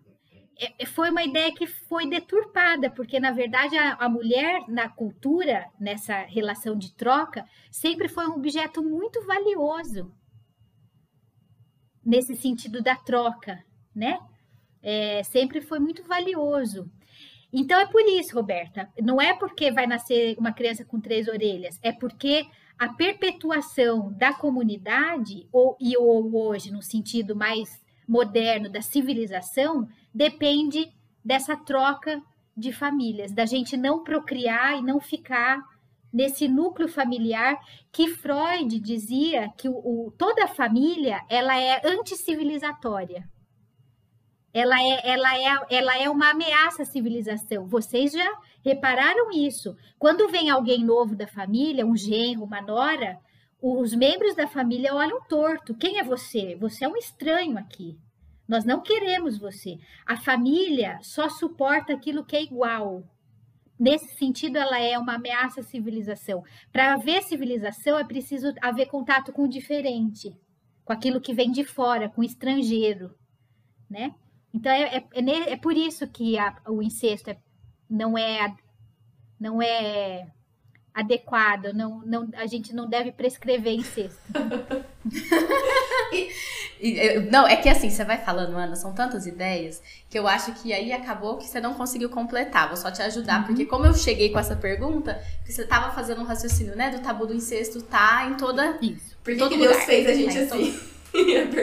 é, 0.59 0.73
é, 0.79 0.87
foi 0.87 1.11
uma 1.11 1.25
ideia 1.25 1.53
que 1.53 1.67
foi 1.67 2.09
deturpada, 2.09 2.91
porque 2.91 3.19
na 3.19 3.33
verdade 3.33 3.77
a, 3.77 3.95
a, 3.95 4.09
mulher 4.09 4.65
na 4.69 4.89
cultura, 4.89 5.67
nessa 5.81 6.19
relação 6.23 6.77
de 6.77 6.95
troca, 6.95 7.45
sempre 7.71 8.09
foi 8.09 8.27
um 8.27 8.35
objeto 8.35 8.83
muito 8.83 9.25
valioso 9.27 10.13
nesse 12.05 12.37
sentido 12.37 12.83
da 12.83 12.95
troca, 12.95 13.65
né? 13.95 14.19
É, 14.83 15.23
sempre 15.23 15.61
foi 15.63 15.79
muito 15.79 16.05
valioso. 16.05 16.91
Então 17.53 17.79
é 17.81 17.87
por 17.87 18.03
isso, 18.03 18.35
Roberta, 18.35 18.91
não 19.01 19.21
é 19.21 19.33
porque 19.33 19.71
vai 19.73 19.87
nascer 19.87 20.37
uma 20.39 20.53
criança 20.53 20.85
com 20.85 21.01
três 21.01 21.27
orelhas, 21.29 21.79
é 21.83 21.93
porque 21.93 22.47
a 22.79 22.89
perpetuação 22.89 24.13
da 24.13 24.33
comunidade, 24.35 25.49
ou, 25.53 25.77
e 25.81 25.97
ou 25.97 26.37
hoje, 26.37 26.73
no 26.73 26.83
sentido 26.83 27.35
mais 27.35 27.84
moderno 28.07 28.69
da 28.69 28.83
civilização 28.83 29.89
depende 30.13 30.93
dessa 31.25 31.57
troca 31.57 32.23
de 32.57 32.73
famílias, 32.73 33.33
da 33.33 33.47
gente 33.47 33.77
não 33.77 34.05
procriar 34.05 34.79
e 34.79 34.83
não 34.83 35.01
ficar 35.01 35.61
nesse 36.13 36.47
núcleo 36.47 36.89
familiar 36.89 37.59
que 37.91 38.09
Freud 38.09 38.79
dizia 38.79 39.49
que 39.57 39.69
o, 39.69 39.75
o, 39.75 40.13
toda 40.17 40.45
a 40.45 40.49
família 40.49 41.21
ela 41.29 41.61
é 41.61 41.81
anticivilizatória. 41.85 43.29
Ela 44.53 44.81
é, 44.81 45.11
ela, 45.11 45.37
é, 45.37 45.77
ela 45.77 45.99
é 45.99 46.09
uma 46.09 46.31
ameaça 46.31 46.83
à 46.83 46.87
civilização. 46.87 47.67
Vocês 47.67 48.13
já 48.13 48.33
repararam 48.65 49.33
isso. 49.33 49.77
Quando 49.99 50.29
vem 50.29 50.49
alguém 50.49 50.85
novo 50.85 51.17
da 51.17 51.27
família, 51.27 51.85
um 51.85 51.97
genro, 51.97 52.45
uma 52.45 52.63
nora, 52.63 53.19
os 53.61 53.95
membros 53.95 54.35
da 54.35 54.47
família 54.47 54.95
olham 54.95 55.23
torto. 55.23 55.75
Quem 55.75 55.99
é 55.99 56.05
você? 56.05 56.55
Você 56.57 56.85
é 56.85 56.89
um 56.89 56.97
estranho 56.97 57.57
aqui. 57.59 57.99
Nós 58.47 58.65
não 58.65 58.83
queremos 58.83 59.39
você. 59.39 59.79
A 60.07 60.17
família 60.17 60.99
só 61.03 61.29
suporta 61.29 61.93
aquilo 61.93 62.25
que 62.25 62.37
é 62.37 62.43
igual. 62.43 63.03
Nesse 63.79 64.15
sentido, 64.17 64.57
ela 64.57 64.79
é 64.79 64.99
uma 64.99 65.15
ameaça 65.15 65.61
à 65.61 65.63
civilização. 65.63 66.45
Para 66.71 66.93
haver 66.93 67.23
civilização, 67.23 67.99
é 67.99 68.05
preciso 68.05 68.53
haver 68.61 68.87
contato 68.87 69.33
com 69.33 69.43
o 69.43 69.49
diferente, 69.49 70.37
com 70.85 70.93
aquilo 70.93 71.21
que 71.21 71.35
vem 71.35 71.51
de 71.51 71.65
fora, 71.65 72.09
com 72.09 72.21
o 72.21 72.25
estrangeiro, 72.25 73.15
né? 73.91 74.15
Então 74.53 74.71
é, 74.71 74.99
é, 74.99 75.05
é, 75.13 75.53
é 75.53 75.57
por 75.57 75.77
isso 75.77 76.07
que 76.07 76.39
a, 76.39 76.57
o 76.69 76.81
incesto 76.81 77.31
é, 77.31 77.37
não 77.91 78.17
é 78.17 78.55
não 79.41 79.61
é 79.61 80.29
adequado, 80.95 81.73
não, 81.75 82.01
não, 82.07 82.29
a 82.37 82.47
gente 82.47 82.73
não 82.73 82.89
deve 82.89 83.11
prescrever 83.11 83.75
incesto. 83.75 84.17
e, 86.13 86.31
e, 86.81 87.21
não, 87.31 87.49
é 87.49 87.57
que 87.57 87.69
assim, 87.69 87.91
você 87.91 88.05
vai 88.05 88.19
falando, 88.19 88.57
Ana, 88.57 88.77
são 88.77 88.95
tantas 88.95 89.27
ideias 89.27 89.83
que 90.09 90.17
eu 90.17 90.29
acho 90.29 90.53
que 90.55 90.73
aí 90.73 90.93
acabou 90.93 91.37
que 91.37 91.47
você 91.47 91.61
não 91.61 91.75
conseguiu 91.75 92.09
completar. 92.09 92.69
Vou 92.69 92.77
só 92.77 92.93
te 92.93 93.03
ajudar, 93.03 93.41
uhum. 93.41 93.47
porque 93.47 93.67
como 93.67 93.87
eu 93.87 93.95
cheguei 93.95 94.31
com 94.31 94.39
essa 94.39 94.55
pergunta, 94.55 95.21
que 95.45 95.53
você 95.53 95.63
estava 95.63 95.93
fazendo 95.93 96.21
um 96.21 96.25
raciocínio, 96.25 96.77
né, 96.77 96.91
do 96.91 97.01
tabu 97.01 97.27
do 97.27 97.35
incesto 97.35 97.83
tá 97.83 98.29
em 98.31 98.37
toda. 98.37 98.79
Isso. 98.81 99.19
Por 99.25 99.37
que, 99.37 99.49
que 99.49 99.59
Deus 99.59 99.85
fez 99.85 100.07
a 100.07 100.15
gente 100.15 100.47
tá 100.47 100.55
assim? 100.55 100.79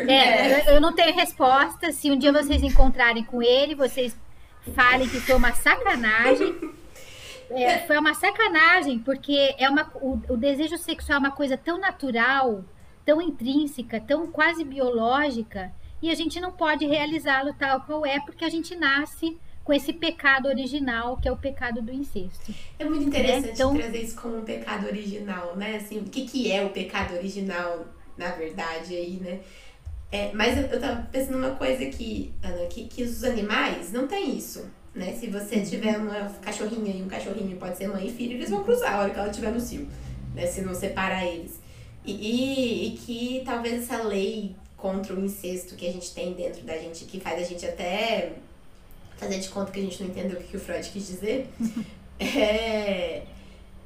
É, 0.08 0.74
eu 0.74 0.80
não 0.80 0.94
tenho 0.94 1.14
resposta. 1.14 1.92
Se 1.92 2.10
um 2.10 2.18
dia 2.18 2.32
vocês 2.32 2.64
encontrarem 2.64 3.22
com 3.22 3.44
ele, 3.44 3.76
vocês 3.76 4.16
falem 4.74 5.10
que 5.10 5.20
foi 5.20 5.36
uma 5.36 5.52
sacanagem. 5.54 6.56
É, 7.56 7.80
foi 7.80 7.98
uma 7.98 8.14
sacanagem, 8.14 9.00
porque 9.00 9.56
é 9.58 9.70
uma, 9.70 9.92
o, 9.96 10.20
o, 10.30 10.38
desejo 10.38 10.78
sexual 10.78 11.18
é 11.18 11.20
uma 11.20 11.32
coisa 11.32 11.58
tão 11.58 11.78
natural, 11.78 12.64
tão 13.06 13.22
intrínseca, 13.22 14.00
tão 14.00 14.28
quase 14.28 14.64
biológica, 14.64 15.72
e 16.02 16.10
a 16.10 16.16
gente 16.16 16.40
não 16.40 16.52
pode 16.52 16.86
realizá-lo 16.86 17.54
tal 17.54 17.82
qual 17.82 18.06
é, 18.06 18.20
porque 18.20 18.46
a 18.46 18.50
gente 18.50 18.76
nasce 18.76 19.38
com 19.64 19.74
esse 19.74 19.94
pecado 19.94 20.48
original, 20.48 21.18
que 21.18 21.28
é 21.28 21.32
o 21.32 21.38
pecado 21.38 21.82
do 21.82 21.92
incesto. 21.92 22.54
É 22.80 22.86
muito 22.86 23.04
interessante 23.04 23.46
né? 23.46 23.52
então, 23.54 23.76
trazer 23.76 24.02
isso 24.02 24.20
como 24.20 24.38
um 24.38 24.44
pecado 24.44 24.88
original, 24.88 25.56
né? 25.56 25.76
Assim, 25.76 26.00
o 26.00 26.06
que, 26.06 26.26
que 26.26 26.52
é 26.52 26.64
o 26.64 26.70
pecado 26.70 27.14
original, 27.14 27.86
na 28.18 28.32
verdade, 28.32 28.96
aí, 28.96 29.20
né? 29.22 29.40
É, 30.12 30.32
mas 30.34 30.58
eu, 30.58 30.64
eu 30.66 30.80
tava 30.80 31.04
pensando 31.12 31.38
uma 31.38 31.52
coisa 31.52 31.84
aqui, 31.84 32.34
Ana, 32.44 32.66
que, 32.66 32.88
que 32.88 33.04
os 33.04 33.24
animais 33.24 33.94
não 33.94 34.08
têm 34.08 34.36
isso 34.36 34.70
né? 34.94 35.14
Se 35.14 35.28
você 35.28 35.62
tiver 35.62 35.98
uma 35.98 36.30
cachorrinha 36.42 36.96
e 36.96 37.02
um 37.02 37.08
cachorrinho 37.08 37.58
pode 37.58 37.78
ser 37.78 37.88
mãe 37.88 38.08
e 38.08 38.12
filho, 38.12 38.34
eles 38.34 38.50
vão 38.50 38.64
cruzar 38.64 38.94
a 38.96 39.00
hora 39.00 39.10
que 39.10 39.20
ela 39.20 39.30
estiver 39.30 39.52
no 39.52 39.60
cio, 39.60 39.88
né? 40.36 40.46
Se 40.46 40.62
não 40.62 40.74
separar 40.74 41.26
eles. 41.26 41.60
E, 42.04 42.12
e, 42.12 42.88
e, 42.88 42.98
que 42.98 43.44
talvez 43.46 43.84
essa 43.84 44.02
lei 44.04 44.56
contra 44.76 45.14
o 45.14 45.24
incesto 45.24 45.76
que 45.76 45.88
a 45.88 45.92
gente 45.92 46.14
tem 46.14 46.34
dentro 46.34 46.64
da 46.64 46.78
gente, 46.78 47.06
que 47.06 47.20
faz 47.20 47.40
a 47.40 47.46
gente 47.46 47.66
até 47.66 48.34
fazer 49.18 49.40
de 49.40 49.50
conta 49.50 49.72
que 49.72 49.80
a 49.80 49.84
gente 49.84 50.02
não 50.02 50.10
entendeu 50.10 50.40
o 50.40 50.44
que 50.44 50.58
o 50.58 50.60
Freud 50.60 50.90
quis 50.90 51.06
dizer, 51.06 51.48
é, 52.20 53.22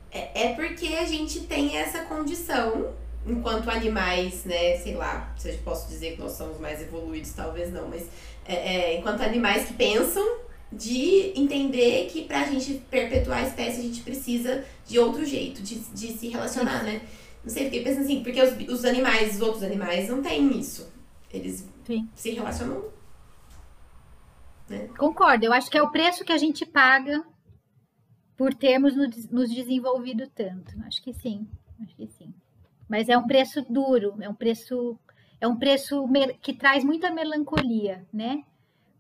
é, 0.10 0.44
é 0.44 0.54
porque 0.54 0.88
a 0.88 1.04
gente 1.04 1.41
tem 1.41 1.76
essa 1.76 2.06
condição 2.06 2.94
enquanto 3.28 3.70
animais, 3.70 4.46
né, 4.46 4.78
sei 4.78 4.96
lá, 4.96 5.34
se 5.38 5.50
eu 5.50 5.58
posso 5.58 5.89
dizer 5.89 6.13
que 6.13 6.22
nós 6.22 6.32
somos 6.32 6.58
mais 6.58 6.82
evoluídos, 6.82 7.32
talvez 7.34 7.74
não, 7.74 7.89
mas 7.89 8.08
é, 8.46 8.54
é, 8.54 8.98
enquanto 8.98 9.22
animais 9.22 9.65
que 9.65 9.74
pensam 9.74 10.45
de 10.76 11.34
entender 11.40 12.08
que 12.08 12.24
pra 12.26 12.44
gente 12.46 12.76
perpetuar 12.90 13.40
a 13.40 13.48
espécie 13.48 13.80
a 13.80 13.84
gente 13.84 14.02
precisa 14.02 14.64
de 14.86 15.00
outro 15.00 15.26
jeito 15.26 15.62
de, 15.62 15.80
de 15.80 16.08
se 16.14 16.28
relacionar, 16.30 16.84
né? 16.84 17.02
Não 17.44 17.50
sei, 17.50 17.66
fiquei 17.66 17.84
pensando 17.84 18.04
assim, 18.04 18.24
porque 18.24 18.42
os, 18.42 18.80
os 18.80 18.86
animais, 18.86 19.36
os 19.36 19.42
outros 19.42 19.64
animais 19.64 20.10
não 20.10 20.22
têm 20.22 20.60
isso. 20.60 20.92
Eles 21.32 21.68
Sim. 21.86 22.10
se 22.16 22.32
relacionam. 22.32 22.86
Né? 24.68 24.90
Concordo, 24.98 25.46
eu 25.46 25.54
acho 25.54 25.70
que 25.70 25.78
é 25.78 25.82
o 25.82 25.92
preço 25.92 26.26
que 26.26 26.32
a 26.32 26.38
gente 26.38 26.66
paga 26.66 27.24
por 28.36 28.54
termos 28.54 28.95
nos 29.32 29.49
desenvolvido 29.49 30.28
tanto. 30.28 30.74
Acho 30.86 31.02
que 31.02 31.14
sim, 31.14 31.47
acho 31.82 31.95
que 31.95 32.08
sim. 32.08 32.34
Mas 32.89 33.10
é 33.10 33.18
um 33.18 33.26
preço 33.26 33.66
duro, 33.70 34.16
é 34.20 34.28
um 34.28 34.34
preço 34.34 34.97
é 35.39 35.47
um 35.47 35.56
preço 35.56 36.08
que 36.41 36.54
traz 36.54 36.84
muita 36.84 37.12
melancolia, 37.12 38.06
né? 38.12 38.43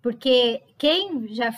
Porque 0.01 0.61
quem 0.77 1.27
já 1.33 1.51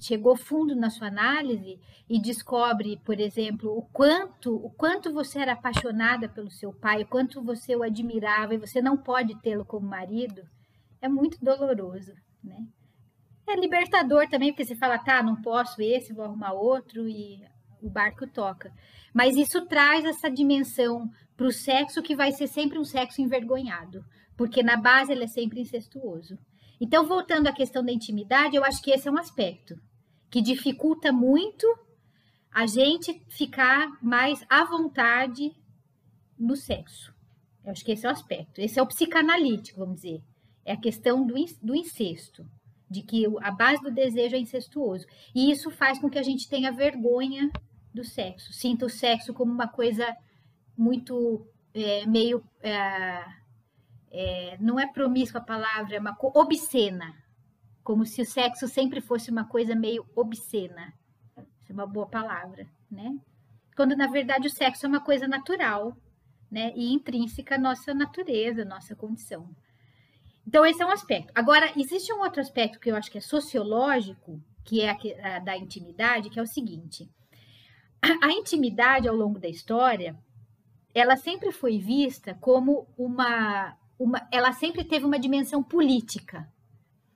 chegou 0.00 0.36
fundo 0.36 0.74
na 0.74 0.90
sua 0.90 1.08
análise 1.08 1.78
e 2.08 2.20
descobre, 2.20 3.00
por 3.04 3.18
exemplo, 3.20 3.76
o 3.76 3.82
quanto, 3.82 4.54
o 4.54 4.70
quanto 4.70 5.12
você 5.12 5.40
era 5.40 5.52
apaixonada 5.52 6.28
pelo 6.28 6.50
seu 6.50 6.72
pai, 6.72 7.02
o 7.02 7.06
quanto 7.06 7.42
você 7.42 7.74
o 7.76 7.82
admirava 7.82 8.54
e 8.54 8.58
você 8.58 8.80
não 8.80 8.96
pode 8.96 9.40
tê-lo 9.40 9.64
como 9.64 9.86
marido, 9.86 10.42
é 11.00 11.08
muito 11.08 11.42
doloroso, 11.42 12.12
né? 12.42 12.66
É 13.46 13.56
libertador 13.56 14.28
também, 14.28 14.52
porque 14.52 14.64
você 14.64 14.76
fala, 14.76 14.98
tá, 14.98 15.22
não 15.22 15.42
posso 15.42 15.82
esse, 15.82 16.12
vou 16.12 16.24
arrumar 16.24 16.52
outro 16.52 17.08
e 17.08 17.42
o 17.82 17.90
barco 17.90 18.26
toca. 18.26 18.72
Mas 19.12 19.36
isso 19.36 19.66
traz 19.66 20.04
essa 20.04 20.30
dimensão 20.30 21.10
para 21.36 21.46
o 21.46 21.52
sexo 21.52 22.02
que 22.02 22.14
vai 22.14 22.32
ser 22.32 22.46
sempre 22.46 22.78
um 22.78 22.84
sexo 22.84 23.20
envergonhado, 23.20 24.04
porque 24.36 24.62
na 24.62 24.76
base 24.76 25.12
ele 25.12 25.24
é 25.24 25.28
sempre 25.28 25.60
incestuoso. 25.60 26.38
Então, 26.84 27.06
voltando 27.06 27.46
à 27.46 27.52
questão 27.52 27.84
da 27.84 27.92
intimidade, 27.92 28.56
eu 28.56 28.64
acho 28.64 28.82
que 28.82 28.90
esse 28.90 29.06
é 29.06 29.10
um 29.10 29.16
aspecto 29.16 29.80
que 30.28 30.42
dificulta 30.42 31.12
muito 31.12 31.64
a 32.50 32.66
gente 32.66 33.24
ficar 33.28 33.88
mais 34.02 34.44
à 34.50 34.64
vontade 34.64 35.54
no 36.36 36.56
sexo. 36.56 37.14
Eu 37.64 37.70
acho 37.70 37.84
que 37.84 37.92
esse 37.92 38.04
é 38.04 38.08
o 38.08 38.12
aspecto. 38.12 38.60
Esse 38.60 38.80
é 38.80 38.82
o 38.82 38.86
psicanalítico, 38.88 39.78
vamos 39.78 40.00
dizer. 40.00 40.24
É 40.64 40.72
a 40.72 40.76
questão 40.76 41.24
do, 41.24 41.34
do 41.62 41.72
incesto, 41.72 42.44
de 42.90 43.00
que 43.00 43.26
a 43.42 43.52
base 43.52 43.80
do 43.80 43.92
desejo 43.92 44.34
é 44.34 44.40
incestuoso. 44.40 45.06
E 45.32 45.52
isso 45.52 45.70
faz 45.70 46.00
com 46.00 46.10
que 46.10 46.18
a 46.18 46.22
gente 46.24 46.48
tenha 46.48 46.72
vergonha 46.72 47.48
do 47.94 48.02
sexo, 48.02 48.52
sinta 48.52 48.86
o 48.86 48.90
sexo 48.90 49.32
como 49.32 49.52
uma 49.52 49.68
coisa 49.68 50.16
muito 50.76 51.46
é, 51.72 52.04
meio. 52.06 52.42
É, 52.60 53.24
é, 54.12 54.58
não 54.60 54.78
é 54.78 54.86
promíscua 54.86 55.40
a 55.40 55.44
palavra, 55.44 55.96
é 55.96 55.98
uma 55.98 56.16
obscena. 56.20 57.14
Como 57.82 58.04
se 58.04 58.20
o 58.22 58.26
sexo 58.26 58.68
sempre 58.68 59.00
fosse 59.00 59.30
uma 59.30 59.44
coisa 59.44 59.74
meio 59.74 60.06
obscena. 60.14 60.92
Isso 61.58 61.70
é 61.70 61.72
uma 61.72 61.86
boa 61.86 62.06
palavra, 62.06 62.68
né? 62.90 63.18
Quando 63.74 63.96
na 63.96 64.06
verdade 64.06 64.46
o 64.46 64.50
sexo 64.50 64.86
é 64.86 64.88
uma 64.88 65.00
coisa 65.00 65.26
natural, 65.26 65.96
né? 66.50 66.72
E 66.76 66.92
intrínseca 66.92 67.54
à 67.54 67.58
nossa 67.58 67.94
natureza, 67.94 68.62
à 68.62 68.64
nossa 68.66 68.94
condição. 68.94 69.48
Então, 70.46 70.66
esse 70.66 70.82
é 70.82 70.86
um 70.86 70.90
aspecto. 70.90 71.32
Agora, 71.34 71.72
existe 71.76 72.12
um 72.12 72.20
outro 72.20 72.40
aspecto 72.40 72.78
que 72.78 72.90
eu 72.90 72.96
acho 72.96 73.10
que 73.10 73.18
é 73.18 73.20
sociológico, 73.20 74.40
que 74.64 74.82
é 74.82 74.90
a, 74.90 75.36
a 75.36 75.38
da 75.38 75.56
intimidade, 75.56 76.28
que 76.30 76.38
é 76.38 76.42
o 76.42 76.46
seguinte: 76.46 77.08
a, 78.00 78.26
a 78.26 78.32
intimidade 78.32 79.08
ao 79.08 79.16
longo 79.16 79.38
da 79.38 79.48
história, 79.48 80.16
ela 80.94 81.16
sempre 81.16 81.52
foi 81.52 81.78
vista 81.78 82.34
como 82.34 82.86
uma, 82.98 83.76
uma 84.02 84.26
ela 84.30 84.52
sempre 84.52 84.84
teve 84.84 85.04
uma 85.04 85.18
dimensão 85.18 85.62
política. 85.62 86.48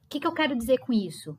O 0.05 0.09
que, 0.09 0.20
que 0.20 0.26
eu 0.26 0.32
quero 0.32 0.57
dizer 0.57 0.78
com 0.78 0.93
isso? 0.93 1.37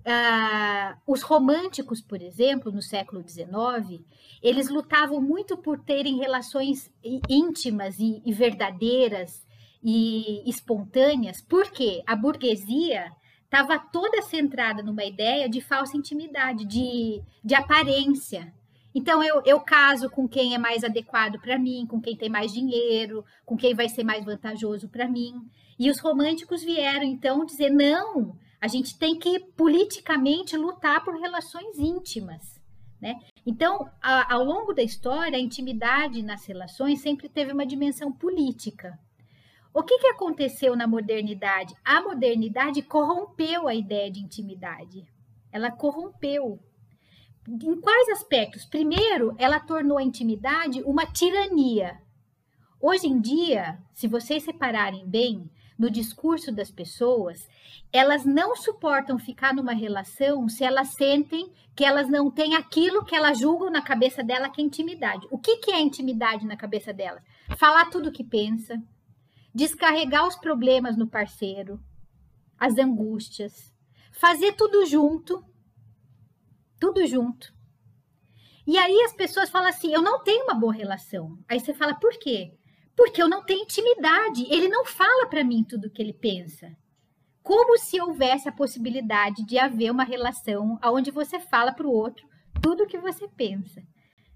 Uh, 0.00 0.96
os 1.06 1.20
românticos, 1.20 2.00
por 2.00 2.22
exemplo, 2.22 2.72
no 2.72 2.80
século 2.80 3.22
XIX, 3.26 4.00
eles 4.42 4.70
lutavam 4.70 5.20
muito 5.20 5.58
por 5.58 5.78
terem 5.78 6.16
relações 6.16 6.90
íntimas 7.28 7.98
e, 7.98 8.22
e 8.24 8.32
verdadeiras 8.32 9.46
e 9.82 10.42
espontâneas, 10.48 11.42
porque 11.42 12.02
a 12.06 12.16
burguesia 12.16 13.12
estava 13.44 13.78
toda 13.78 14.22
centrada 14.22 14.82
numa 14.82 15.04
ideia 15.04 15.48
de 15.48 15.60
falsa 15.60 15.96
intimidade, 15.96 16.64
de, 16.64 17.20
de 17.44 17.54
aparência. 17.54 18.52
Então, 18.94 19.22
eu, 19.22 19.42
eu 19.44 19.60
caso 19.60 20.10
com 20.10 20.28
quem 20.28 20.54
é 20.54 20.58
mais 20.58 20.82
adequado 20.82 21.40
para 21.40 21.58
mim, 21.58 21.86
com 21.86 22.00
quem 22.00 22.16
tem 22.16 22.28
mais 22.28 22.52
dinheiro, 22.52 23.24
com 23.44 23.56
quem 23.56 23.74
vai 23.74 23.88
ser 23.88 24.04
mais 24.04 24.24
vantajoso 24.24 24.88
para 24.88 25.08
mim. 25.08 25.34
E 25.78 25.90
os 25.90 26.00
românticos 26.00 26.62
vieram, 26.62 27.04
então, 27.04 27.44
dizer: 27.44 27.70
não, 27.70 28.36
a 28.60 28.68
gente 28.68 28.98
tem 28.98 29.18
que 29.18 29.38
politicamente 29.56 30.56
lutar 30.56 31.04
por 31.04 31.18
relações 31.20 31.78
íntimas. 31.78 32.60
Né? 33.00 33.18
Então, 33.46 33.88
a, 34.02 34.34
ao 34.34 34.44
longo 34.44 34.74
da 34.74 34.82
história, 34.82 35.38
a 35.38 35.40
intimidade 35.40 36.22
nas 36.22 36.44
relações 36.44 37.00
sempre 37.00 37.28
teve 37.28 37.52
uma 37.52 37.64
dimensão 37.64 38.12
política. 38.12 38.98
O 39.72 39.82
que, 39.82 39.98
que 39.98 40.08
aconteceu 40.08 40.76
na 40.76 40.86
modernidade? 40.86 41.74
A 41.84 42.02
modernidade 42.02 42.82
corrompeu 42.82 43.68
a 43.68 43.74
ideia 43.74 44.10
de 44.10 44.20
intimidade. 44.20 45.06
Ela 45.52 45.70
corrompeu. 45.70 46.58
Em 47.50 47.80
quais 47.80 48.08
aspectos? 48.10 48.64
Primeiro, 48.64 49.34
ela 49.36 49.58
tornou 49.58 49.98
a 49.98 50.02
intimidade 50.04 50.82
uma 50.82 51.04
tirania. 51.04 52.00
Hoje 52.80 53.08
em 53.08 53.20
dia, 53.20 53.76
se 53.92 54.06
vocês 54.06 54.44
separarem 54.44 55.04
bem 55.04 55.50
no 55.76 55.90
discurso 55.90 56.52
das 56.52 56.70
pessoas, 56.70 57.48
elas 57.92 58.24
não 58.24 58.54
suportam 58.54 59.18
ficar 59.18 59.52
numa 59.52 59.72
relação 59.72 60.48
se 60.48 60.62
elas 60.62 60.94
sentem 60.94 61.50
que 61.74 61.84
elas 61.84 62.08
não 62.08 62.30
têm 62.30 62.54
aquilo 62.54 63.04
que 63.04 63.16
elas 63.16 63.40
julgam 63.40 63.68
na 63.68 63.82
cabeça 63.82 64.22
dela 64.22 64.48
que 64.48 64.60
é 64.60 64.64
intimidade. 64.64 65.26
O 65.28 65.36
que, 65.36 65.56
que 65.56 65.72
é 65.72 65.80
intimidade 65.80 66.46
na 66.46 66.56
cabeça 66.56 66.92
delas? 66.92 67.24
Falar 67.56 67.90
tudo 67.90 68.10
o 68.10 68.12
que 68.12 68.22
pensa, 68.22 68.80
descarregar 69.52 70.24
os 70.24 70.36
problemas 70.36 70.96
no 70.96 71.08
parceiro, 71.08 71.80
as 72.56 72.78
angústias, 72.78 73.72
fazer 74.12 74.52
tudo 74.52 74.86
junto, 74.86 75.44
tudo 76.80 77.06
junto. 77.06 77.52
E 78.66 78.78
aí 78.78 79.02
as 79.02 79.12
pessoas 79.12 79.50
falam 79.50 79.68
assim: 79.68 79.92
eu 79.92 80.02
não 80.02 80.22
tenho 80.24 80.44
uma 80.44 80.54
boa 80.54 80.72
relação. 80.72 81.38
Aí 81.48 81.60
você 81.60 81.74
fala: 81.74 81.94
por 81.94 82.18
quê? 82.18 82.52
Porque 82.96 83.22
eu 83.22 83.28
não 83.28 83.44
tenho 83.44 83.62
intimidade. 83.62 84.46
Ele 84.50 84.68
não 84.68 84.84
fala 84.84 85.26
para 85.26 85.44
mim 85.44 85.62
tudo 85.62 85.86
o 85.86 85.90
que 85.90 86.02
ele 86.02 86.12
pensa. 86.12 86.74
Como 87.42 87.78
se 87.78 88.00
houvesse 88.00 88.48
a 88.48 88.52
possibilidade 88.52 89.44
de 89.44 89.58
haver 89.58 89.90
uma 89.90 90.04
relação 90.04 90.78
onde 90.84 91.10
você 91.10 91.38
fala 91.38 91.72
para 91.72 91.86
o 91.86 91.92
outro 91.92 92.28
tudo 92.60 92.84
o 92.84 92.86
que 92.86 92.98
você 92.98 93.26
pensa. 93.28 93.82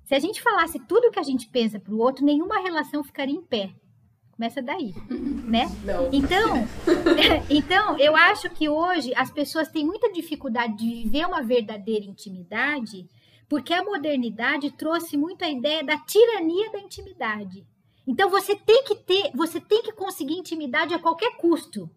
Se 0.05 0.15
a 0.15 0.19
gente 0.19 0.43
falasse 0.43 0.79
tudo 0.81 1.09
o 1.09 1.11
que 1.11 1.19
a 1.19 1.23
gente 1.23 1.49
pensa 1.49 1.79
para 1.79 1.95
o 1.95 1.99
outro, 1.99 2.25
nenhuma 2.25 2.61
relação 2.61 3.03
ficaria 3.03 3.35
em 3.35 3.43
pé. 3.43 3.75
Começa 4.37 4.61
daí, 4.61 4.93
né? 5.47 5.67
Não. 5.85 6.09
Então, 6.13 6.67
então, 7.49 7.99
eu 7.99 8.17
acho 8.17 8.51
que 8.51 8.69
hoje 8.69 9.15
as 9.15 9.31
pessoas 9.31 9.69
têm 9.69 9.87
muita 9.87 10.13
dificuldade 10.13 10.77
de 10.77 11.03
viver 11.03 11.27
uma 11.27 11.43
verdadeira 11.43 12.05
intimidade, 12.05 13.09
porque 13.49 13.73
a 13.73 13.85
modernidade 13.85 14.73
trouxe 14.73 15.17
muito 15.17 15.45
a 15.45 15.49
ideia 15.49 15.85
da 15.85 15.99
tirania 15.99 16.73
da 16.73 16.81
intimidade. 16.81 17.65
Então 18.07 18.29
você 18.29 18.57
tem 18.57 18.83
que 18.85 18.97
ter, 18.97 19.31
você 19.35 19.61
tem 19.61 19.83
que 19.83 19.93
conseguir 19.93 20.35
intimidade 20.35 20.93
a 20.93 20.99
qualquer 20.99 21.37
custo. 21.37 21.89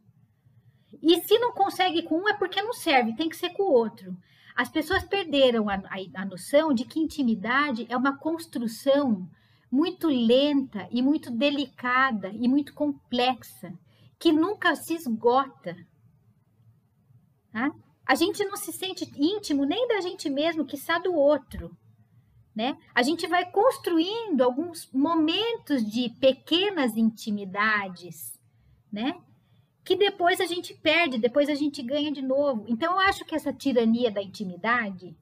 E 1.02 1.20
se 1.22 1.38
não 1.40 1.52
consegue 1.52 2.04
com 2.04 2.20
um 2.20 2.30
é 2.30 2.34
porque 2.34 2.62
não 2.62 2.74
serve, 2.74 3.16
tem 3.16 3.30
que 3.30 3.36
ser 3.36 3.50
com 3.50 3.64
o 3.64 3.72
outro. 3.72 4.16
As 4.56 4.70
pessoas 4.70 5.04
perderam 5.04 5.70
a, 5.70 5.76
a, 5.76 6.22
a 6.22 6.26
noção 6.26 6.74
de 6.74 6.86
que 6.86 7.00
intimidade 7.00 7.86
é 7.90 7.98
uma 7.98 8.18
construção 8.18 9.28
muito 9.72 10.08
lenta 10.08 10.88
e 10.92 11.02
muito 11.02 11.30
delicada 11.30 12.30
e 12.30 12.48
muito 12.48 12.74
complexa, 12.74 13.74
que 14.18 14.32
nunca 14.32 14.76
se 14.76 14.94
esgota. 14.94 15.76
Tá? 17.52 17.72
A 18.06 18.16
gente 18.16 18.44
não 18.46 18.56
se 18.56 18.72
sente 18.72 19.12
íntimo 19.18 19.66
nem 19.66 19.88
da 19.88 20.00
gente 20.00 20.30
mesmo, 20.30 20.66
que 20.66 20.76
está 20.76 20.98
do 20.98 21.14
outro. 21.14 21.76
Né? 22.56 22.78
A 22.96 23.04
gente 23.04 23.28
vai 23.28 23.52
construindo 23.52 24.42
alguns 24.42 24.90
momentos 24.92 25.86
de 25.86 26.10
pequenas 26.10 26.98
intimidades, 26.98 28.40
né? 28.92 29.22
Que 29.84 29.96
depois 29.96 30.42
a 30.42 30.46
gente 30.46 30.74
perde, 30.74 31.20
depois 31.20 31.50
a 31.50 31.56
gente 31.56 31.84
ganha 31.84 32.12
de 32.12 32.22
novo. 32.22 32.66
Então 32.68 32.94
eu 32.94 33.00
acho 33.02 33.24
que 33.26 33.36
essa 33.36 33.54
tirania 33.54 34.10
da 34.10 34.24
intimidade, 34.24 35.16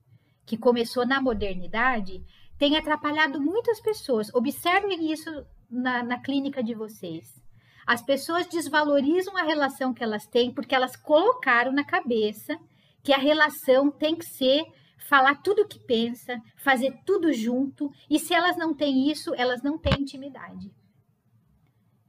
que 0.45 0.55
começou 0.55 1.05
na 1.05 1.21
modernidade, 1.21 2.23
tem 2.57 2.77
atrapalhado 2.77 3.41
muitas 3.41 3.79
pessoas. 3.79 4.33
Observem 4.33 5.11
isso 5.11 5.29
na, 5.69 6.03
na 6.03 6.19
clínica 6.19 6.63
de 6.63 6.73
vocês. 6.73 7.41
As 7.85 8.01
pessoas 8.01 8.47
desvalorizam 8.47 9.37
a 9.37 9.43
relação 9.43 9.93
que 9.93 10.03
elas 10.03 10.25
têm 10.25 10.51
porque 10.51 10.73
elas 10.73 10.95
colocaram 10.95 11.71
na 11.71 11.83
cabeça 11.83 12.57
que 13.03 13.13
a 13.13 13.17
relação 13.17 13.91
tem 13.91 14.15
que 14.15 14.25
ser 14.25 14.65
falar 15.07 15.35
tudo 15.43 15.61
o 15.61 15.67
que 15.67 15.79
pensa, 15.79 16.41
fazer 16.57 16.97
tudo 17.05 17.31
junto, 17.31 17.91
e 18.09 18.17
se 18.17 18.33
elas 18.33 18.57
não 18.57 18.73
têm 18.73 19.11
isso, 19.11 19.35
elas 19.35 19.61
não 19.61 19.77
têm 19.77 20.01
intimidade. 20.01 20.71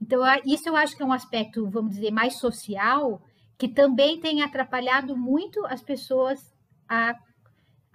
Então, 0.01 0.21
isso 0.45 0.67
eu 0.67 0.75
acho 0.75 0.95
que 0.95 1.03
é 1.03 1.05
um 1.05 1.13
aspecto, 1.13 1.69
vamos 1.69 1.95
dizer, 1.95 2.11
mais 2.11 2.39
social, 2.39 3.21
que 3.57 3.67
também 3.67 4.19
tem 4.19 4.41
atrapalhado 4.41 5.15
muito 5.15 5.63
as 5.67 5.83
pessoas 5.83 6.51
a 6.89 7.15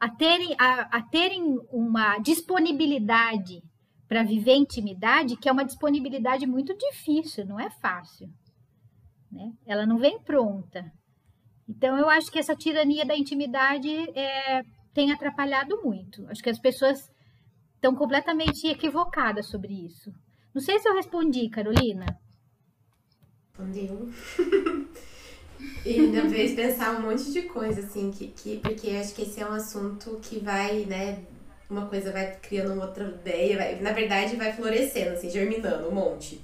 a 0.03 0.09
terem, 0.09 0.57
a, 0.59 0.98
a 0.98 1.00
terem 1.00 1.61
uma 1.70 2.18
disponibilidade 2.18 3.62
para 4.09 4.24
viver 4.24 4.57
intimidade, 4.57 5.36
que 5.36 5.48
é 5.48 5.53
uma 5.53 5.64
disponibilidade 5.64 6.44
muito 6.44 6.76
difícil, 6.76 7.46
não 7.46 7.61
é 7.61 7.70
fácil. 7.70 8.28
Né? 9.30 9.53
Ela 9.64 9.86
não 9.86 9.98
vem 9.98 10.20
pronta. 10.20 10.84
Então, 11.68 11.96
eu 11.96 12.11
acho 12.11 12.32
que 12.32 12.38
essa 12.40 12.57
tirania 12.57 13.05
da 13.05 13.16
intimidade 13.16 13.88
é, 14.18 14.64
tem 14.92 15.12
atrapalhado 15.12 15.80
muito. 15.84 16.26
Acho 16.26 16.42
que 16.42 16.50
as 16.50 16.59
pessoas 16.59 17.09
estão 17.76 17.94
completamente 17.94 18.66
equivocadas 18.66 19.46
sobre 19.46 19.72
isso. 19.86 20.12
Não 20.53 20.61
sei 20.61 20.80
se 20.80 20.88
eu 20.88 20.96
respondi, 20.96 21.48
Carolina. 21.48 22.07
Respondeu. 23.46 24.11
E 25.84 26.00
ainda 26.00 26.28
fez 26.28 26.54
pensar 26.54 26.96
um 26.96 27.02
monte 27.02 27.32
de 27.32 27.42
coisa, 27.42 27.80
assim, 27.80 28.10
que, 28.10 28.28
que, 28.28 28.56
porque 28.58 28.90
acho 28.90 29.14
que 29.14 29.22
esse 29.22 29.40
é 29.40 29.46
um 29.48 29.52
assunto 29.52 30.18
que 30.22 30.38
vai, 30.38 30.84
né, 30.84 31.18
uma 31.68 31.86
coisa 31.86 32.12
vai 32.12 32.36
criando 32.40 32.72
uma 32.74 32.86
outra 32.86 33.04
ideia, 33.08 33.56
vai, 33.56 33.80
na 33.80 33.92
verdade 33.92 34.36
vai 34.36 34.52
florescendo, 34.52 35.10
assim, 35.10 35.30
germinando 35.30 35.88
um 35.88 35.94
monte. 35.94 36.40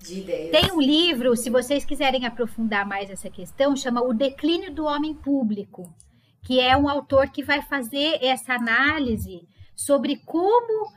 de 0.00 0.20
ideias. 0.20 0.50
Tem 0.50 0.72
um 0.72 0.80
livro, 0.80 1.36
se 1.36 1.50
vocês 1.50 1.84
quiserem 1.84 2.26
aprofundar 2.26 2.86
mais 2.86 3.10
essa 3.10 3.28
questão, 3.28 3.76
chama 3.76 4.02
O 4.02 4.14
Declínio 4.14 4.72
do 4.72 4.84
Homem 4.84 5.14
Público, 5.14 5.92
que 6.42 6.58
é 6.58 6.76
um 6.76 6.88
autor 6.88 7.28
que 7.30 7.42
vai 7.42 7.60
fazer 7.62 8.18
essa 8.22 8.54
análise 8.54 9.46
sobre 9.76 10.16
como 10.24 10.90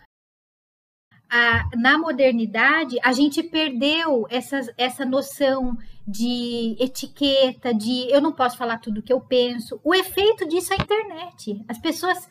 a, 1.30 1.70
na 1.76 1.98
modernidade 1.98 2.98
a 3.04 3.12
gente 3.12 3.42
perdeu 3.42 4.28
essas, 4.30 4.70
essa 4.78 5.06
noção 5.06 5.78
de 6.08 6.76
etiqueta, 6.80 7.74
de 7.74 8.12
eu 8.12 8.22
não 8.22 8.32
posso 8.32 8.58
falar 8.58 8.78
tudo 8.78 9.02
que 9.02 9.14
eu 9.14 9.22
penso. 9.22 9.80
O 9.84 9.96
efeito 9.96 10.48
disso 10.48 10.74
é 10.74 10.78
a 10.78 10.84
internet. 10.84 11.64
As 11.68 11.78
pessoas 11.78 12.30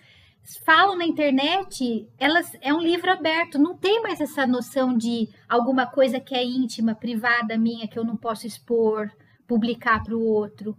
falam 0.65 0.97
na 0.97 1.07
internet, 1.07 2.09
elas 2.19 2.51
é 2.61 2.75
um 2.75 2.81
livro 2.81 3.11
aberto, 3.11 3.59
não 3.59 3.77
tem 3.77 4.03
mais 4.03 4.21
essa 4.21 4.47
noção 4.47 4.97
de 4.97 5.29
alguma 5.49 5.87
coisa 5.87 6.21
que 6.21 6.35
é 6.35 6.45
íntima, 6.45 6.95
privada 6.95 7.57
minha, 7.57 7.89
que 7.89 7.99
eu 7.99 8.05
não 8.05 8.17
posso 8.17 8.47
expor, 8.47 9.11
publicar 9.47 10.03
para 10.03 10.17
o 10.17 10.25
outro. 10.25 10.77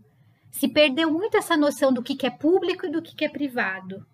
Se 0.52 0.68
perdeu 0.68 1.12
muito 1.12 1.36
essa 1.36 1.58
noção 1.58 1.92
do 1.92 2.04
que, 2.04 2.16
que 2.16 2.28
é 2.28 2.30
público 2.30 2.86
e 2.86 2.92
do 2.92 3.02
que, 3.02 3.16
que 3.16 3.26
é 3.26 3.30
privado. 3.30 4.06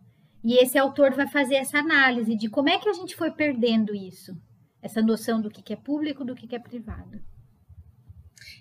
E 0.43 0.57
esse 0.63 0.77
autor 0.77 1.13
vai 1.13 1.27
fazer 1.27 1.55
essa 1.55 1.79
análise 1.79 2.35
de 2.35 2.49
como 2.49 2.69
é 2.69 2.79
que 2.79 2.87
a 2.87 2.93
gente 2.93 3.15
foi 3.15 3.31
perdendo 3.31 3.93
isso, 3.93 4.33
essa 4.81 5.01
noção 5.01 5.41
do 5.41 5.49
que, 5.49 5.73
é 5.73 5.75
público 5.75 6.23
e 6.23 6.25
do 6.25 6.35
que, 6.35 6.47
que 6.47 6.55
é 6.55 6.59
privado. 6.59 7.19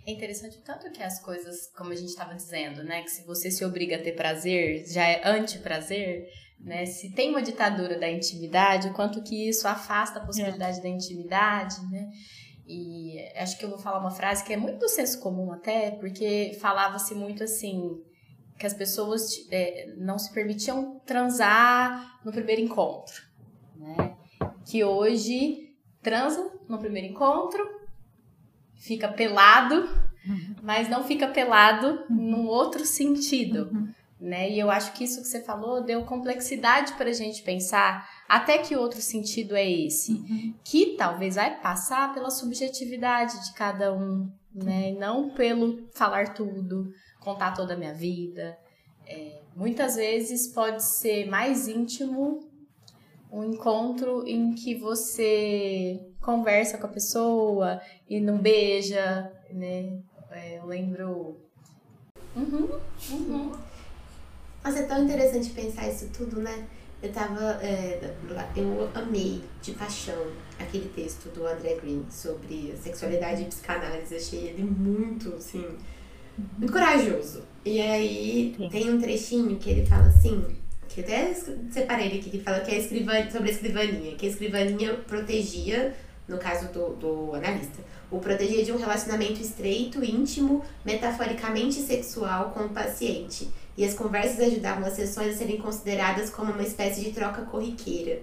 É 0.07 0.11
interessante 0.11 0.61
tanto 0.63 0.91
que 0.91 1.03
as 1.03 1.23
coisas, 1.23 1.71
como 1.77 1.93
a 1.93 1.95
gente 1.95 2.09
estava 2.09 2.35
dizendo, 2.35 2.83
né, 2.83 3.03
que 3.03 3.11
se 3.11 3.25
você 3.25 3.51
se 3.51 3.65
obriga 3.65 3.97
a 3.97 4.03
ter 4.03 4.13
prazer, 4.13 4.85
já 4.87 5.05
é 5.05 5.23
anti-prazer, 5.29 6.27
né? 6.59 6.87
Se 6.87 7.13
tem 7.13 7.31
uma 7.31 7.43
ditadura 7.43 7.99
da 7.99 8.11
intimidade, 8.11 8.89
o 8.89 8.93
quanto 8.93 9.23
que 9.23 9.49
isso 9.49 9.69
afasta 9.69 10.19
a 10.19 10.25
possibilidade 10.25 10.79
é. 10.79 10.83
da 10.83 10.89
intimidade, 10.89 11.77
né? 11.91 12.11
E 12.67 13.19
acho 13.37 13.57
que 13.59 13.65
eu 13.65 13.71
vou 13.71 13.79
falar 13.79 14.01
uma 14.01 14.11
frase 14.11 14.45
que 14.45 14.53
é 14.53 14.57
muito 14.57 14.79
do 14.79 14.89
senso 14.89 15.21
comum 15.21 15.53
até, 15.53 15.93
porque 15.93 16.57
falava-se 16.61 17.15
muito 17.15 17.45
assim, 17.45 18.03
que 18.59 18.67
as 18.67 18.75
pessoas 18.75 19.47
é, 19.51 19.95
não 19.97 20.19
se 20.19 20.33
permitiam 20.33 21.01
transar 21.07 22.21
no 22.25 22.33
primeiro 22.33 22.61
encontro, 22.61 23.23
né? 23.77 24.17
Que 24.65 24.85
hoje 24.85 25.77
transa 26.03 26.53
no 26.69 26.79
primeiro 26.79 27.09
encontro, 27.09 27.65
fica 28.75 29.09
pelado, 29.09 29.89
uhum. 30.27 30.57
mas 30.63 30.89
não 30.89 31.05
fica 31.05 31.29
pelado 31.29 32.05
uhum. 32.11 32.17
num 32.17 32.47
outro 32.47 32.85
sentido. 32.85 33.71
Uhum 33.73 33.95
né? 34.21 34.51
E 34.51 34.59
eu 34.59 34.71
acho 34.71 34.93
que 34.95 35.05
isso 35.05 35.23
que 35.23 35.29
você 35.29 35.41
falou 35.41 35.83
deu 35.83 36.05
complexidade 36.05 36.95
para 36.95 37.11
a 37.11 37.13
gente 37.13 37.43
pensar 37.43 38.09
até 38.29 38.59
que 38.59 38.77
outro 38.77 39.01
sentido 39.01 39.55
é 39.55 39.71
esse, 39.71 40.13
uhum. 40.13 40.55
que 40.65 40.97
talvez 40.97 41.37
vai 41.37 41.61
passar 41.61 42.13
pela 42.13 42.31
subjetividade 42.31 43.45
de 43.47 43.55
cada 43.55 43.93
um, 43.95 44.31
né? 44.53 44.91
E 44.91 44.99
não 44.99 45.31
pelo 45.31 45.89
falar 45.93 46.35
tudo, 46.35 46.93
contar 47.21 47.55
toda 47.55 47.75
a 47.75 47.77
minha 47.77 47.95
vida. 47.95 48.59
É, 49.07 49.41
muitas 49.57 49.97
vezes 49.97 50.49
pode 50.49 50.83
ser 50.83 51.27
mais 51.29 51.67
íntimo 51.67 52.47
um 53.31 53.45
encontro 53.45 54.27
em 54.27 54.55
que 54.55 54.75
você 54.75 56.01
conversa 56.21 56.79
com 56.79 56.87
a 56.87 56.91
pessoa 56.91 57.81
e 58.09 58.21
não 58.21 58.39
beija, 58.39 59.33
né? 59.51 59.99
É, 60.31 60.59
eu 60.59 60.67
lembro. 60.67 61.37
Uhum, 62.37 62.69
uhum. 63.11 63.53
Nossa, 64.65 64.79
é 64.81 64.83
tão 64.83 65.05
interessante 65.05 65.51
pensar 65.51 65.89
isso 65.89 66.09
tudo, 66.11 66.41
né? 66.41 66.67
Eu 67.03 67.13
tava. 67.13 67.59
É, 67.63 68.15
eu 68.57 68.91
amei 68.95 69.43
de 69.63 69.73
paixão 69.73 70.33
aquele 70.59 70.89
texto 70.89 71.29
do 71.33 71.47
André 71.47 71.77
Green 71.77 72.05
sobre 72.11 72.77
sexualidade 72.77 73.43
e 73.43 73.47
psicanálise. 73.47 74.17
Achei 74.17 74.49
ele 74.49 74.65
muito, 74.65 75.35
assim, 75.35 75.65
muito 76.59 76.73
corajoso. 76.73 77.43
E 77.65 77.81
aí 77.81 78.55
Sim. 78.57 78.69
tem 78.69 78.91
um 78.91 79.01
trechinho 79.01 79.57
que 79.57 79.71
ele 79.71 79.87
fala 79.87 80.07
assim, 80.07 80.45
que 80.89 81.01
até 81.01 81.35
separei 81.71 82.07
ele 82.07 82.19
aqui, 82.19 82.31
que 82.31 82.41
fala 82.41 82.61
que 82.61 82.71
é 82.71 82.79
escrivan, 82.79 83.31
sobre 83.31 83.51
a 83.51 83.53
escrivaninha, 83.53 84.17
que 84.17 84.27
a 84.27 84.29
escrivaninha 84.29 84.95
protegia, 84.95 85.95
no 86.27 86.39
caso 86.39 86.73
do, 86.73 86.95
do 86.95 87.35
analista, 87.35 87.83
o 88.11 88.19
protegia 88.19 88.65
de 88.65 88.73
um 88.73 88.79
relacionamento 88.79 89.41
estreito, 89.41 90.03
íntimo, 90.03 90.65
metaforicamente 90.85 91.75
sexual 91.75 92.51
com 92.51 92.65
o 92.65 92.69
paciente 92.71 93.49
e 93.77 93.85
as 93.85 93.95
conversas 93.95 94.41
ajudavam 94.41 94.87
as 94.87 94.95
sessões 94.95 95.35
a 95.35 95.39
serem 95.39 95.59
consideradas 95.59 96.31
como 96.31 96.53
uma 96.53 96.63
espécie 96.63 97.01
de 97.01 97.13
troca 97.13 97.43
corriqueira. 97.43 98.23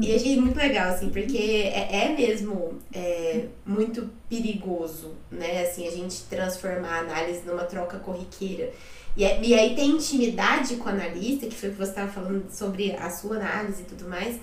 E 0.00 0.14
achei 0.14 0.40
muito 0.40 0.56
legal, 0.56 0.90
assim, 0.90 1.10
porque 1.10 1.36
é, 1.36 2.04
é 2.04 2.16
mesmo 2.16 2.78
é, 2.92 3.46
muito 3.66 4.08
perigoso, 4.28 5.14
né? 5.30 5.62
Assim, 5.62 5.86
a 5.86 5.90
gente 5.90 6.22
transformar 6.24 6.96
a 6.96 7.00
análise 7.00 7.44
numa 7.46 7.64
troca 7.64 7.98
corriqueira. 7.98 8.70
E, 9.16 9.24
é, 9.24 9.42
e 9.42 9.54
aí 9.54 9.74
tem 9.74 9.90
intimidade 9.90 10.76
com 10.76 10.86
o 10.86 10.92
analista, 10.92 11.46
que 11.46 11.54
foi 11.54 11.68
o 11.68 11.72
que 11.72 11.78
você 11.78 11.90
estava 11.90 12.10
falando 12.10 12.50
sobre 12.50 12.92
a 12.92 13.10
sua 13.10 13.36
análise 13.36 13.82
e 13.82 13.86
tudo 13.86 14.08
mais. 14.08 14.38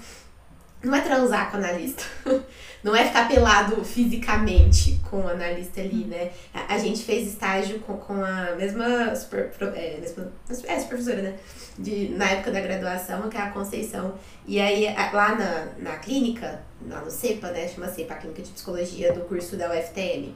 Não 0.82 0.95
é 0.95 1.01
transar 1.01 1.51
com 1.51 1.57
o 1.57 1.59
analista. 1.59 2.03
não 2.82 2.95
é 2.95 3.05
ficar 3.05 3.27
pelado 3.27 3.84
fisicamente 3.84 4.99
com 5.09 5.21
o 5.21 5.27
analista 5.27 5.82
ali, 5.82 6.05
né? 6.05 6.32
A, 6.53 6.77
gente 6.77 7.03
fez 7.03 7.27
estágio 7.27 7.80
com, 7.80 7.97
com 7.97 8.23
a 8.23 8.55
mesma, 8.55 9.13
super, 9.15 9.51
é, 9.75 9.97
mesma 9.99 10.32
é, 10.67 10.80
supervisora, 10.80 11.21
né? 11.21 11.36
De, 11.77 12.09
na 12.09 12.30
época 12.30 12.51
da 12.51 12.61
graduação, 12.61 13.30
que 13.30 13.36
é 13.36 13.41
a 13.41 13.49
Conceição. 13.49 14.13
E 14.47 14.59
aí, 14.59 14.86
lá 15.13 15.36
na, 15.36 15.67
na 15.77 15.97
clínica, 15.97 16.61
lá 16.88 17.01
no 17.01 17.11
CEPA, 17.11 17.51
né? 17.51 17.67
Chama 17.67 17.89
CEPA, 17.89 18.13
a 18.13 18.17
Clínica 18.17 18.41
de 18.41 18.51
Psicologia 18.51 19.11
do 19.11 19.21
curso 19.21 19.57
da 19.57 19.69
UFTM. 19.69 20.34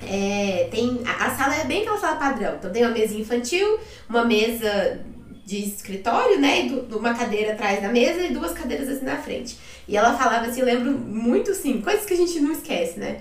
É, 0.00 0.68
tem, 0.72 1.00
a, 1.06 1.26
a 1.26 1.36
sala 1.36 1.54
é 1.54 1.64
bem 1.64 1.82
aquela 1.82 1.98
sala 1.98 2.16
padrão. 2.16 2.56
Então 2.56 2.72
tem 2.72 2.82
uma 2.82 2.92
mesa 2.92 3.14
infantil, 3.14 3.78
uma 4.08 4.24
mesa 4.24 5.00
de 5.44 5.64
escritório, 5.64 6.40
né? 6.40 6.66
E 6.66 6.94
uma 6.94 7.14
cadeira 7.14 7.52
atrás 7.52 7.82
da 7.82 7.88
mesa 7.88 8.22
e 8.22 8.32
duas 8.32 8.52
cadeiras 8.52 8.88
assim 8.88 9.04
na 9.04 9.16
frente. 9.16 9.58
E 9.88 9.96
ela 9.96 10.16
falava 10.16 10.46
assim, 10.46 10.60
eu 10.60 10.66
lembro 10.66 10.92
muito 10.92 11.50
assim, 11.50 11.80
coisas 11.80 12.04
que 12.04 12.14
a 12.14 12.16
gente 12.16 12.40
não 12.40 12.52
esquece, 12.52 12.98
né? 12.98 13.18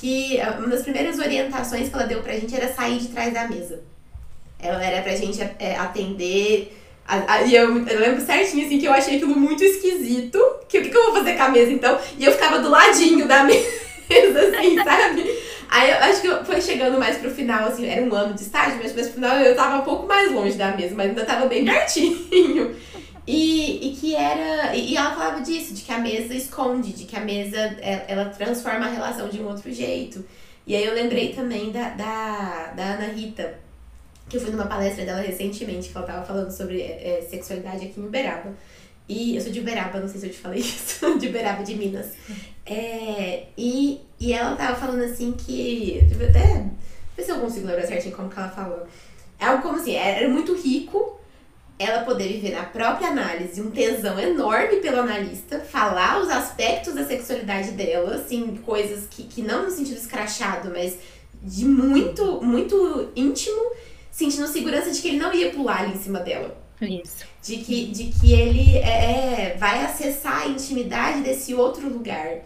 Que 0.00 0.38
uma 0.58 0.68
das 0.68 0.82
primeiras 0.82 1.18
orientações 1.18 1.88
que 1.88 1.94
ela 1.94 2.06
deu 2.06 2.22
pra 2.22 2.34
gente 2.34 2.54
era 2.54 2.72
sair 2.72 2.98
de 2.98 3.08
trás 3.08 3.32
da 3.32 3.48
mesa. 3.48 3.82
Ela 4.58 4.82
era 4.82 5.02
pra 5.02 5.14
gente 5.14 5.40
é, 5.58 5.76
atender. 5.76 6.78
A, 7.06 7.34
a, 7.34 7.42
e 7.42 7.54
eu, 7.54 7.86
eu, 7.86 8.00
lembro 8.00 8.24
certinho 8.24 8.64
assim 8.64 8.78
que 8.78 8.86
eu 8.86 8.92
achei 8.92 9.16
aquilo 9.16 9.36
muito 9.36 9.62
esquisito. 9.62 10.38
Que 10.68 10.78
o 10.78 10.82
que, 10.82 10.88
que 10.88 10.96
eu 10.96 11.04
vou 11.04 11.14
fazer 11.14 11.34
com 11.34 11.42
a 11.42 11.48
mesa 11.50 11.72
então? 11.72 11.98
E 12.18 12.24
eu 12.24 12.32
ficava 12.32 12.60
do 12.60 12.70
ladinho 12.70 13.26
da 13.26 13.44
mesa, 13.44 14.40
assim, 14.40 14.76
sabe? 14.82 15.43
Aí 15.68 15.90
eu 15.90 15.98
acho 15.98 16.20
que 16.20 16.44
foi 16.44 16.60
chegando 16.60 16.98
mais 16.98 17.18
pro 17.18 17.30
final, 17.30 17.68
assim, 17.68 17.86
era 17.86 18.02
um 18.02 18.14
ano 18.14 18.34
de 18.34 18.42
estágio, 18.42 18.78
mas, 18.82 18.94
mas 18.94 19.06
pro 19.06 19.14
final 19.14 19.36
eu 19.36 19.54
tava 19.54 19.82
um 19.82 19.84
pouco 19.84 20.06
mais 20.06 20.30
longe 20.30 20.56
da 20.56 20.76
mesa, 20.76 20.94
mas 20.94 21.08
ainda 21.08 21.24
tava 21.24 21.46
bem 21.46 21.64
pertinho. 21.66 22.74
E, 23.26 23.88
e 23.88 23.96
que 23.96 24.14
era. 24.14 24.76
E 24.76 24.96
ela 24.96 25.14
falava 25.14 25.40
disso, 25.40 25.74
de 25.74 25.82
que 25.82 25.92
a 25.92 25.98
mesa 25.98 26.34
esconde, 26.34 26.92
de 26.92 27.04
que 27.04 27.16
a 27.16 27.20
mesa 27.20 27.58
é, 27.80 28.04
ela 28.06 28.26
transforma 28.26 28.86
a 28.86 28.90
relação 28.90 29.28
de 29.28 29.40
um 29.40 29.48
outro 29.48 29.72
jeito. 29.72 30.24
E 30.66 30.74
aí 30.74 30.84
eu 30.84 30.94
lembrei 30.94 31.32
também 31.32 31.70
da, 31.70 31.90
da, 31.90 32.72
da 32.74 32.84
Ana 32.94 33.06
Rita, 33.12 33.58
que 34.28 34.36
eu 34.36 34.40
fui 34.40 34.50
numa 34.50 34.66
palestra 34.66 35.04
dela 35.04 35.20
recentemente, 35.20 35.90
que 35.90 35.96
ela 35.96 36.06
tava 36.06 36.24
falando 36.24 36.50
sobre 36.50 36.82
é, 36.82 37.26
sexualidade 37.28 37.86
aqui 37.86 38.00
em 38.00 38.04
Uberaba. 38.04 38.52
E 39.08 39.36
eu 39.36 39.40
sou 39.42 39.52
de 39.52 39.60
Uberaba, 39.60 40.00
não 40.00 40.08
sei 40.08 40.20
se 40.20 40.26
eu 40.26 40.32
te 40.32 40.38
falei 40.38 40.60
isso, 40.62 41.18
de 41.18 41.28
Uberaba 41.28 41.62
de 41.62 41.74
Minas. 41.74 42.12
É, 42.64 43.46
e, 43.56 44.00
e 44.18 44.32
ela 44.32 44.56
tava 44.56 44.76
falando 44.76 45.02
assim 45.02 45.32
que. 45.32 46.00
Eu 46.10 46.28
até 46.28 46.64
ver 47.16 47.22
se 47.22 47.30
eu 47.30 47.38
consigo 47.38 47.66
lembrar 47.66 47.86
certinho 47.86 48.16
como 48.16 48.30
que 48.30 48.38
ela 48.38 48.48
falou. 48.48 48.86
É 49.38 49.46
algo 49.46 49.62
como 49.62 49.76
assim, 49.76 49.94
era 49.94 50.28
muito 50.28 50.54
rico 50.54 51.18
ela 51.78 52.04
poder 52.04 52.28
viver 52.28 52.52
na 52.52 52.64
própria 52.64 53.08
análise 53.08 53.60
um 53.60 53.70
tesão 53.70 54.18
enorme 54.18 54.76
pelo 54.76 55.00
analista, 55.00 55.58
falar 55.58 56.20
os 56.20 56.28
aspectos 56.28 56.94
da 56.94 57.04
sexualidade 57.04 57.72
dela, 57.72 58.14
assim, 58.14 58.56
coisas 58.64 59.06
que, 59.10 59.24
que 59.24 59.42
não 59.42 59.64
no 59.64 59.70
sentido 59.70 59.96
escrachado, 59.96 60.70
mas 60.70 60.96
de 61.42 61.64
muito, 61.64 62.40
muito 62.40 63.10
íntimo, 63.16 63.72
sentindo 64.10 64.46
segurança 64.46 64.90
de 64.90 65.02
que 65.02 65.08
ele 65.08 65.18
não 65.18 65.34
ia 65.34 65.50
pular 65.50 65.80
ali 65.80 65.94
em 65.94 66.00
cima 66.00 66.20
dela. 66.20 66.56
Isso. 66.80 67.24
De 67.42 67.58
que, 67.58 67.86
de 67.86 68.04
que 68.04 68.32
ele 68.32 68.78
é, 68.78 69.52
é 69.52 69.56
vai 69.58 69.84
acessar 69.84 70.42
a 70.42 70.48
intimidade 70.48 71.22
desse 71.22 71.54
outro 71.54 71.88
lugar. 71.88 72.38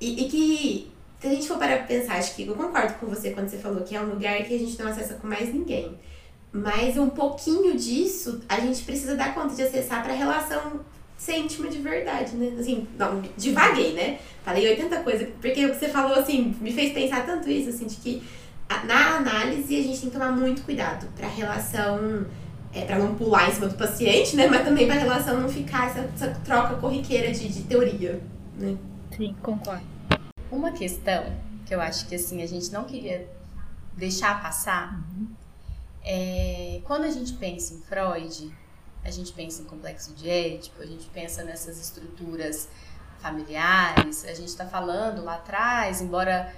E, 0.00 0.24
e 0.24 0.28
que, 0.28 0.92
se 1.20 1.26
a 1.26 1.30
gente 1.30 1.48
for 1.48 1.58
parar 1.58 1.78
pra 1.78 1.86
pensar, 1.86 2.16
acho 2.16 2.34
que 2.34 2.46
eu 2.46 2.54
concordo 2.54 2.94
com 2.94 3.06
você 3.06 3.30
quando 3.30 3.48
você 3.48 3.58
falou 3.58 3.82
que 3.82 3.94
é 3.94 4.00
um 4.00 4.10
lugar 4.10 4.42
que 4.44 4.54
a 4.54 4.58
gente 4.58 4.78
não 4.78 4.88
acessa 4.88 5.14
com 5.14 5.26
mais 5.26 5.52
ninguém. 5.52 5.98
Mas 6.52 6.96
um 6.96 7.08
pouquinho 7.08 7.76
disso 7.76 8.40
a 8.48 8.58
gente 8.58 8.82
precisa 8.82 9.16
dar 9.16 9.34
conta 9.34 9.54
de 9.54 9.62
acessar 9.62 10.02
para 10.02 10.12
relação 10.12 10.80
ser 11.20 11.36
íntima 11.36 11.68
de 11.68 11.78
verdade, 11.78 12.34
né? 12.34 12.58
Assim, 12.58 12.88
não, 12.98 13.22
devaguei, 13.36 13.92
né? 13.92 14.18
Falei 14.42 14.66
80 14.70 15.02
coisas, 15.02 15.28
porque 15.38 15.66
você 15.66 15.88
falou 15.90 16.18
assim, 16.18 16.56
me 16.62 16.72
fez 16.72 16.94
pensar 16.94 17.26
tanto 17.26 17.48
isso, 17.50 17.68
assim, 17.68 17.86
de 17.86 17.96
que 17.96 18.22
na 18.84 19.16
análise 19.16 19.76
a 19.76 19.82
gente 19.82 20.00
tem 20.00 20.08
que 20.08 20.16
tomar 20.16 20.32
muito 20.32 20.62
cuidado 20.62 21.06
para 21.14 21.28
relação, 21.28 22.24
é, 22.72 22.84
para 22.84 22.98
não 22.98 23.14
pular 23.14 23.48
em 23.48 23.52
cima 23.52 23.68
do 23.68 23.74
paciente, 23.74 24.36
né? 24.36 24.46
Mas 24.46 24.64
também 24.64 24.86
para 24.86 24.96
a 24.96 24.98
relação 24.98 25.40
não 25.40 25.48
ficar 25.48 25.88
essa, 25.88 26.00
essa 26.00 26.40
troca 26.44 26.76
corriqueira 26.76 27.32
de, 27.32 27.48
de 27.48 27.62
teoria, 27.62 28.20
né? 28.56 28.76
Sim, 29.16 29.34
concordo. 29.42 29.84
Uma 30.50 30.72
questão 30.72 31.24
que 31.66 31.74
eu 31.74 31.80
acho 31.80 32.06
que 32.06 32.14
assim 32.14 32.42
a 32.42 32.46
gente 32.46 32.70
não 32.72 32.84
queria 32.84 33.28
deixar 33.96 34.40
passar. 34.42 35.00
Uhum. 35.12 35.28
É, 36.02 36.80
quando 36.84 37.04
a 37.04 37.10
gente 37.10 37.34
pensa 37.34 37.74
em 37.74 37.80
Freud, 37.80 38.54
a 39.04 39.10
gente 39.10 39.32
pensa 39.32 39.62
em 39.62 39.64
complexo 39.64 40.14
de 40.14 40.28
Édipo, 40.28 40.80
a 40.80 40.86
gente 40.86 41.06
pensa 41.06 41.42
nessas 41.42 41.80
estruturas 41.80 42.68
familiares, 43.20 44.24
a 44.24 44.32
gente 44.32 44.48
está 44.48 44.64
falando 44.64 45.22
lá 45.22 45.34
atrás, 45.34 46.00
embora 46.00 46.52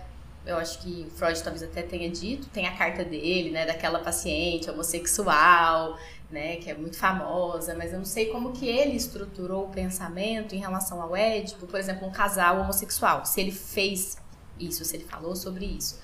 eu 0.44 0.56
acho 0.56 0.80
que 0.80 1.06
Freud 1.14 1.40
talvez 1.42 1.62
até 1.62 1.82
tenha 1.82 2.10
dito, 2.10 2.48
tem 2.48 2.66
a 2.66 2.76
carta 2.76 3.04
dele, 3.04 3.50
né, 3.50 3.64
daquela 3.64 4.00
paciente 4.00 4.68
homossexual, 4.68 5.96
né, 6.30 6.56
que 6.56 6.70
é 6.70 6.74
muito 6.74 6.96
famosa, 6.96 7.74
mas 7.76 7.92
eu 7.92 7.98
não 7.98 8.04
sei 8.04 8.26
como 8.26 8.52
que 8.52 8.66
ele 8.66 8.96
estruturou 8.96 9.66
o 9.66 9.68
pensamento 9.68 10.54
em 10.54 10.58
relação 10.58 11.00
ao 11.00 11.14
Édipo, 11.14 11.66
por 11.66 11.78
exemplo, 11.78 12.08
um 12.08 12.10
casal 12.10 12.60
homossexual, 12.60 13.24
se 13.24 13.40
ele 13.40 13.52
fez 13.52 14.16
isso, 14.58 14.84
se 14.84 14.96
ele 14.96 15.04
falou 15.04 15.36
sobre 15.36 15.66
isso. 15.66 16.00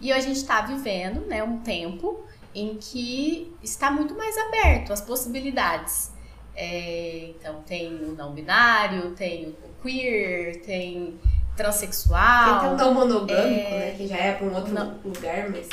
E 0.00 0.12
a 0.12 0.20
gente 0.20 0.36
está 0.36 0.62
vivendo, 0.62 1.26
né, 1.26 1.42
um 1.42 1.58
tempo 1.58 2.24
em 2.54 2.76
que 2.76 3.52
está 3.62 3.90
muito 3.90 4.14
mais 4.14 4.36
aberto 4.36 4.92
as 4.92 5.00
possibilidades. 5.00 6.10
É, 6.54 7.32
então 7.38 7.62
tem 7.62 7.94
o 8.04 8.12
não 8.12 8.32
binário, 8.32 9.12
tem 9.12 9.48
o 9.48 9.82
queer, 9.82 10.60
tem 10.62 11.18
transexual. 11.56 12.60
Tem 12.60 12.70
até 12.70 12.84
não 12.84 12.94
monogâmico, 12.94 13.68
é, 13.68 13.78
né? 13.78 13.94
Que 13.96 14.06
já 14.06 14.16
é 14.16 14.32
para 14.32 14.46
um 14.46 14.54
outro 14.54 14.72
não, 14.72 14.98
lugar, 15.04 15.48
mas. 15.50 15.68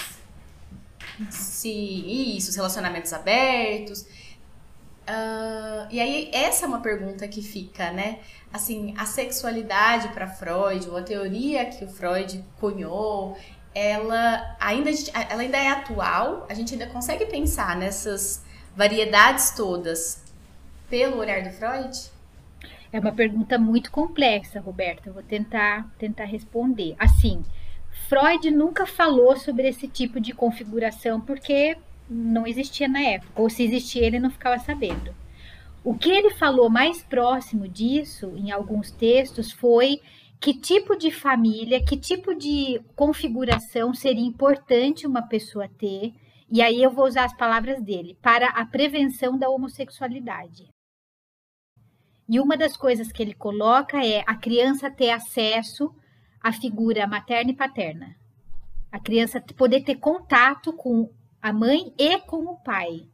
Sim, 1.30 2.36
isso, 2.36 2.50
os 2.50 2.56
relacionamentos 2.56 3.12
abertos. 3.14 4.02
Uh, 5.08 5.88
e 5.90 6.02
aí, 6.02 6.30
essa 6.34 6.66
é 6.66 6.68
uma 6.68 6.82
pergunta 6.82 7.28
que 7.28 7.42
fica, 7.42 7.92
né? 7.92 8.20
Assim, 8.52 8.94
a 8.98 9.06
sexualidade 9.06 10.10
para 10.10 10.28
Freud, 10.28 10.90
ou 10.90 10.98
a 10.98 11.02
teoria 11.02 11.66
que 11.66 11.86
o 11.86 11.88
Freud 11.88 12.44
cunhou, 12.60 13.38
ela 13.74 14.58
ainda, 14.60 14.90
ela 15.30 15.42
ainda 15.42 15.58
é 15.58 15.70
atual? 15.70 16.46
A 16.50 16.54
gente 16.54 16.74
ainda 16.74 16.88
consegue 16.88 17.26
pensar 17.26 17.76
nessas 17.76 18.44
variedades 18.76 19.52
todas 19.52 20.22
pelo 20.90 21.18
olhar 21.18 21.42
do 21.42 21.52
Freud? 21.52 22.17
É 22.92 23.00
uma 23.00 23.12
pergunta 23.12 23.58
muito 23.58 23.92
complexa, 23.92 24.60
Roberta. 24.60 25.12
Vou 25.12 25.24
tentar, 25.24 25.90
tentar 25.98 26.26
responder. 26.26 26.96
Assim, 26.98 27.44
Freud 28.08 28.50
nunca 28.52 28.86
falou 28.86 29.36
sobre 29.36 29.68
esse 29.68 29.88
tipo 29.88 30.20
de 30.20 30.34
configuração 30.34 31.20
porque 31.20 31.78
não 32.10 32.48
existia 32.48 32.88
na 32.88 33.02
época, 33.02 33.42
ou 33.42 33.50
se 33.50 33.64
existia 33.64 34.06
ele 34.06 34.20
não 34.20 34.30
ficava 34.30 34.58
sabendo. 34.60 35.14
O 35.84 35.94
que 35.94 36.10
ele 36.10 36.32
falou 36.32 36.70
mais 36.70 37.04
próximo 37.04 37.68
disso, 37.68 38.32
em 38.36 38.52
alguns 38.52 38.92
textos, 38.92 39.52
foi 39.52 40.00
que 40.40 40.54
tipo 40.54 40.96
de 40.96 41.12
família, 41.12 41.84
que 41.84 41.98
tipo 41.98 42.36
de 42.36 42.80
configuração 42.96 43.94
seria 43.94 44.26
importante 44.26 45.08
uma 45.08 45.22
pessoa 45.22 45.68
ter, 45.68 46.14
e 46.50 46.62
aí 46.62 46.82
eu 46.82 46.92
vou 46.92 47.06
usar 47.06 47.26
as 47.26 47.36
palavras 47.36 47.82
dele, 47.82 48.18
para 48.22 48.50
a 48.50 48.66
prevenção 48.66 49.38
da 49.38 49.50
homossexualidade. 49.50 50.70
E 52.28 52.40
uma 52.40 52.58
das 52.58 52.76
coisas 52.76 53.12
que 53.12 53.22
ele 53.22 53.34
coloca 53.34 54.06
é 54.06 54.24
a 54.28 54.36
criança 54.36 54.92
ter 54.92 55.12
acesso 55.12 55.94
à 56.42 56.52
figura 56.52 57.08
materna 57.08 57.52
e 57.52 57.56
paterna. 57.56 58.16
A 58.92 59.00
criança 59.00 59.42
poder 59.56 59.82
ter 59.82 59.96
contato 59.96 60.74
com 60.74 61.10
a 61.42 61.54
mãe 61.54 61.94
e 61.98 62.20
com 62.20 62.46
o 62.46 62.58
pai. 62.58 63.08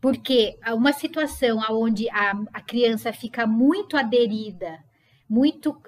Porque 0.00 0.58
uma 0.74 0.92
situação 0.92 1.60
onde 1.70 2.08
a, 2.10 2.32
a 2.52 2.60
criança 2.60 3.12
fica 3.12 3.46
muito 3.46 3.96
aderida, 3.96 4.82
muito 5.28 5.80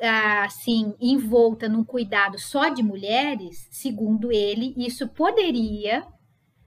assim, 0.44 0.94
envolta 1.00 1.68
num 1.68 1.82
cuidado 1.82 2.38
só 2.38 2.68
de 2.68 2.82
mulheres, 2.82 3.66
segundo 3.72 4.30
ele, 4.30 4.74
isso 4.76 5.08
poderia 5.08 6.06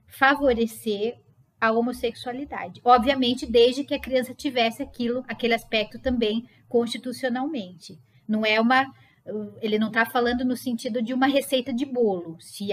favorecer 0.07 1.17
a 1.65 1.71
homossexualidade. 1.71 2.81
Obviamente, 2.83 3.45
desde 3.45 3.83
que 3.83 3.93
a 3.93 3.99
criança 3.99 4.33
tivesse 4.33 4.81
aquilo, 4.81 5.23
aquele 5.27 5.53
aspecto 5.53 5.99
também 5.99 6.47
constitucionalmente. 6.67 7.99
Não 8.27 8.45
é 8.45 8.59
uma 8.59 8.91
ele 9.61 9.79
não 9.79 9.87
está 9.87 10.05
falando 10.05 10.45
no 10.45 10.55
sentido 10.55 11.01
de 11.01 11.13
uma 11.13 11.25
receita 11.25 11.73
de 11.73 11.85
bolo. 11.85 12.37
Se 12.39 12.67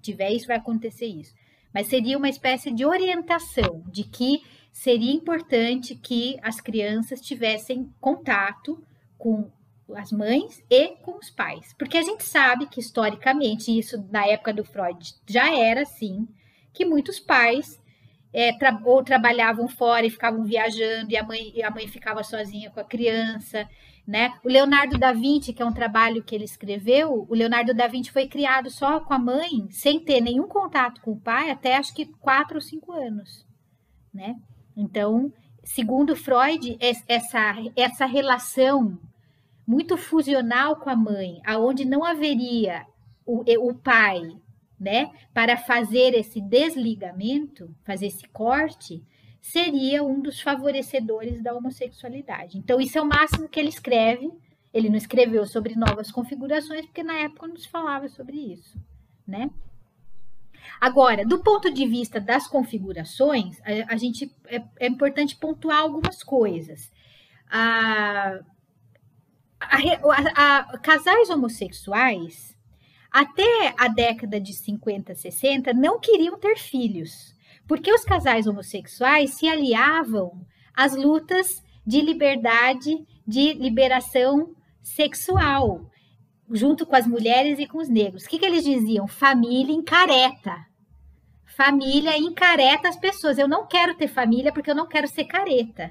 tiver 0.00 0.30
isso, 0.30 0.46
vai 0.46 0.56
acontecer 0.56 1.06
isso. 1.06 1.34
Mas 1.74 1.88
seria 1.88 2.16
uma 2.16 2.28
espécie 2.28 2.70
de 2.70 2.84
orientação 2.84 3.82
de 3.90 4.04
que 4.04 4.42
seria 4.72 5.12
importante 5.12 5.96
que 5.96 6.38
as 6.40 6.60
crianças 6.60 7.20
tivessem 7.20 7.92
contato 8.00 8.82
com 9.16 9.50
as 9.94 10.12
mães 10.12 10.62
e 10.70 10.88
com 11.02 11.18
os 11.18 11.30
pais. 11.30 11.74
Porque 11.76 11.98
a 11.98 12.02
gente 12.02 12.22
sabe 12.22 12.66
que 12.66 12.80
historicamente, 12.80 13.76
isso 13.76 14.06
na 14.10 14.26
época 14.26 14.52
do 14.52 14.64
Freud 14.64 15.14
já 15.26 15.52
era 15.52 15.82
assim, 15.82 16.28
que 16.72 16.84
muitos 16.84 17.18
pais 17.18 17.80
é, 18.32 18.52
tra 18.52 18.80
ou 18.84 19.02
trabalhavam 19.02 19.68
fora 19.68 20.06
e 20.06 20.10
ficavam 20.10 20.44
viajando, 20.44 21.10
e 21.10 21.16
a 21.16 21.22
mãe, 21.22 21.52
e 21.54 21.62
a 21.62 21.70
mãe 21.70 21.86
ficava 21.86 22.22
sozinha 22.22 22.70
com 22.70 22.80
a 22.80 22.84
criança, 22.84 23.68
né? 24.06 24.32
O 24.44 24.48
Leonardo 24.48 24.98
da 24.98 25.12
Vinci, 25.12 25.52
que 25.52 25.62
é 25.62 25.66
um 25.66 25.72
trabalho 25.72 26.22
que 26.22 26.34
ele 26.34 26.44
escreveu, 26.44 27.26
o 27.28 27.34
Leonardo 27.34 27.74
da 27.74 27.86
Vinci 27.86 28.10
foi 28.10 28.26
criado 28.26 28.70
só 28.70 29.00
com 29.00 29.14
a 29.14 29.18
mãe, 29.18 29.68
sem 29.70 30.00
ter 30.00 30.20
nenhum 30.20 30.48
contato 30.48 31.00
com 31.00 31.12
o 31.12 31.20
pai, 31.20 31.50
até 31.50 31.76
acho 31.76 31.94
que 31.94 32.06
quatro 32.06 32.56
ou 32.56 32.62
cinco 32.62 32.92
anos, 32.92 33.46
né? 34.12 34.34
Então, 34.76 35.32
segundo 35.64 36.16
Freud, 36.16 36.78
essa, 36.80 37.54
essa 37.76 38.06
relação 38.06 38.98
muito 39.66 39.98
fusional 39.98 40.76
com 40.76 40.88
a 40.88 40.96
mãe, 40.96 41.40
aonde 41.44 41.84
não 41.84 42.02
haveria 42.02 42.86
o, 43.26 43.44
o 43.68 43.74
pai 43.74 44.22
né, 44.78 45.10
para 45.34 45.56
fazer 45.56 46.14
esse 46.14 46.40
desligamento, 46.40 47.74
fazer 47.84 48.06
esse 48.06 48.26
corte, 48.28 49.02
seria 49.40 50.02
um 50.02 50.20
dos 50.20 50.40
favorecedores 50.40 51.42
da 51.42 51.54
homossexualidade. 51.54 52.58
Então, 52.58 52.80
isso 52.80 52.98
é 52.98 53.02
o 53.02 53.06
máximo 53.06 53.48
que 53.48 53.58
ele 53.58 53.68
escreve. 53.68 54.30
Ele 54.72 54.88
não 54.88 54.96
escreveu 54.96 55.46
sobre 55.46 55.74
novas 55.74 56.10
configurações, 56.12 56.84
porque 56.86 57.02
na 57.02 57.14
época 57.14 57.48
não 57.48 57.56
se 57.56 57.68
falava 57.68 58.08
sobre 58.08 58.36
isso, 58.36 58.78
né? 59.26 59.50
Agora, 60.80 61.24
do 61.24 61.42
ponto 61.42 61.72
de 61.72 61.86
vista 61.86 62.20
das 62.20 62.46
configurações, 62.46 63.58
a, 63.62 63.94
a 63.94 63.96
gente 63.96 64.30
é, 64.46 64.62
é, 64.78 64.86
importante 64.86 65.36
pontuar 65.36 65.78
algumas 65.78 66.22
coisas. 66.22 66.92
A, 67.50 68.38
a, 69.60 70.58
a, 70.58 70.78
casais 70.78 71.30
homossexuais 71.30 72.56
até 73.18 73.74
a 73.76 73.88
década 73.88 74.40
de 74.40 74.52
50, 74.52 75.12
60, 75.12 75.72
não 75.72 75.98
queriam 75.98 76.38
ter 76.38 76.56
filhos, 76.56 77.34
porque 77.66 77.92
os 77.92 78.04
casais 78.04 78.46
homossexuais 78.46 79.34
se 79.34 79.48
aliavam 79.48 80.46
às 80.72 80.94
lutas 80.94 81.60
de 81.84 82.00
liberdade, 82.00 83.04
de 83.26 83.54
liberação 83.54 84.54
sexual, 84.80 85.90
junto 86.48 86.86
com 86.86 86.94
as 86.94 87.08
mulheres 87.08 87.58
e 87.58 87.66
com 87.66 87.78
os 87.78 87.88
negros. 87.88 88.22
O 88.24 88.28
que, 88.28 88.38
que 88.38 88.46
eles 88.46 88.62
diziam? 88.62 89.08
Família 89.08 89.74
encareta. 89.74 90.54
Família 91.44 92.16
encareta 92.16 92.88
as 92.88 92.96
pessoas. 92.96 93.36
Eu 93.36 93.48
não 93.48 93.66
quero 93.66 93.96
ter 93.96 94.06
família 94.06 94.52
porque 94.52 94.70
eu 94.70 94.76
não 94.76 94.86
quero 94.86 95.08
ser 95.08 95.24
careta. 95.24 95.90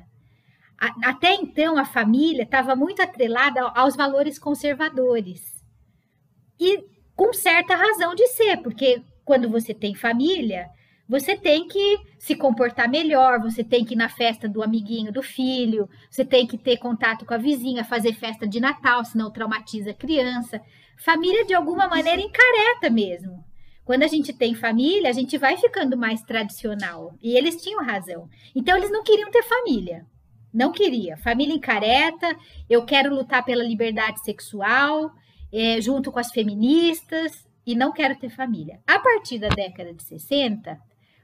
Até 1.03 1.34
então, 1.34 1.78
a 1.78 1.84
família 1.84 2.43
estava 2.43 2.73
muito 2.73 3.01
atrelada 3.01 3.63
aos 3.75 3.97
valores 3.97 4.39
conservadores. 4.39 5.61
E 6.57 6.95
com 7.18 7.34
certa 7.34 7.76
razão 7.76 8.13
de 8.13 8.28
ser, 8.28 8.57
porque 8.57 9.01
quando 9.26 9.49
você 9.49 9.74
tem 9.74 9.95
família, 9.95 10.70
você 11.09 11.36
tem 11.36 11.68
que 11.68 11.99
se 12.20 12.36
comportar 12.36 12.88
melhor, 12.88 13.41
você 13.41 13.63
tem 13.63 13.84
que 13.84 13.95
ir 13.95 13.97
na 13.97 14.07
festa 14.07 14.47
do 14.47 14.61
amiguinho 14.61 15.11
do 15.11 15.24
filho, 15.24 15.89
você 16.11 16.24
tem 16.24 16.45
que 16.45 16.57
ter 16.57 16.78
contato 16.78 17.26
com 17.26 17.34
a 17.34 17.38
vizinha, 17.38 17.84
fazer 17.84 18.13
festa 18.13 18.47
de 18.47 18.59
Natal, 18.59 19.03
senão 19.03 19.32
traumatiza 19.32 19.91
a 19.91 19.95
criança. 19.95 20.61
Família, 20.97 21.43
de 21.43 21.55
alguma 21.55 21.88
maneira, 21.88 22.22
encareta 22.22 22.89
mesmo. 22.89 23.43
Quando 23.84 24.03
a 24.03 24.07
gente 24.07 24.32
tem 24.32 24.53
família, 24.53 25.09
a 25.09 25.13
gente 25.13 25.38
vai 25.38 25.57
ficando 25.57 25.97
mais 25.97 26.22
tradicional. 26.22 27.15
E 27.22 27.36
eles 27.36 27.61
tinham 27.61 27.84
razão. 27.84 28.30
Então, 28.53 28.78
eles 28.78 28.91
não 28.91 29.03
queriam 29.03 29.32
ter 29.32 29.43
família. 29.43 30.05
Não 30.53 30.72
queria. 30.72 31.18
Família 31.18 31.55
encareta, 31.55 32.36
eu 32.70 32.86
quero 32.86 33.13
lutar 33.13 33.45
pela 33.45 33.63
liberdade 33.63 34.20
sexual, 34.24 35.11
é, 35.52 35.80
junto 35.82 36.12
com 36.12 36.20
as 36.20 36.32
feministas, 36.32 37.48
e 37.68 37.76
não 37.76 37.91
quero 37.91 38.18
ter 38.18 38.30
família. 38.30 38.80
A 38.88 38.98
partir 38.98 39.39
da 39.39 39.50
década 39.50 39.93
de 39.93 40.02
60, 40.02 40.80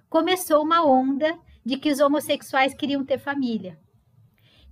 começou 0.09 0.61
uma 0.61 0.85
onda 0.85 1.37
de 1.65 1.77
que 1.77 1.89
os 1.89 2.01
homossexuais 2.01 2.73
queriam 2.73 3.05
ter 3.05 3.17
família, 3.17 3.79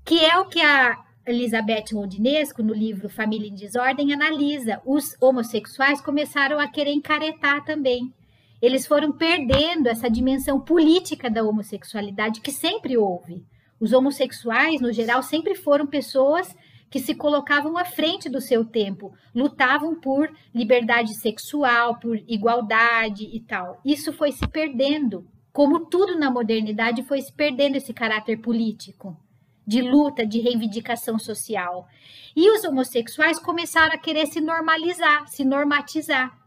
que 0.03 0.19
é 0.19 0.37
o 0.37 0.45
que 0.45 0.61
a 0.61 1.01
Elizabeth 1.25 1.93
Rondinesco, 1.93 2.61
no 2.61 2.73
livro 2.73 3.07
Família 3.07 3.47
em 3.47 3.55
Desordem, 3.55 4.11
analisa. 4.11 4.81
Os 4.85 5.15
homossexuais 5.21 6.01
começaram 6.01 6.59
a 6.59 6.67
querer 6.67 6.91
encaretar 6.91 7.63
também. 7.63 8.13
Eles 8.61 8.85
foram 8.85 9.11
perdendo 9.11 9.87
essa 9.87 10.09
dimensão 10.09 10.59
política 10.59 11.29
da 11.29 11.43
homossexualidade 11.43 12.41
que 12.41 12.51
sempre 12.51 12.97
houve. 12.97 13.45
Os 13.79 13.93
homossexuais, 13.93 14.81
no 14.81 14.91
geral, 14.91 15.23
sempre 15.23 15.55
foram 15.55 15.87
pessoas 15.87 16.53
que 16.91 16.99
se 16.99 17.15
colocavam 17.15 17.77
à 17.77 17.85
frente 17.85 18.29
do 18.29 18.41
seu 18.41 18.65
tempo, 18.65 19.13
lutavam 19.33 19.95
por 19.95 20.29
liberdade 20.53 21.15
sexual, 21.15 21.97
por 21.97 22.17
igualdade 22.27 23.23
e 23.31 23.39
tal. 23.39 23.79
Isso 23.83 24.11
foi 24.11 24.33
se 24.33 24.45
perdendo, 24.45 25.25
como 25.53 25.85
tudo 25.85 26.19
na 26.19 26.29
modernidade 26.29 27.01
foi 27.03 27.21
se 27.21 27.31
perdendo 27.31 27.77
esse 27.77 27.93
caráter 27.93 28.37
político, 28.41 29.17
de 29.65 29.81
luta, 29.81 30.25
de 30.25 30.41
reivindicação 30.41 31.17
social. 31.17 31.87
E 32.35 32.51
os 32.51 32.65
homossexuais 32.65 33.39
começaram 33.39 33.93
a 33.93 33.97
querer 33.97 34.27
se 34.27 34.41
normalizar, 34.41 35.25
se 35.29 35.45
normatizar, 35.45 36.37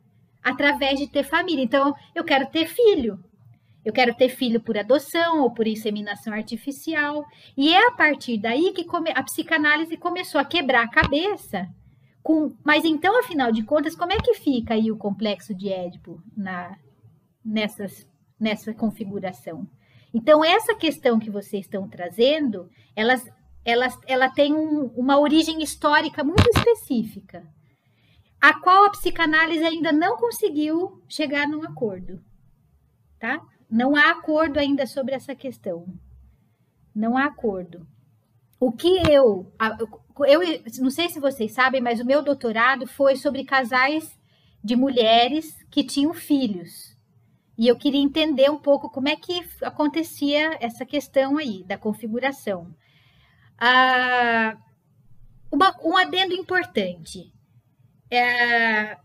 através 0.43 1.01
de 1.01 1.07
ter 1.07 1.23
família. 1.23 1.65
Então, 1.65 1.95
eu 2.15 2.23
quero 2.23 2.47
ter 2.51 2.67
filho, 2.67 3.19
eu 3.85 3.93
quero 3.93 4.15
ter 4.15 4.31
filho 4.31 4.61
por 4.61 4.79
adoção 4.79 5.43
ou 5.43 5.51
por 5.51 5.67
inseminação 5.67 6.33
artificial. 6.33 7.25
E 7.57 7.75
é 7.75 7.89
a 7.89 7.93
partir 7.93 8.39
daí 8.39 8.73
que 8.73 8.87
a 9.15 9.23
psicanálise 9.23 9.97
começou 9.97 10.41
a 10.41 10.45
quebrar 10.45 10.85
a 10.85 10.91
cabeça. 10.91 11.69
Com, 12.23 12.57
mas 12.65 12.87
então, 12.87 13.19
afinal 13.21 13.53
de 13.53 13.63
contas, 13.63 13.95
como 13.95 14.13
é 14.13 14.17
que 14.17 14.35
fica 14.35 14.73
aí 14.73 14.91
o 14.91 14.97
complexo 14.97 15.55
de 15.55 15.71
Édipo 15.71 16.23
na, 16.35 16.79
nessas, 17.45 18.09
nessa 18.41 18.73
configuração? 18.73 19.69
Então, 20.13 20.43
essa 20.43 20.75
questão 20.75 21.19
que 21.19 21.29
vocês 21.29 21.67
estão 21.67 21.87
trazendo, 21.87 22.71
elas, 22.97 23.23
elas, 23.63 23.99
ela 24.07 24.31
tem 24.31 24.55
um, 24.55 24.87
uma 24.97 25.19
origem 25.19 25.63
histórica 25.63 26.25
muito 26.25 26.49
específica, 26.57 27.47
a 28.41 28.59
qual 28.61 28.87
a 28.87 28.91
psicanálise 28.91 29.63
ainda 29.63 29.93
não 29.93 30.17
conseguiu 30.17 31.03
chegar 31.07 31.47
num 31.47 31.63
acordo. 31.63 32.23
Tá? 33.19 33.43
Não 33.75 33.97
há 33.97 34.13
acordo 34.13 34.61
ainda 34.61 34.87
sobre 34.87 35.17
essa 35.17 35.35
questão. 35.35 35.85
Não 36.95 37.19
há 37.19 37.25
acordo. 37.25 37.85
O 38.61 38.71
que 38.71 39.03
eu, 39.11 39.53
eu 40.29 40.41
não 40.79 40.91
sei 40.91 41.09
se 41.09 41.19
vocês 41.19 41.51
sabem, 41.51 41.81
mas 41.81 41.99
o 41.99 42.05
meu 42.05 42.23
doutorado 42.23 42.87
foi 42.87 43.17
sobre 43.17 43.45
casais 43.45 44.17
de 44.63 44.77
mulheres 44.77 45.61
que 45.73 45.83
tinham 45.83 46.15
filhos. 46.15 46.97
E 47.59 47.67
eu 47.67 47.75
queria 47.75 48.01
entender 48.01 48.49
um 48.49 48.61
pouco 48.61 48.89
como 48.89 49.09
é 49.09 49.17
que 49.17 49.45
acontecia 49.61 50.57
essa 50.61 50.87
questão 50.87 51.37
aí 51.37 51.65
da 51.65 51.77
configuração. 51.77 52.73
Ah, 53.59 54.57
uma, 55.51 55.77
um 55.83 55.97
adendo 55.97 56.33
importante. 56.33 57.35
É, 58.09 58.97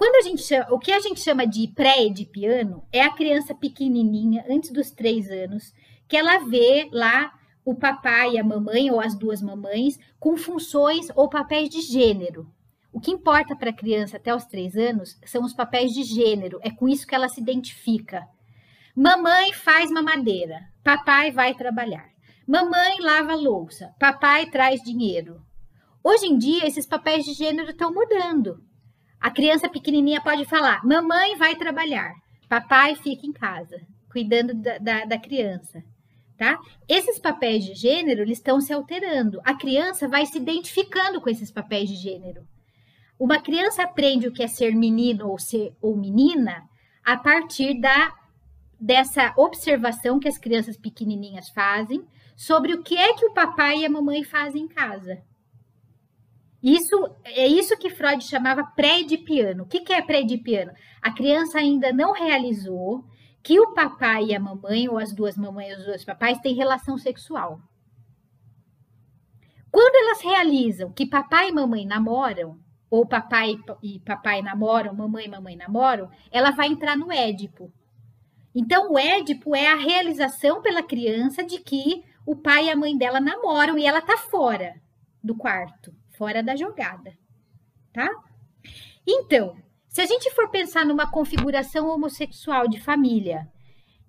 quando 0.00 0.14
a 0.14 0.22
gente 0.22 0.40
chama, 0.40 0.66
o 0.70 0.78
que 0.78 0.92
a 0.92 0.98
gente 0.98 1.20
chama 1.20 1.46
de 1.46 1.68
pré-edipiano 1.68 2.82
é 2.90 3.02
a 3.02 3.12
criança 3.12 3.54
pequenininha, 3.54 4.42
antes 4.48 4.72
dos 4.72 4.90
três 4.90 5.30
anos, 5.30 5.74
que 6.08 6.16
ela 6.16 6.38
vê 6.38 6.88
lá 6.90 7.30
o 7.62 7.74
papai 7.74 8.30
e 8.30 8.38
a 8.38 8.42
mamãe, 8.42 8.90
ou 8.90 8.98
as 8.98 9.14
duas 9.14 9.42
mamães, 9.42 9.98
com 10.18 10.38
funções 10.38 11.08
ou 11.14 11.28
papéis 11.28 11.68
de 11.68 11.82
gênero. 11.82 12.50
O 12.90 12.98
que 12.98 13.10
importa 13.10 13.54
para 13.54 13.68
a 13.68 13.76
criança 13.76 14.16
até 14.16 14.34
os 14.34 14.46
três 14.46 14.74
anos 14.74 15.20
são 15.26 15.44
os 15.44 15.52
papéis 15.52 15.92
de 15.92 16.02
gênero, 16.02 16.58
é 16.62 16.70
com 16.70 16.88
isso 16.88 17.06
que 17.06 17.14
ela 17.14 17.28
se 17.28 17.38
identifica. 17.38 18.26
Mamãe 18.96 19.52
faz 19.52 19.90
mamadeira, 19.90 20.62
papai 20.82 21.30
vai 21.30 21.52
trabalhar. 21.52 22.08
Mamãe 22.46 23.00
lava 23.00 23.34
louça, 23.34 23.94
papai 24.00 24.46
traz 24.46 24.80
dinheiro. 24.80 25.42
Hoje 26.02 26.24
em 26.24 26.38
dia, 26.38 26.66
esses 26.66 26.86
papéis 26.86 27.22
de 27.26 27.34
gênero 27.34 27.72
estão 27.72 27.92
mudando. 27.92 28.64
A 29.20 29.30
criança 29.30 29.68
pequenininha 29.68 30.20
pode 30.20 30.44
falar: 30.46 30.84
mamãe 30.84 31.36
vai 31.36 31.54
trabalhar, 31.54 32.14
papai 32.48 32.94
fica 32.96 33.26
em 33.26 33.32
casa, 33.32 33.80
cuidando 34.10 34.54
da, 34.54 34.78
da, 34.78 35.04
da 35.04 35.18
criança. 35.18 35.82
Tá? 36.38 36.58
Esses 36.88 37.18
papéis 37.18 37.62
de 37.66 37.74
gênero 37.74 38.22
eles 38.22 38.38
estão 38.38 38.62
se 38.62 38.72
alterando. 38.72 39.42
A 39.44 39.54
criança 39.54 40.08
vai 40.08 40.24
se 40.24 40.38
identificando 40.38 41.20
com 41.20 41.28
esses 41.28 41.50
papéis 41.50 41.90
de 41.90 41.96
gênero. 41.96 42.42
Uma 43.18 43.38
criança 43.38 43.82
aprende 43.82 44.26
o 44.26 44.32
que 44.32 44.42
é 44.42 44.48
ser 44.48 44.74
menino 44.74 45.28
ou 45.28 45.38
ser 45.38 45.74
ou 45.82 45.94
menina 45.94 46.62
a 47.04 47.18
partir 47.18 47.78
da 47.78 48.14
dessa 48.80 49.34
observação 49.36 50.18
que 50.18 50.28
as 50.28 50.38
crianças 50.38 50.78
pequenininhas 50.78 51.50
fazem 51.50 52.02
sobre 52.34 52.72
o 52.72 52.82
que 52.82 52.96
é 52.96 53.12
que 53.12 53.26
o 53.26 53.34
papai 53.34 53.80
e 53.80 53.84
a 53.84 53.90
mamãe 53.90 54.24
fazem 54.24 54.62
em 54.62 54.68
casa. 54.68 55.22
Isso 56.62 57.16
é 57.24 57.46
isso 57.46 57.76
que 57.78 57.88
Freud 57.88 58.22
chamava 58.22 58.62
pré-edipiano. 58.64 59.62
O 59.62 59.66
que, 59.66 59.80
que 59.80 59.92
é 59.92 60.02
pré-edipiano? 60.02 60.72
A 61.00 61.10
criança 61.10 61.58
ainda 61.58 61.90
não 61.92 62.12
realizou 62.12 63.04
que 63.42 63.58
o 63.58 63.72
papai 63.72 64.26
e 64.26 64.34
a 64.34 64.40
mamãe, 64.40 64.86
ou 64.86 64.98
as 64.98 65.14
duas 65.14 65.36
mamães 65.36 65.72
e 65.72 65.80
os 65.80 65.86
dois 65.86 66.04
papais, 66.04 66.38
têm 66.40 66.54
relação 66.54 66.98
sexual. 66.98 67.60
Quando 69.72 69.94
elas 69.94 70.22
realizam 70.22 70.92
que 70.92 71.06
papai 71.06 71.48
e 71.48 71.52
mamãe 71.52 71.86
namoram, 71.86 72.58
ou 72.90 73.06
papai 73.06 73.56
e 73.82 73.98
papai 74.00 74.42
namoram, 74.42 74.92
mamãe 74.92 75.24
e 75.24 75.30
mamãe 75.30 75.56
namoram, 75.56 76.10
ela 76.30 76.50
vai 76.50 76.68
entrar 76.68 76.96
no 76.96 77.10
Édipo. 77.10 77.72
Então, 78.54 78.92
o 78.92 78.98
Édipo 78.98 79.54
é 79.54 79.68
a 79.68 79.76
realização 79.76 80.60
pela 80.60 80.82
criança 80.82 81.42
de 81.42 81.60
que 81.60 82.04
o 82.26 82.36
pai 82.36 82.66
e 82.66 82.70
a 82.70 82.76
mãe 82.76 82.98
dela 82.98 83.20
namoram 83.20 83.78
e 83.78 83.86
ela 83.86 84.02
tá 84.02 84.18
fora 84.18 84.74
do 85.22 85.36
quarto 85.36 85.94
fora 86.20 86.42
da 86.42 86.54
jogada, 86.54 87.16
tá? 87.94 88.06
Então, 89.08 89.56
se 89.88 90.02
a 90.02 90.06
gente 90.06 90.30
for 90.32 90.50
pensar 90.50 90.84
numa 90.84 91.10
configuração 91.10 91.88
homossexual 91.88 92.68
de 92.68 92.78
família, 92.78 93.48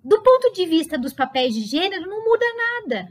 do 0.04 0.20
ponto 0.20 0.52
de 0.52 0.66
vista 0.66 0.98
dos 0.98 1.14
papéis 1.14 1.54
de 1.54 1.62
gênero, 1.62 2.06
não 2.06 2.22
muda 2.22 2.44
nada. 2.54 3.10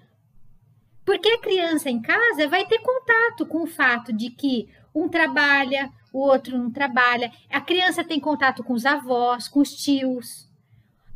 Porque 1.03 1.27
a 1.29 1.39
criança 1.39 1.89
em 1.89 1.99
casa 1.99 2.47
vai 2.47 2.63
ter 2.67 2.77
contato 2.77 3.43
com 3.47 3.63
o 3.63 3.67
fato 3.67 4.13
de 4.13 4.29
que 4.29 4.69
um 4.93 5.09
trabalha, 5.09 5.91
o 6.13 6.19
outro 6.19 6.55
não 6.55 6.69
trabalha. 6.69 7.31
A 7.49 7.59
criança 7.59 8.03
tem 8.03 8.19
contato 8.19 8.63
com 8.63 8.73
os 8.73 8.85
avós, 8.85 9.47
com 9.47 9.61
os 9.61 9.71
tios. 9.71 10.47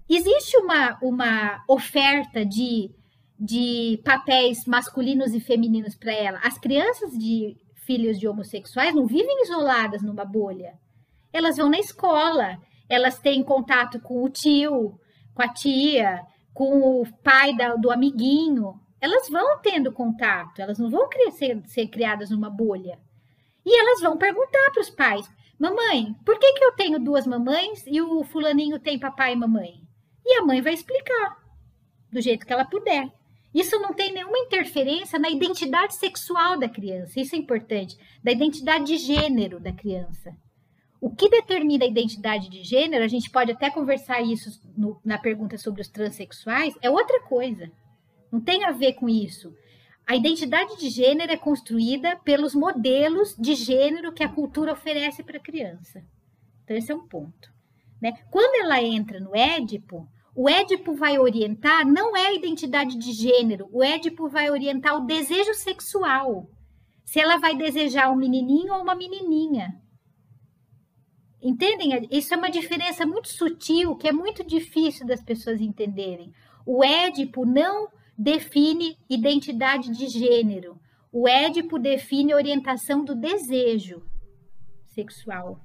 Existe 0.10 0.58
uma, 0.58 0.98
uma 1.04 1.64
oferta 1.68 2.44
de, 2.44 2.90
de 3.40 4.02
papéis 4.04 4.66
masculinos 4.66 5.36
e 5.36 5.40
femininos 5.40 5.94
para 5.94 6.14
ela. 6.14 6.40
As 6.44 6.58
crianças 6.58 7.16
de 7.16 7.56
filhos 7.86 8.20
de 8.20 8.28
homossexuais 8.28 8.94
não 8.94 9.06
vivem 9.06 9.44
isoladas 9.44 10.02
numa 10.02 10.26
bolha. 10.26 10.74
Elas 11.32 11.58
vão 11.58 11.70
na 11.70 11.80
escola, 11.80 12.58
elas 12.90 13.20
têm 13.20 13.44
contato 13.44 14.00
com 14.00 14.24
o 14.24 14.30
tio, 14.30 15.00
com 15.34 15.42
a 15.42 15.48
tia, 15.48 16.22
com 16.54 17.02
o 17.02 17.06
pai 17.24 17.56
da, 17.56 17.76
do 17.76 17.92
amiguinho. 17.92 18.80
Elas 19.00 19.30
vão 19.30 19.60
tendo 19.62 19.92
contato, 19.92 20.62
elas 20.62 20.80
não 20.80 20.90
vão 20.90 21.08
crescer, 21.10 21.62
ser 21.66 21.88
criadas 21.88 22.30
numa 22.30 22.50
bolha. 22.50 22.98
E 23.66 23.80
elas 23.80 24.02
vão 24.02 24.18
perguntar 24.18 24.72
para 24.72 24.82
os 24.82 24.90
pais: 24.90 25.30
Mamãe, 25.60 26.14
por 26.26 26.38
que, 26.38 26.54
que 26.54 26.64
eu 26.64 26.74
tenho 26.74 27.00
duas 27.00 27.26
mamães 27.26 27.84
e 27.88 28.02
o 28.02 28.24
fulaninho 28.24 28.80
tem 28.80 29.00
papai 29.00 29.34
e 29.34 29.36
mamãe? 29.36 29.82
E 30.26 30.40
a 30.40 30.46
mãe 30.46 30.62
vai 30.62 30.74
explicar, 30.74 31.38
do 32.12 32.20
jeito 32.22 32.46
que 32.46 32.54
ela 32.54 32.66
puder. 32.66 33.12
Isso 33.56 33.80
não 33.80 33.94
tem 33.94 34.12
nenhuma 34.12 34.38
interferência 34.38 35.18
na 35.18 35.30
identidade 35.30 35.96
sexual 35.96 36.60
da 36.60 36.68
criança, 36.68 37.22
isso 37.22 37.36
é 37.36 37.38
importante, 37.40 37.98
da 38.22 38.34
identidade 38.34 38.84
de 38.84 38.98
gênero 38.98 39.62
da 39.62 39.72
criança. 39.72 40.36
O 41.00 41.10
que 41.10 41.30
determina 41.30 41.86
a 41.86 41.88
identidade 41.88 42.50
de 42.50 42.64
gênero, 42.64 43.02
a 43.02 43.08
gente 43.08 43.30
pode 43.30 43.54
até 43.54 43.70
conversar 43.70 44.22
isso 44.22 44.62
no, 44.76 45.00
na 45.06 45.18
pergunta 45.18 45.58
sobre 45.58 45.82
os 45.82 45.88
transexuais, 45.88 46.74
é 46.82 46.90
outra 46.90 47.22
coisa. 47.22 47.72
Não 48.30 48.42
tem 48.42 48.66
a 48.66 48.74
ver 48.74 48.96
com 48.96 49.08
isso. 49.08 49.56
A 50.06 50.18
identidade 50.18 50.78
de 50.78 50.90
gênero 50.90 51.32
é 51.32 51.38
construída 51.38 52.18
pelos 52.26 52.54
modelos 52.54 53.38
de 53.40 53.56
gênero 53.56 54.12
que 54.12 54.24
a 54.24 54.30
cultura 54.30 54.74
oferece 54.74 55.24
para 55.24 55.38
a 55.38 55.42
criança. 55.42 56.04
Então, 56.66 56.76
esse 56.76 56.92
é 56.92 56.96
um 56.96 57.08
ponto. 57.08 57.50
Né? 58.02 58.12
Quando 58.30 58.62
ela 58.62 58.84
entra 58.84 59.18
no 59.22 59.34
Édipo, 59.34 60.10
o 60.36 60.50
Édipo 60.50 60.94
vai 60.94 61.18
orientar 61.18 61.88
não 61.88 62.16
é 62.16 62.28
a 62.28 62.34
identidade 62.34 62.98
de 62.98 63.14
gênero, 63.14 63.70
o 63.72 63.82
Édipo 63.82 64.28
vai 64.28 64.50
orientar 64.52 64.98
o 64.98 65.06
desejo 65.06 65.54
sexual. 65.54 66.50
Se 67.06 67.22
ela 67.22 67.38
vai 67.38 67.56
desejar 67.56 68.12
um 68.12 68.18
menininho 68.18 68.74
ou 68.74 68.82
uma 68.82 68.96
menininha. 68.96 69.82
Entendem? 71.42 72.06
Isso 72.12 72.34
é 72.34 72.38
uma 72.38 72.50
diferença 72.50 73.06
muito 73.06 73.30
sutil, 73.30 73.96
que 73.96 74.10
é 74.10 74.12
muito 74.12 74.44
difícil 74.44 75.08
das 75.08 75.24
pessoas 75.24 75.62
entenderem. 75.62 76.34
O 76.66 76.84
Édipo 76.84 77.46
não 77.46 77.88
define 78.18 78.98
identidade 79.10 79.92
de 79.92 80.08
gênero. 80.08 80.78
O 81.14 81.30
Édipo 81.30 81.80
define 81.80 82.34
orientação 82.34 83.06
do 83.06 83.16
desejo 83.16 84.04
sexual. 84.88 85.62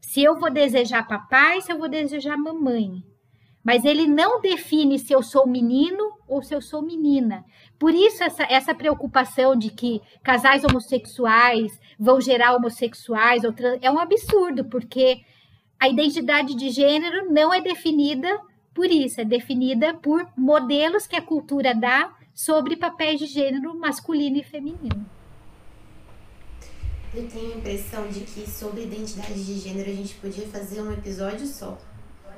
Se 0.00 0.22
eu 0.22 0.40
vou 0.40 0.50
desejar 0.50 1.06
papai, 1.06 1.60
se 1.60 1.70
eu 1.70 1.78
vou 1.78 1.88
desejar 1.88 2.36
mamãe 2.36 3.04
mas 3.62 3.84
ele 3.84 4.06
não 4.06 4.40
define 4.40 4.98
se 4.98 5.12
eu 5.12 5.22
sou 5.22 5.46
menino 5.46 6.12
ou 6.26 6.42
se 6.42 6.54
eu 6.54 6.62
sou 6.62 6.82
menina. 6.82 7.44
Por 7.78 7.94
isso, 7.94 8.22
essa, 8.22 8.44
essa 8.44 8.74
preocupação 8.74 9.56
de 9.56 9.70
que 9.70 10.00
casais 10.22 10.64
homossexuais 10.64 11.78
vão 11.98 12.20
gerar 12.20 12.54
homossexuais 12.54 13.42
é 13.82 13.90
um 13.90 13.98
absurdo, 13.98 14.64
porque 14.64 15.22
a 15.78 15.88
identidade 15.88 16.54
de 16.54 16.70
gênero 16.70 17.30
não 17.30 17.52
é 17.52 17.60
definida 17.60 18.28
por 18.72 18.86
isso, 18.86 19.20
é 19.20 19.24
definida 19.24 19.94
por 19.94 20.26
modelos 20.36 21.06
que 21.06 21.16
a 21.16 21.22
cultura 21.22 21.74
dá 21.74 22.14
sobre 22.34 22.76
papéis 22.76 23.18
de 23.18 23.26
gênero 23.26 23.78
masculino 23.78 24.38
e 24.38 24.42
feminino. 24.42 25.06
Eu 27.12 27.28
tenho 27.28 27.54
a 27.54 27.56
impressão 27.56 28.08
de 28.08 28.20
que 28.20 28.48
sobre 28.48 28.84
identidade 28.84 29.44
de 29.44 29.58
gênero 29.58 29.90
a 29.90 29.94
gente 29.94 30.14
podia 30.14 30.46
fazer 30.46 30.80
um 30.80 30.92
episódio 30.92 31.46
só. 31.46 31.76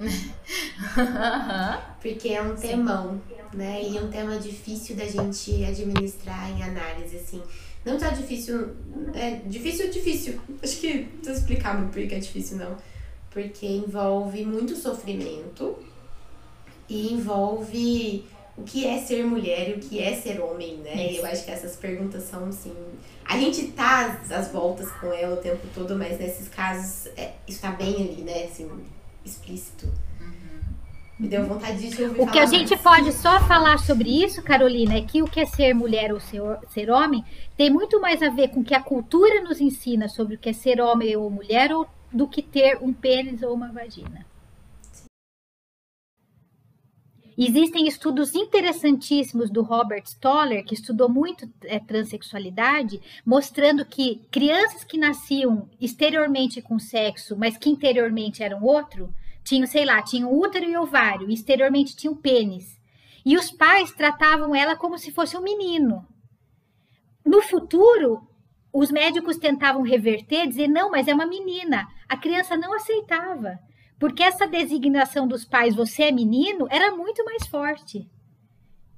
Porque 2.01 2.29
é 2.29 2.43
um 2.43 2.55
temão, 2.55 3.21
né? 3.53 3.83
E 3.83 3.97
é 3.97 4.01
um 4.01 4.11
tema 4.11 4.39
difícil 4.39 4.97
da 4.97 5.07
gente 5.07 5.65
administrar 5.65 6.51
em 6.51 6.63
análise, 6.63 7.17
assim. 7.17 7.43
Não 7.85 7.99
tá 7.99 8.11
difícil. 8.11 8.77
É 9.15 9.41
difícil, 9.47 9.91
difícil. 9.91 10.41
Acho 10.63 10.77
que 10.79 11.09
não 11.25 11.33
explicar 11.33 11.79
muito 11.79 11.93
porque 11.93 12.15
é 12.15 12.19
difícil, 12.19 12.59
não. 12.59 12.77
Porque 13.31 13.67
envolve 13.67 14.45
muito 14.45 14.77
sofrimento 14.77 15.77
e 16.89 17.13
envolve 17.13 18.25
o 18.57 18.63
que 18.63 18.87
é 18.87 18.99
ser 19.01 19.25
mulher 19.25 19.71
e 19.71 19.73
o 19.75 19.81
que 19.81 19.99
é 19.99 20.15
ser 20.15 20.41
homem, 20.41 20.77
né? 20.79 21.11
Isso. 21.13 21.21
Eu 21.21 21.27
acho 21.27 21.45
que 21.45 21.51
essas 21.51 21.75
perguntas 21.77 22.25
são, 22.25 22.45
assim. 22.47 22.75
A 23.25 23.39
gente 23.39 23.69
tá 23.69 24.21
às 24.31 24.49
voltas 24.49 24.91
com 24.93 25.13
ela 25.13 25.35
o 25.35 25.39
tempo 25.39 25.67
todo, 25.75 25.97
mas 25.97 26.19
nesses 26.19 26.49
casos 26.49 27.07
é, 27.17 27.33
isso 27.49 27.61
tá 27.61 27.71
bem 27.71 27.95
ali, 27.95 28.23
né? 28.23 28.45
Assim, 28.45 28.71
explícito. 29.25 29.93
Me 31.19 31.29
deu 31.29 31.47
vontade 31.47 31.89
de 31.89 32.03
ouvir 32.03 32.21
O 32.21 32.27
que 32.27 32.39
a 32.39 32.47
gente 32.47 32.71
mais. 32.71 32.83
pode 32.83 33.13
só 33.13 33.39
falar 33.47 33.79
sobre 33.79 34.25
isso, 34.25 34.43
Carolina, 34.43 34.97
é 34.97 35.03
que 35.03 35.23
o 35.23 35.27
que 35.27 35.41
é 35.41 35.47
ser 35.47 35.73
mulher 35.75 36.13
ou 36.13 36.19
ser, 36.19 36.41
ser 36.71 36.91
homem 36.91 37.25
tem 37.57 37.71
muito 37.71 38.01
mais 38.01 38.23
a 38.23 38.31
ver 38.31 38.49
com 38.49 38.61
o 38.61 38.65
que 38.65 38.75
a 38.75 38.83
cultura 38.83 39.41
nos 39.43 39.61
ensina 39.61 40.09
sobre 40.09 40.35
o 40.35 40.39
que 40.39 40.49
é 40.49 40.53
ser 40.53 40.81
homem 40.81 41.15
ou 41.15 41.31
mulher 41.31 41.73
ou, 41.73 41.87
do 42.13 42.27
que 42.27 42.43
ter 42.43 42.79
um 42.83 42.93
pênis 42.93 43.43
ou 43.43 43.55
uma 43.55 43.71
vagina. 43.71 44.27
Existem 47.37 47.87
estudos 47.87 48.35
interessantíssimos 48.35 49.51
do 49.51 49.63
Robert 49.63 50.05
Stoller, 50.07 50.65
que 50.65 50.75
estudou 50.75 51.09
muito 51.09 51.51
é, 51.65 51.79
transexualidade, 51.79 53.01
mostrando 53.25 53.85
que 53.85 54.21
crianças 54.31 54.85
que 54.85 54.99
nasciam 54.99 55.69
exteriormente 55.81 56.61
com 56.61 56.79
sexo, 56.79 57.37
mas 57.37 57.57
que 57.57 57.71
interiormente 57.71 58.43
eram 58.43 58.63
outro, 58.63 59.13
tinham, 59.43 59.67
sei 59.67 59.85
lá, 59.85 60.03
tinham 60.03 60.33
útero 60.33 60.67
e 60.67 60.77
ovário, 60.77 61.31
e 61.31 61.35
exteriormente 61.35 61.97
tinham 61.97 62.15
pênis. 62.15 62.79
E 63.25 63.37
os 63.37 63.51
pais 63.51 63.93
tratavam 63.93 64.55
ela 64.55 64.77
como 64.77 64.99
se 64.99 65.11
fosse 65.11 65.37
um 65.37 65.43
menino. 65.43 66.07
No 67.25 67.41
futuro, 67.41 68.27
os 68.73 68.91
médicos 68.91 69.37
tentavam 69.37 69.83
reverter, 69.83 70.47
dizer, 70.47 70.69
não, 70.69 70.91
mas 70.91 71.09
é 71.09 71.15
uma 71.15 71.27
menina. 71.27 71.89
A 72.09 72.17
criança 72.17 72.57
não 72.57 72.75
aceitava. 72.75 73.59
Porque 74.03 74.25
essa 74.25 74.49
designação 74.49 75.29
dos 75.29 75.45
pais, 75.45 75.77
você 75.77 76.03
é 76.03 76.11
menino, 76.11 76.67
era 76.69 76.91
muito 76.91 77.25
mais 77.25 77.47
forte. 77.47 78.05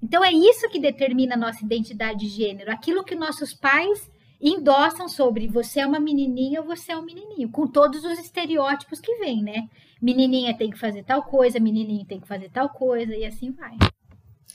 Então 0.02 0.24
é 0.24 0.32
isso 0.32 0.66
que 0.70 0.80
determina 0.80 1.34
a 1.34 1.38
nossa 1.38 1.62
identidade 1.62 2.20
de 2.20 2.28
gênero, 2.28 2.72
aquilo 2.72 3.04
que 3.04 3.14
nossos 3.14 3.52
pais 3.52 4.10
endossam 4.40 5.06
sobre 5.06 5.46
você 5.46 5.80
é 5.80 5.86
uma 5.86 6.00
menininha 6.00 6.62
ou 6.62 6.66
você 6.66 6.92
é 6.92 6.96
um 6.96 7.04
menininho, 7.04 7.50
com 7.50 7.66
todos 7.66 8.02
os 8.02 8.18
estereótipos 8.18 8.98
que 8.98 9.14
vêm, 9.16 9.42
né? 9.42 9.68
Menininha 10.00 10.56
tem 10.56 10.70
que 10.70 10.78
fazer 10.78 11.04
tal 11.04 11.22
coisa, 11.24 11.60
menininho 11.60 12.06
tem 12.06 12.18
que 12.18 12.26
fazer 12.26 12.48
tal 12.48 12.70
coisa 12.70 13.14
e 13.14 13.26
assim 13.26 13.50
vai. 13.50 13.76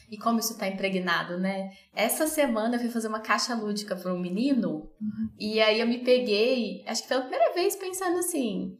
E 0.09 0.17
como 0.17 0.39
isso 0.39 0.53
está 0.53 0.67
impregnado, 0.67 1.37
né? 1.37 1.73
Essa 1.93 2.25
semana 2.25 2.75
eu 2.75 2.79
fui 2.79 2.89
fazer 2.89 3.07
uma 3.07 3.19
caixa 3.19 3.53
lúdica 3.53 3.95
para 3.95 4.11
um 4.11 4.19
menino 4.19 4.89
uhum. 4.99 5.29
e 5.37 5.61
aí 5.61 5.79
eu 5.79 5.85
me 5.85 5.99
peguei, 5.99 6.83
acho 6.87 7.03
que 7.03 7.07
pela 7.07 7.21
primeira 7.21 7.53
vez 7.53 7.75
pensando 7.75 8.17
assim, 8.17 8.79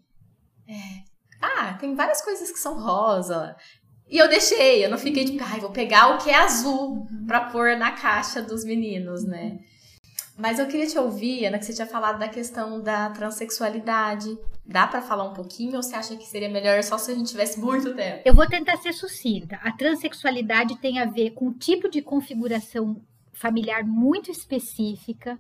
é, 0.68 1.09
ah, 1.42 1.74
tem 1.80 1.96
várias 1.96 2.22
coisas 2.22 2.52
que 2.52 2.60
são 2.60 2.80
rosa. 2.80 3.56
E 4.10 4.18
eu 4.18 4.28
deixei, 4.28 4.84
eu 4.84 4.90
não 4.90 4.98
fiquei 4.98 5.24
de, 5.24 5.40
ai, 5.40 5.60
vou 5.60 5.70
pegar 5.70 6.16
o 6.16 6.18
que 6.18 6.30
é 6.30 6.36
azul 6.36 7.08
uhum. 7.12 7.26
para 7.28 7.42
pôr 7.42 7.78
na 7.78 7.92
caixa 7.92 8.42
dos 8.42 8.66
meninos, 8.66 9.24
né? 9.24 9.60
Mas 10.36 10.58
eu 10.58 10.68
queria 10.68 10.88
te 10.88 10.98
ouvir, 10.98 11.46
Ana, 11.46 11.60
que 11.60 11.66
você 11.66 11.74
tinha 11.74 11.86
falado 11.86 12.18
da 12.18 12.28
questão 12.28 12.82
da 12.82 13.10
transexualidade. 13.10 14.38
Dá 14.66 14.88
para 14.88 15.02
falar 15.02 15.26
um 15.26 15.34
pouquinho 15.34 15.76
ou 15.76 15.84
você 15.84 15.96
acha 15.96 16.16
que 16.16 16.26
seria 16.26 16.48
melhor 16.48 16.82
só 16.82 16.98
se 16.98 17.12
a 17.12 17.16
gente 17.16 17.30
tivesse 17.30 17.60
muito 17.60 17.94
tempo? 17.94 18.22
Eu 18.24 18.34
vou 18.34 18.48
tentar 18.48 18.78
ser 18.78 18.94
sucinta. 18.94 19.60
A 19.62 19.72
transexualidade 19.74 20.78
tem 20.78 21.00
a 21.00 21.06
ver 21.06 21.32
com 21.32 21.48
um 21.48 21.54
tipo 21.54 21.90
de 21.90 22.02
configuração 22.02 23.02
familiar 23.34 23.84
muito 23.84 24.32
específica 24.32 25.38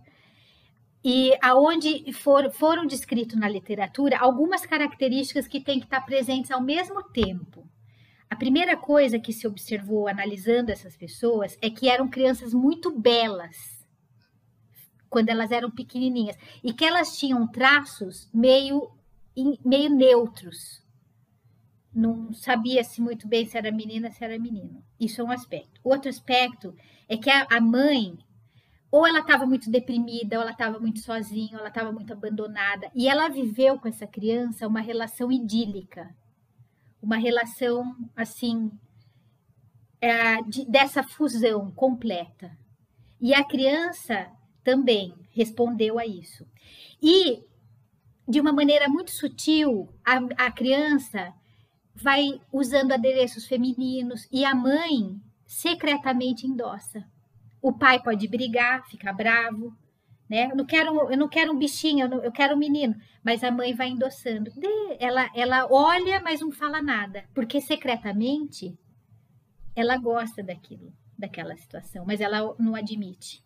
e 1.03 1.31
aonde 1.41 2.11
for, 2.11 2.51
foram 2.51 2.85
descritos 2.85 3.37
na 3.37 3.47
literatura 3.47 4.17
algumas 4.19 4.65
características 4.65 5.47
que 5.47 5.61
têm 5.61 5.79
que 5.79 5.85
estar 5.85 6.01
presentes 6.01 6.51
ao 6.51 6.61
mesmo 6.61 7.01
tempo. 7.03 7.67
A 8.29 8.35
primeira 8.35 8.77
coisa 8.77 9.19
que 9.19 9.33
se 9.33 9.47
observou 9.47 10.07
analisando 10.07 10.71
essas 10.71 10.95
pessoas 10.95 11.57
é 11.61 11.69
que 11.69 11.89
eram 11.89 12.09
crianças 12.09 12.53
muito 12.53 12.91
belas 12.91 13.87
quando 15.09 15.29
elas 15.29 15.51
eram 15.51 15.71
pequenininhas 15.71 16.37
e 16.63 16.71
que 16.71 16.85
elas 16.85 17.17
tinham 17.17 17.47
traços 17.47 18.29
meio 18.33 18.91
meio 19.65 19.89
neutros. 19.89 20.83
Não 21.93 22.33
sabia-se 22.33 23.01
muito 23.01 23.27
bem 23.27 23.45
se 23.45 23.57
era 23.57 23.71
menina, 23.71 24.11
se 24.11 24.23
era 24.23 24.37
menino. 24.37 24.83
Isso 24.99 25.21
é 25.21 25.23
um 25.23 25.31
aspecto. 25.31 25.79
Outro 25.83 26.09
aspecto 26.09 26.75
é 27.07 27.17
que 27.17 27.29
a 27.29 27.61
mãe 27.61 28.17
ou 28.91 29.05
ela 29.05 29.19
estava 29.19 29.45
muito 29.45 29.69
deprimida, 29.69 30.37
ou 30.37 30.41
ela 30.41 30.51
estava 30.51 30.79
muito 30.79 30.99
sozinha, 30.99 31.53
ou 31.53 31.59
ela 31.59 31.69
estava 31.69 31.91
muito 31.91 32.11
abandonada. 32.11 32.89
E 32.95 33.07
ela 33.07 33.29
viveu 33.29 33.79
com 33.79 33.87
essa 33.87 34.07
criança 34.07 34.67
uma 34.67 34.81
relação 34.81 35.31
idílica, 35.31 36.15
uma 37.01 37.17
relação 37.17 37.95
assim 38.15 38.71
é, 40.01 40.41
de, 40.43 40.65
dessa 40.65 41.03
fusão 41.03 41.71
completa. 41.71 42.57
E 43.21 43.33
a 43.33 43.43
criança 43.43 44.31
também 44.63 45.13
respondeu 45.31 45.99
a 45.99 46.05
isso. 46.05 46.47
E 47.01 47.43
de 48.27 48.39
uma 48.39 48.51
maneira 48.51 48.89
muito 48.89 49.11
sutil, 49.11 49.87
a, 50.05 50.45
a 50.45 50.51
criança 50.51 51.33
vai 51.93 52.41
usando 52.51 52.91
adereços 52.91 53.45
femininos 53.45 54.27
e 54.31 54.45
a 54.45 54.55
mãe 54.55 55.21
secretamente 55.45 56.47
endossa 56.47 57.05
o 57.61 57.73
pai 57.73 58.01
pode 58.01 58.27
brigar, 58.27 58.87
ficar 58.87 59.13
bravo, 59.13 59.75
né? 60.29 60.49
Eu 60.51 60.55
não 60.55 60.65
quero, 60.65 61.11
eu 61.11 61.17
não 61.17 61.27
quero 61.27 61.51
um 61.51 61.57
bichinho, 61.57 62.05
eu, 62.05 62.09
não, 62.09 62.23
eu 62.23 62.31
quero 62.31 62.55
um 62.55 62.59
menino. 62.59 62.95
Mas 63.23 63.43
a 63.43 63.51
mãe 63.51 63.73
vai 63.73 63.89
endossando. 63.89 64.51
Ela, 64.99 65.29
ela 65.35 65.67
olha, 65.69 66.21
mas 66.21 66.39
não 66.39 66.51
fala 66.51 66.81
nada, 66.81 67.25
porque 67.33 67.59
secretamente 67.59 68.77
ela 69.75 69.97
gosta 69.97 70.43
daquilo, 70.43 70.93
daquela 71.17 71.55
situação, 71.57 72.05
mas 72.05 72.21
ela 72.21 72.55
não 72.59 72.75
admite. 72.75 73.43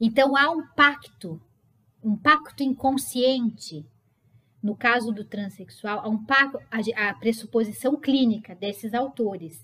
Então 0.00 0.36
há 0.36 0.50
um 0.50 0.66
pacto, 0.74 1.40
um 2.02 2.16
pacto 2.16 2.62
inconsciente. 2.62 3.86
No 4.62 4.74
caso 4.74 5.12
do 5.12 5.26
transexual, 5.26 6.00
há 6.00 6.08
um 6.08 6.24
pacto, 6.24 6.58
a, 6.70 7.10
a 7.10 7.14
pressuposição 7.14 7.96
clínica 8.00 8.54
desses 8.54 8.94
autores 8.94 9.62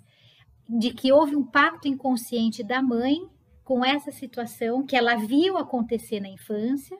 de 0.68 0.92
que 0.92 1.10
houve 1.10 1.34
um 1.34 1.42
pacto 1.42 1.88
inconsciente 1.88 2.62
da 2.62 2.82
mãe 2.82 3.26
com 3.70 3.84
essa 3.84 4.10
situação 4.10 4.84
que 4.84 4.96
ela 4.96 5.14
viu 5.14 5.56
acontecer 5.56 6.18
na 6.18 6.28
infância, 6.28 6.98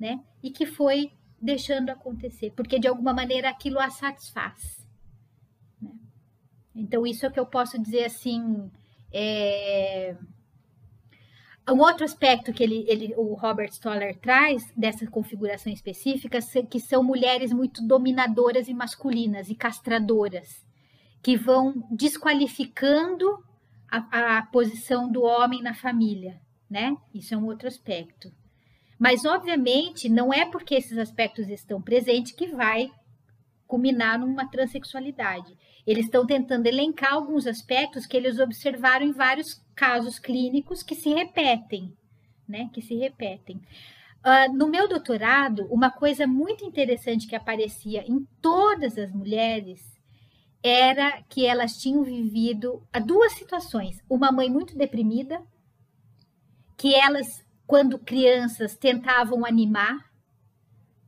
né? 0.00 0.24
E 0.42 0.50
que 0.50 0.64
foi 0.64 1.12
deixando 1.38 1.90
acontecer, 1.90 2.50
porque 2.56 2.78
de 2.78 2.88
alguma 2.88 3.12
maneira 3.12 3.50
aquilo 3.50 3.78
a 3.78 3.90
satisfaz. 3.90 4.88
Né? 5.78 5.90
Então, 6.74 7.06
isso 7.06 7.26
é 7.26 7.30
que 7.30 7.38
eu 7.38 7.44
posso 7.44 7.78
dizer 7.78 8.06
assim. 8.06 8.70
É... 9.12 10.16
Um 11.70 11.80
outro 11.80 12.06
aspecto 12.06 12.54
que 12.54 12.62
ele, 12.62 12.86
ele, 12.88 13.14
o 13.14 13.34
Robert 13.34 13.70
Stoller 13.70 14.16
traz 14.16 14.72
dessa 14.74 15.06
configuração 15.08 15.70
específica, 15.70 16.38
que 16.70 16.80
são 16.80 17.02
mulheres 17.02 17.52
muito 17.52 17.86
dominadoras 17.86 18.66
e 18.66 18.72
masculinas 18.72 19.50
e 19.50 19.54
castradoras, 19.54 20.64
que 21.22 21.36
vão 21.36 21.86
desqualificando 21.90 23.46
a, 23.90 24.38
a 24.38 24.42
posição 24.42 25.10
do 25.10 25.22
homem 25.22 25.62
na 25.62 25.74
família, 25.74 26.40
né? 26.70 26.96
Isso 27.14 27.34
é 27.34 27.36
um 27.36 27.46
outro 27.46 27.68
aspecto. 27.68 28.30
Mas, 28.98 29.24
obviamente, 29.24 30.08
não 30.08 30.32
é 30.32 30.44
porque 30.44 30.74
esses 30.74 30.98
aspectos 30.98 31.48
estão 31.48 31.80
presentes 31.80 32.32
que 32.32 32.48
vai 32.48 32.90
culminar 33.66 34.18
numa 34.18 34.48
transexualidade. 34.48 35.56
Eles 35.86 36.06
estão 36.06 36.26
tentando 36.26 36.66
elencar 36.66 37.12
alguns 37.12 37.46
aspectos 37.46 38.06
que 38.06 38.16
eles 38.16 38.38
observaram 38.38 39.06
em 39.06 39.12
vários 39.12 39.62
casos 39.74 40.18
clínicos 40.18 40.82
que 40.82 40.94
se 40.94 41.10
repetem, 41.10 41.92
né? 42.48 42.68
Que 42.72 42.82
se 42.82 42.94
repetem. 42.96 43.60
Uh, 44.18 44.52
no 44.52 44.68
meu 44.68 44.88
doutorado, 44.88 45.66
uma 45.70 45.90
coisa 45.90 46.26
muito 46.26 46.64
interessante 46.64 47.28
que 47.28 47.36
aparecia 47.36 48.02
em 48.02 48.26
todas 48.42 48.98
as 48.98 49.12
mulheres 49.12 49.97
era 50.62 51.22
que 51.28 51.46
elas 51.46 51.76
tinham 51.76 52.02
vivido 52.02 52.82
duas 53.04 53.32
situações. 53.32 54.02
Uma 54.08 54.32
mãe 54.32 54.50
muito 54.50 54.76
deprimida, 54.76 55.40
que 56.76 56.94
elas, 56.94 57.44
quando 57.66 57.98
crianças, 57.98 58.76
tentavam 58.76 59.44
animar, 59.44 60.08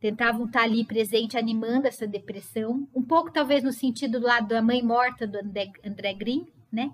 tentavam 0.01 0.47
estar 0.47 0.63
ali 0.63 0.85
presente, 0.85 1.37
animando 1.37 1.87
essa 1.87 2.07
depressão, 2.07 2.89
um 2.95 3.03
pouco 3.03 3.31
talvez 3.31 3.63
no 3.63 3.73
sentido 3.73 4.19
do 4.19 4.27
lado 4.27 4.49
da 4.49 4.63
mãe 4.63 4.83
morta 4.83 5.27
do 5.27 5.39
André, 5.39 5.71
André 5.85 6.15
Green, 6.15 6.47
né? 6.73 6.93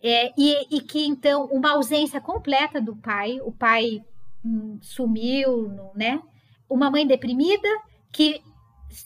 É, 0.00 0.32
e, 0.38 0.76
e, 0.76 0.80
que 0.80 1.04
então 1.04 1.46
uma 1.46 1.72
ausência 1.72 2.20
completa 2.20 2.80
do 2.80 2.94
pai, 2.94 3.40
o 3.40 3.50
pai 3.50 4.04
hum, 4.44 4.78
sumiu, 4.80 5.72
né? 5.94 6.22
Uma 6.68 6.90
mãe 6.90 7.06
deprimida 7.06 7.68
que, 8.12 8.40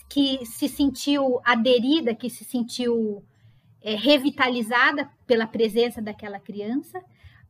que 0.09 0.45
se 0.47 0.69
sentiu 0.69 1.41
aderida, 1.45 2.15
que 2.15 2.31
se 2.31 2.45
sentiu 2.45 3.25
é, 3.81 3.95
revitalizada 3.95 5.11
pela 5.27 5.47
presença 5.47 6.01
daquela 6.01 6.39
criança, 6.39 7.03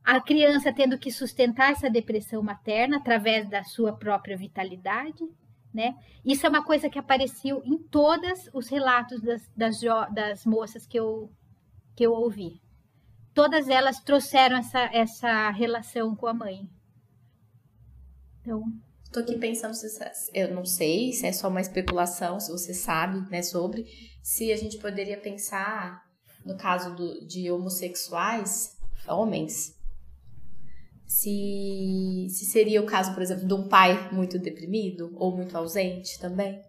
a 0.03 0.19
criança 0.19 0.73
tendo 0.73 0.97
que 0.97 1.11
sustentar 1.11 1.71
essa 1.71 1.89
depressão 1.89 2.41
materna 2.41 2.97
através 2.97 3.49
da 3.49 3.63
sua 3.63 3.93
própria 3.93 4.35
vitalidade, 4.35 5.23
né? 5.73 5.95
Isso 6.25 6.45
é 6.45 6.49
uma 6.49 6.63
coisa 6.63 6.89
que 6.89 6.99
apareceu 6.99 7.61
em 7.65 7.77
todos 7.77 8.49
os 8.53 8.67
relatos 8.67 9.21
das, 9.21 9.49
das, 9.55 9.79
das 10.11 10.45
moças 10.45 10.85
que 10.85 10.99
eu, 10.99 11.31
que 11.95 12.05
eu 12.05 12.13
ouvi 12.13 12.61
todas 13.33 13.67
elas 13.67 13.99
trouxeram 13.99 14.57
essa, 14.57 14.79
essa 14.93 15.49
relação 15.49 16.15
com 16.15 16.27
a 16.27 16.33
mãe. 16.33 16.69
Então. 18.41 18.71
Tô 19.13 19.19
aqui 19.19 19.37
pensando 19.37 19.75
se 19.75 19.87
eu 20.33 20.55
não 20.55 20.65
sei 20.65 21.13
se 21.13 21.27
é 21.27 21.31
só 21.31 21.47
uma 21.47 21.61
especulação, 21.61 22.39
se 22.39 22.51
você 22.51 22.73
sabe, 22.73 23.29
né, 23.29 23.43
sobre 23.43 23.85
se 24.23 24.51
a 24.51 24.57
gente 24.57 24.79
poderia 24.79 25.17
pensar 25.17 26.03
no 26.43 26.57
caso 26.57 26.95
do, 26.95 27.23
de 27.23 27.51
homossexuais, 27.51 28.75
homens, 29.07 29.79
se, 31.05 32.25
se 32.27 32.45
seria 32.45 32.81
o 32.81 32.87
caso, 32.87 33.13
por 33.13 33.21
exemplo, 33.21 33.47
de 33.47 33.53
um 33.53 33.67
pai 33.67 34.11
muito 34.11 34.39
deprimido 34.39 35.11
ou 35.15 35.35
muito 35.35 35.55
ausente 35.55 36.19
também. 36.19 36.59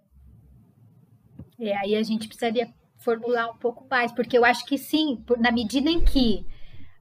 É, 1.58 1.74
aí 1.78 1.96
a 1.96 2.02
gente 2.02 2.28
precisaria 2.28 2.68
formular 2.98 3.50
um 3.50 3.56
pouco 3.56 3.86
mais, 3.88 4.12
porque 4.12 4.36
eu 4.36 4.44
acho 4.44 4.66
que 4.66 4.76
sim, 4.76 5.24
na 5.38 5.50
medida 5.50 5.88
em 5.88 6.04
que 6.04 6.46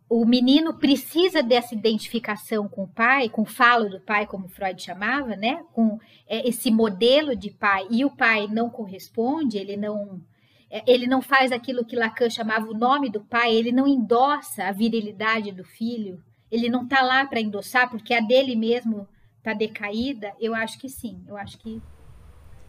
o 0.10 0.26
menino 0.26 0.76
precisa 0.76 1.42
dessa 1.42 1.74
identificação 1.74 2.68
com 2.68 2.84
o 2.84 2.88
pai, 2.88 3.30
com 3.30 3.44
o 3.44 3.46
falo 3.46 3.90
do 3.90 4.00
pai, 4.00 4.28
como 4.28 4.48
Freud 4.48 4.82
chamava, 4.82 5.36
né? 5.36 5.64
Com 5.74 6.00
é, 6.28 6.48
esse 6.48 6.70
modelo 6.70 7.36
de 7.36 7.50
pai, 7.50 7.88
e 7.90 8.06
o 8.06 8.12
pai 8.12 8.48
não 8.48 8.70
corresponde, 8.70 9.58
ele 9.58 9.78
não 9.78 10.22
é, 10.70 10.84
ele 10.88 11.06
não 11.06 11.22
faz 11.22 11.52
aquilo 11.52 11.86
que 11.86 11.96
Lacan 11.96 12.30
chamava 12.30 12.68
o 12.68 12.74
nome 12.74 13.10
do 13.10 13.22
pai, 13.22 13.56
ele 13.56 13.72
não 13.72 13.88
endossa 13.88 14.66
a 14.66 14.72
virilidade 14.72 15.52
do 15.52 15.64
filho, 15.64 16.24
ele 16.52 16.70
não 16.70 16.84
está 16.84 17.02
lá 17.02 17.26
para 17.26 17.40
endossar 17.40 17.90
porque 17.90 18.14
a 18.14 18.20
dele 18.20 18.56
mesmo 18.56 19.08
está 19.38 19.54
decaída. 19.54 20.34
Eu 20.40 20.56
acho 20.56 20.80
que 20.80 20.90
sim, 20.90 21.24
eu 21.28 21.38
acho 21.38 21.58
que 21.60 21.82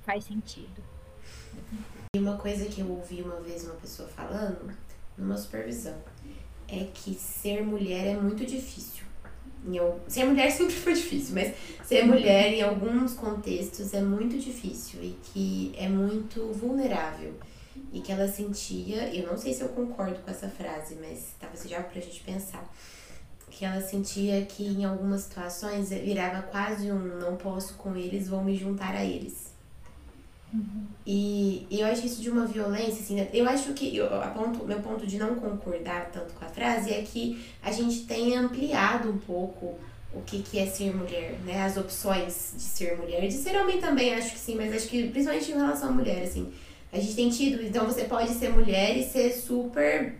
faz 0.02 0.24
sentido. 0.24 0.82
E 2.14 2.18
uma 2.18 2.36
coisa 2.36 2.66
que 2.66 2.80
eu 2.80 2.90
ouvi 2.90 3.22
uma 3.22 3.40
vez 3.40 3.64
uma 3.64 3.74
pessoa 3.76 4.08
falando 4.08 4.70
numa 5.16 5.36
supervisão 5.36 5.98
é 6.82 6.88
que 6.92 7.14
ser 7.14 7.62
mulher 7.62 8.06
é 8.06 8.16
muito 8.16 8.44
difícil. 8.44 9.04
Eu, 9.72 10.00
ser 10.08 10.24
mulher 10.24 10.50
sempre 10.52 10.74
foi 10.74 10.94
difícil, 10.94 11.34
mas 11.34 11.54
ser 11.84 12.04
mulher 12.04 12.52
em 12.52 12.62
alguns 12.62 13.14
contextos 13.14 13.94
é 13.94 14.02
muito 14.02 14.38
difícil 14.38 15.02
e 15.02 15.16
que 15.22 15.74
é 15.76 15.88
muito 15.88 16.52
vulnerável. 16.52 17.34
E 17.92 18.00
que 18.00 18.12
ela 18.12 18.28
sentia, 18.28 19.14
eu 19.14 19.26
não 19.26 19.36
sei 19.36 19.52
se 19.52 19.62
eu 19.62 19.68
concordo 19.68 20.18
com 20.20 20.30
essa 20.30 20.48
frase, 20.48 20.96
mas 21.00 21.34
talvez 21.40 21.60
seja 21.60 21.80
pra 21.80 22.00
gente 22.00 22.20
pensar. 22.22 22.68
Que 23.50 23.64
ela 23.64 23.80
sentia 23.80 24.44
que 24.44 24.64
em 24.64 24.84
algumas 24.84 25.22
situações 25.22 25.90
virava 25.90 26.42
quase 26.42 26.90
um 26.90 27.18
não 27.18 27.36
posso 27.36 27.74
com 27.74 27.96
eles, 27.96 28.28
vou 28.28 28.42
me 28.42 28.56
juntar 28.56 28.94
a 28.94 29.04
eles. 29.04 29.43
Uhum. 30.54 30.86
E, 31.04 31.66
e 31.68 31.80
eu 31.80 31.86
acho 31.86 32.06
isso 32.06 32.22
de 32.22 32.30
uma 32.30 32.46
violência, 32.46 33.02
assim, 33.02 33.16
né? 33.16 33.28
eu 33.32 33.46
acho 33.48 33.72
que 33.72 33.96
eu, 33.96 34.06
a 34.22 34.28
ponto, 34.28 34.64
meu 34.64 34.78
ponto 34.78 35.04
de 35.04 35.18
não 35.18 35.34
concordar 35.34 36.10
tanto 36.12 36.32
com 36.32 36.44
a 36.44 36.48
frase 36.48 36.92
é 36.92 37.02
que 37.02 37.44
a 37.60 37.72
gente 37.72 38.04
tem 38.04 38.36
ampliado 38.36 39.10
um 39.10 39.18
pouco 39.18 39.74
o 40.14 40.22
que, 40.22 40.42
que 40.42 40.58
é 40.60 40.66
ser 40.66 40.94
mulher, 40.94 41.36
né? 41.44 41.64
As 41.64 41.76
opções 41.76 42.54
de 42.54 42.62
ser 42.62 42.96
mulher. 42.96 43.26
De 43.26 43.34
ser 43.34 43.56
homem 43.60 43.80
também, 43.80 44.14
acho 44.14 44.32
que 44.32 44.38
sim, 44.38 44.54
mas 44.54 44.72
acho 44.72 44.86
que 44.86 45.08
principalmente 45.08 45.50
em 45.50 45.54
relação 45.54 45.88
à 45.88 45.92
mulher, 45.92 46.22
assim. 46.22 46.52
A 46.92 47.00
gente 47.00 47.16
tem 47.16 47.28
tido, 47.28 47.60
então 47.64 47.84
você 47.84 48.04
pode 48.04 48.30
ser 48.30 48.50
mulher 48.50 48.96
e 48.96 49.02
ser 49.02 49.32
super. 49.32 50.14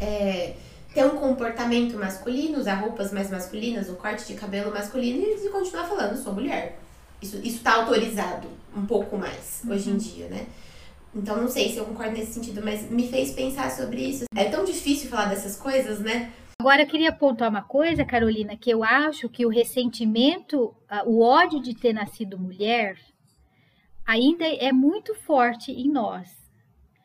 É, 0.00 0.54
ter 0.92 1.04
um 1.04 1.16
comportamento 1.16 1.96
masculino, 1.96 2.58
usar 2.58 2.74
roupas 2.74 3.12
mais 3.12 3.30
masculinas, 3.30 3.88
um 3.88 3.94
corte 3.94 4.26
de 4.26 4.34
cabelo 4.34 4.72
masculino 4.72 5.22
e 5.22 5.48
continuar 5.48 5.84
falando, 5.84 6.16
sou 6.16 6.32
mulher. 6.32 6.78
Isso, 7.22 7.40
isso 7.42 7.62
tá 7.62 7.74
autorizado 7.74 8.48
um 8.76 8.84
pouco 8.84 9.16
mais 9.16 9.62
uhum. 9.64 9.72
hoje 9.72 9.90
em 9.90 9.96
dia, 9.96 10.28
né? 10.28 10.46
Então 11.14 11.36
não 11.36 11.48
sei 11.48 11.70
se 11.70 11.76
eu 11.78 11.84
concordo 11.84 12.12
nesse 12.12 12.32
sentido, 12.32 12.60
mas 12.62 12.90
me 12.90 13.08
fez 13.08 13.32
pensar 13.32 13.70
sobre 13.70 14.02
isso. 14.02 14.24
É 14.34 14.46
tão 14.46 14.64
difícil 14.64 15.08
falar 15.08 15.26
dessas 15.26 15.56
coisas, 15.56 16.00
né? 16.00 16.32
Agora 16.60 16.82
eu 16.82 16.86
queria 16.86 17.12
pontuar 17.12 17.50
uma 17.50 17.62
coisa, 17.62 18.04
Carolina, 18.04 18.56
que 18.56 18.70
eu 18.70 18.82
acho 18.82 19.28
que 19.28 19.46
o 19.46 19.48
ressentimento, 19.48 20.74
o 21.04 21.20
ódio 21.20 21.60
de 21.60 21.74
ter 21.74 21.92
nascido 21.92 22.38
mulher, 22.38 22.98
ainda 24.04 24.46
é 24.46 24.72
muito 24.72 25.14
forte 25.14 25.70
em 25.70 25.88
nós. 25.90 26.30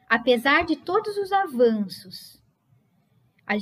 Apesar 0.07 0.65
de 0.65 0.75
todos 0.75 1.17
os 1.17 1.31
avanços 1.31 2.38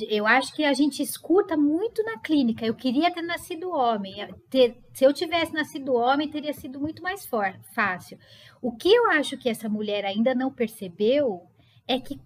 eu 0.09 0.27
acho 0.27 0.53
que 0.53 0.65
a 0.65 0.73
gente 0.73 1.01
escuta 1.01 1.55
muito 1.55 2.03
na 2.03 2.19
clínica. 2.19 2.65
Eu 2.65 2.75
queria 2.75 3.09
ter 3.09 3.21
nascido 3.21 3.69
homem. 3.69 4.15
Ter, 4.49 4.77
se 4.93 5.05
eu 5.05 5.13
tivesse 5.13 5.53
nascido 5.53 5.93
homem, 5.93 6.29
teria 6.29 6.53
sido 6.53 6.79
muito 6.79 7.01
mais 7.01 7.25
for, 7.25 7.57
fácil. 7.73 8.19
O 8.61 8.75
que 8.75 8.93
eu 8.93 9.09
acho 9.11 9.37
que 9.37 9.47
essa 9.47 9.69
mulher 9.69 10.03
ainda 10.03 10.35
não 10.35 10.51
percebeu 10.51 11.47
é 11.87 11.99
que 11.99 12.19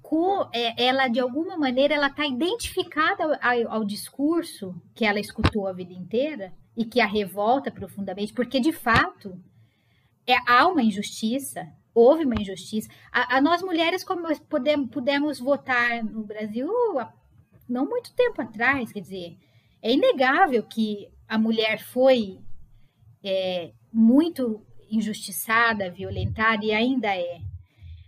é, 0.53 0.85
ela, 0.85 1.07
de 1.07 1.19
alguma 1.19 1.55
maneira, 1.55 1.93
ela 1.93 2.07
está 2.07 2.25
identificada 2.25 3.39
ao, 3.39 3.71
ao 3.71 3.85
discurso 3.85 4.73
que 4.95 5.05
ela 5.05 5.19
escutou 5.19 5.67
a 5.67 5.73
vida 5.73 5.93
inteira 5.93 6.51
e 6.75 6.83
que 6.83 6.99
a 6.99 7.05
revolta 7.05 7.69
profundamente, 7.69 8.33
porque 8.33 8.59
de 8.59 8.71
fato 8.71 9.39
é, 10.25 10.33
há 10.47 10.67
uma 10.67 10.81
injustiça, 10.81 11.67
houve 11.93 12.25
uma 12.25 12.41
injustiça. 12.41 12.89
A, 13.11 13.37
a 13.37 13.41
nós 13.41 13.61
mulheres, 13.61 14.03
como 14.03 14.23
podemos, 14.49 14.89
pudemos 14.89 15.39
votar 15.39 16.03
no 16.03 16.23
Brasil 16.23 16.67
não 17.71 17.85
muito 17.85 18.13
tempo 18.13 18.41
atrás, 18.41 18.91
quer 18.91 18.99
dizer, 18.99 19.37
é 19.81 19.91
inegável 19.91 20.61
que 20.63 21.09
a 21.27 21.37
mulher 21.37 21.81
foi 21.81 22.39
é, 23.23 23.71
muito 23.91 24.65
injustiçada, 24.89 25.89
violentada 25.89 26.65
e 26.65 26.71
ainda 26.71 27.15
é. 27.15 27.39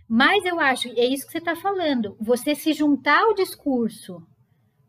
Mas 0.06 0.44
eu 0.44 0.60
acho, 0.60 0.88
é 0.88 1.06
isso 1.06 1.26
que 1.26 1.32
você 1.32 1.38
está 1.38 1.56
falando, 1.56 2.16
você 2.20 2.54
se 2.54 2.72
juntar 2.74 3.22
ao 3.24 3.34
discurso 3.34 4.22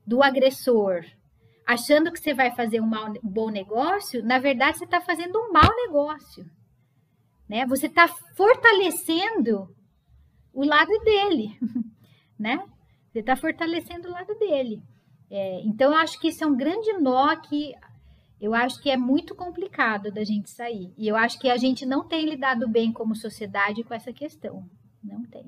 do 0.06 0.22
agressor, 0.22 1.06
achando 1.66 2.12
que 2.12 2.20
você 2.20 2.34
vai 2.34 2.54
fazer 2.54 2.82
um, 2.82 2.86
mal, 2.86 3.14
bom 3.24 3.50
negócio, 3.50 4.24
na 4.24 4.38
verdade 4.38 4.78
você 4.78 4.86
está 4.86 5.00
fazendo 5.02 5.40
um 5.40 5.52
mau 5.52 5.70
negócio. 5.88 6.46
Né? 7.48 7.66
Você 7.68 7.88
está 7.88 8.08
fortalecendo 8.36 9.74
o 10.54 10.66
lado 10.66 10.92
dele, 11.04 11.58
né? 12.38 12.64
Você 13.16 13.22
está 13.22 13.34
fortalecendo 13.38 14.10
o 14.10 14.12
lado 14.12 14.36
dele. 14.38 14.84
É, 15.32 15.62
então, 15.62 15.94
eu 15.94 15.98
acho 15.98 16.20
que 16.20 16.28
isso 16.28 16.44
é 16.44 16.48
um 16.48 16.58
grande 16.58 16.92
nó 17.00 17.34
que 17.38 17.74
eu 18.42 18.54
acho 18.54 18.82
que 18.82 18.90
é 18.90 18.98
muito 18.98 19.34
complicado 19.34 20.12
da 20.12 20.22
gente 20.26 20.50
sair. 20.50 20.94
E 20.98 21.08
eu 21.08 21.16
acho 21.16 21.40
que 21.40 21.50
a 21.50 21.56
gente 21.56 21.86
não 21.86 22.06
tem 22.06 22.26
lidado 22.26 22.68
bem 22.68 22.92
como 22.92 23.16
sociedade 23.16 23.86
com 23.86 23.94
essa 23.94 24.12
questão. 24.12 24.70
Não 25.02 25.24
tem. 25.24 25.46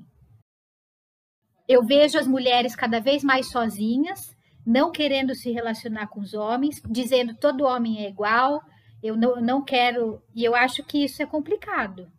Eu 1.67 1.83
vejo 1.83 2.17
as 2.17 2.25
mulheres 2.25 2.73
cada 2.73 3.01
vez 3.01 3.21
mais 3.21 3.51
sozinhas, 3.51 4.33
não 4.65 4.89
querendo 4.89 5.35
se 5.35 5.51
relacionar 5.51 6.07
com 6.07 6.21
os 6.21 6.33
homens, 6.33 6.81
dizendo 6.89 7.35
todo 7.35 7.65
homem 7.65 8.05
é 8.05 8.09
igual, 8.09 8.61
eu 9.03 9.17
não, 9.17 9.41
não 9.41 9.61
quero. 9.61 10.21
E 10.33 10.45
eu 10.45 10.55
acho 10.55 10.85
que 10.85 11.03
isso 11.03 11.21
é 11.21 11.25
complicado, 11.25 12.09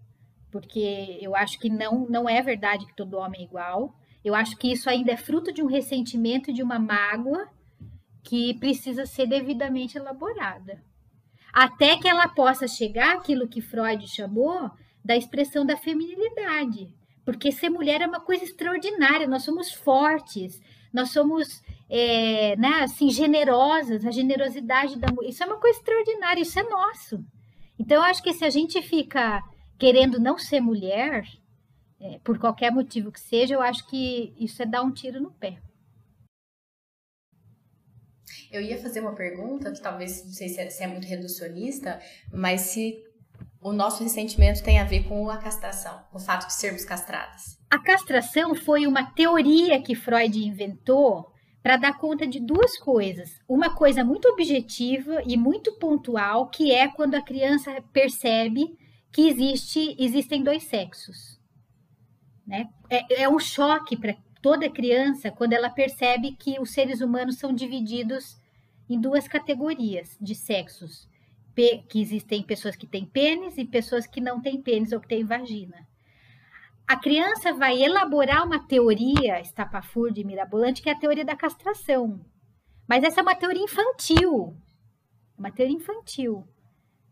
porque 0.53 1.19
eu 1.23 1.35
acho 1.35 1.59
que 1.59 1.71
não, 1.71 2.07
não 2.07 2.29
é 2.29 2.43
verdade 2.43 2.85
que 2.85 2.95
todo 2.95 3.17
homem 3.17 3.41
é 3.41 3.45
igual. 3.45 3.98
Eu 4.25 4.35
acho 4.35 4.57
que 4.57 4.73
isso 4.73 4.89
ainda 4.91 5.13
é 5.13 5.17
fruto 5.17 5.53
de 5.53 5.63
um 5.63 5.67
ressentimento 5.67 6.51
e 6.51 6.53
de 6.53 6.63
uma 6.63 6.79
mágoa 6.79 7.49
que 8.23 8.55
precisa 8.55 9.07
ser 9.07 9.27
devidamente 9.27 9.97
elaborada. 9.97 10.83
Até 11.53 11.97
que 11.97 12.09
ela 12.09 12.29
possa 12.29 12.69
chegar 12.69 13.17
àquilo 13.17 13.49
que 13.49 13.61
Freud 13.61 14.07
chamou 14.07 14.71
da 15.05 15.17
expressão 15.17 15.65
da 15.65 15.77
feminilidade. 15.77 16.95
Porque 17.25 17.51
ser 17.51 17.71
mulher 17.71 18.01
é 18.01 18.07
uma 18.07 18.21
coisa 18.21 18.45
extraordinária, 18.45 19.27
nós 19.27 19.45
somos 19.45 19.73
fortes, 19.73 20.61
nós 20.93 21.11
somos 21.11 21.63
é, 21.89 22.57
né, 22.57 22.83
assim, 22.83 23.11
generosas, 23.11 24.05
a 24.05 24.11
generosidade 24.11 24.99
da 24.99 25.09
mulher. 25.13 25.31
Isso 25.31 25.43
é 25.43 25.47
uma 25.47 25.57
coisa 25.59 25.79
extraordinária, 25.79 26.43
isso 26.43 26.59
é 26.59 26.63
nosso. 26.63 27.25
Então, 27.79 27.99
eu 27.99 28.03
acho 28.03 28.23
que 28.23 28.33
se 28.33 28.45
a 28.45 28.51
gente 28.51 28.81
fica 28.83 29.43
querendo 29.79 30.19
não 30.21 30.37
ser 30.37 30.61
mulher, 30.61 31.25
é, 32.01 32.19
por 32.21 32.39
qualquer 32.39 32.71
motivo 32.71 33.11
que 33.11 33.21
seja, 33.21 33.55
eu 33.55 33.63
acho 33.63 33.87
que 33.89 34.35
isso 34.39 34.63
é 34.63 34.67
dar 34.67 34.83
um 34.83 34.93
tiro 34.93 35.21
no 35.21 35.31
pé. 35.33 35.59
Eu 38.51 38.63
ia 38.63 38.79
fazer 38.79 39.01
uma 39.01 39.15
pergunta 39.15 39.71
que 39.73 39.81
talvez, 39.81 40.25
não 40.25 40.33
sei 40.33 40.49
se 40.49 40.61
é, 40.61 40.71
se 40.71 40.83
é 40.83 40.87
muito 40.87 41.07
reducionista, 41.07 42.01
mas 42.33 42.63
se 42.63 43.05
o 43.61 43.73
nosso 43.73 44.03
ressentimento 44.03 44.63
tem 44.63 44.79
a 44.79 44.85
ver 44.85 45.05
com 45.05 45.29
a 45.29 45.39
castração, 45.39 46.01
o 46.13 46.19
fato 46.19 46.47
de 46.47 46.55
sermos 46.55 46.85
castradas. 46.85 47.59
A 47.71 47.79
castração 47.79 48.55
foi 48.55 48.87
uma 48.87 49.11
teoria 49.13 49.83
que 49.83 49.95
Freud 49.95 50.39
inventou 50.39 51.33
para 51.63 51.77
dar 51.77 51.99
conta 51.99 52.27
de 52.27 52.41
duas 52.41 52.79
coisas. 52.79 53.39
Uma 53.47 53.75
coisa 53.75 54.05
muito 54.05 54.29
objetiva 54.29 55.23
e 55.27 55.37
muito 55.37 55.77
pontual, 55.79 56.49
que 56.49 56.73
é 56.73 56.89
quando 56.89 57.15
a 57.15 57.23
criança 57.23 57.83
percebe 57.93 58.79
que 59.13 59.29
existe, 59.29 59.97
existem 59.99 60.43
dois 60.43 60.63
sexos. 60.65 61.38
Né? 62.49 62.69
É, 62.91 63.23
é 63.23 63.29
um 63.29 63.39
choque 63.39 63.97
para 63.97 64.17
toda 64.43 64.69
criança 64.69 65.31
quando 65.31 65.53
ela 65.53 65.71
percebe 65.71 66.33
que 66.33 66.59
os 66.59 66.73
seres 66.73 67.01
humanos 67.01 67.39
são 67.39 67.53
divididos 67.53 68.37
em 68.91 69.01
duas 69.01 69.29
categorias 69.29 70.17
de 70.21 70.35
sexos. 70.35 71.09
Que 71.89 72.01
existem 72.01 72.43
pessoas 72.43 72.77
que 72.77 72.87
têm 72.87 73.05
pênis 73.05 73.59
e 73.59 73.65
pessoas 73.65 74.07
que 74.07 74.21
não 74.21 74.41
têm 74.41 74.63
pênis 74.63 74.93
ou 74.93 75.01
que 75.01 75.09
têm 75.09 75.25
vagina 75.25 75.87
a 76.89 76.97
criança 76.97 77.53
vai 77.53 77.83
elaborar 77.83 78.47
uma 78.47 78.67
teoria 78.67 79.39
estapafúrdia 79.43 80.23
e 80.23 80.25
mirabolante, 80.25 80.81
que 80.81 80.89
é 80.89 80.93
a 80.93 80.99
teoria 80.99 81.25
da 81.25 81.37
castração. 81.37 82.19
Mas 82.89 83.05
essa 83.05 83.21
é 83.21 83.23
uma 83.23 83.35
teoria 83.35 83.63
infantil. 83.63 84.57
Uma 85.37 85.53
teoria 85.53 85.77
infantil. 85.77 86.49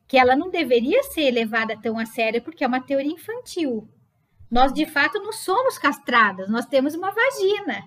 Que 0.09 0.17
ela 0.17 0.35
não 0.35 0.49
deveria 0.49 1.03
ser 1.03 1.31
levada 1.31 1.79
tão 1.79 1.99
a 1.99 2.07
sério, 2.07 2.41
porque 2.41 2.65
é 2.65 2.67
uma 2.67 2.81
teoria 2.81 3.13
infantil. 3.13 3.87
Nós, 4.51 4.73
de 4.73 4.87
fato, 4.87 5.19
não 5.19 5.33
somos 5.33 5.79
castradas, 5.79 6.49
nós 6.49 6.67
temos 6.67 6.95
uma 6.95 7.11
vagina. 7.11 7.85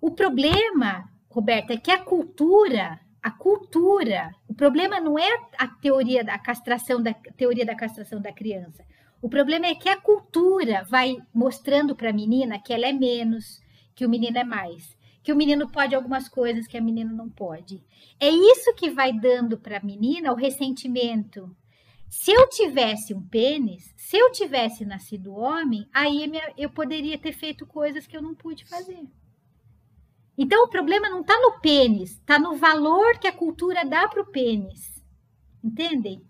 O 0.00 0.10
problema, 0.10 1.10
Roberta, 1.28 1.74
é 1.74 1.76
que 1.76 1.90
a 1.90 1.98
cultura, 1.98 3.00
a 3.22 3.30
cultura, 3.30 4.34
o 4.48 4.54
problema 4.54 5.00
não 5.00 5.18
é 5.18 5.28
a 5.58 5.66
teoria 5.66 6.24
da 6.24 6.38
castração 6.38 7.02
da 7.02 7.12
teoria 7.36 7.66
da 7.66 7.74
castração 7.74 8.20
da 8.20 8.32
criança. 8.32 8.84
O 9.20 9.28
problema 9.28 9.66
é 9.66 9.74
que 9.74 9.88
a 9.88 10.00
cultura 10.00 10.84
vai 10.84 11.16
mostrando 11.34 11.94
para 11.94 12.08
a 12.08 12.12
menina 12.12 12.58
que 12.58 12.72
ela 12.72 12.86
é 12.86 12.92
menos, 12.92 13.60
que 13.94 14.06
o 14.06 14.08
menino 14.08 14.38
é 14.38 14.44
mais, 14.44 14.96
que 15.22 15.32
o 15.32 15.36
menino 15.36 15.68
pode 15.68 15.94
algumas 15.94 16.26
coisas 16.26 16.66
que 16.66 16.78
a 16.78 16.80
menina 16.80 17.12
não 17.12 17.28
pode. 17.28 17.84
É 18.18 18.30
isso 18.30 18.74
que 18.74 18.88
vai 18.90 19.12
dando 19.12 19.58
para 19.58 19.76
a 19.76 19.84
menina 19.84 20.32
o 20.32 20.36
ressentimento. 20.36 21.54
Se 22.10 22.32
eu 22.32 22.48
tivesse 22.48 23.14
um 23.14 23.22
pênis, 23.22 23.94
se 23.96 24.18
eu 24.18 24.32
tivesse 24.32 24.84
nascido 24.84 25.32
homem, 25.32 25.88
aí 25.94 26.28
eu 26.58 26.68
poderia 26.68 27.16
ter 27.16 27.32
feito 27.32 27.64
coisas 27.64 28.04
que 28.04 28.16
eu 28.16 28.20
não 28.20 28.34
pude 28.34 28.64
fazer. 28.64 29.06
Então 30.36 30.64
o 30.64 30.68
problema 30.68 31.08
não 31.08 31.20
está 31.20 31.38
no 31.40 31.60
pênis, 31.60 32.12
está 32.12 32.36
no 32.36 32.56
valor 32.56 33.16
que 33.18 33.28
a 33.28 33.32
cultura 33.32 33.84
dá 33.84 34.08
para 34.08 34.22
o 34.22 34.26
pênis. 34.26 35.00
Entendem? 35.62 36.20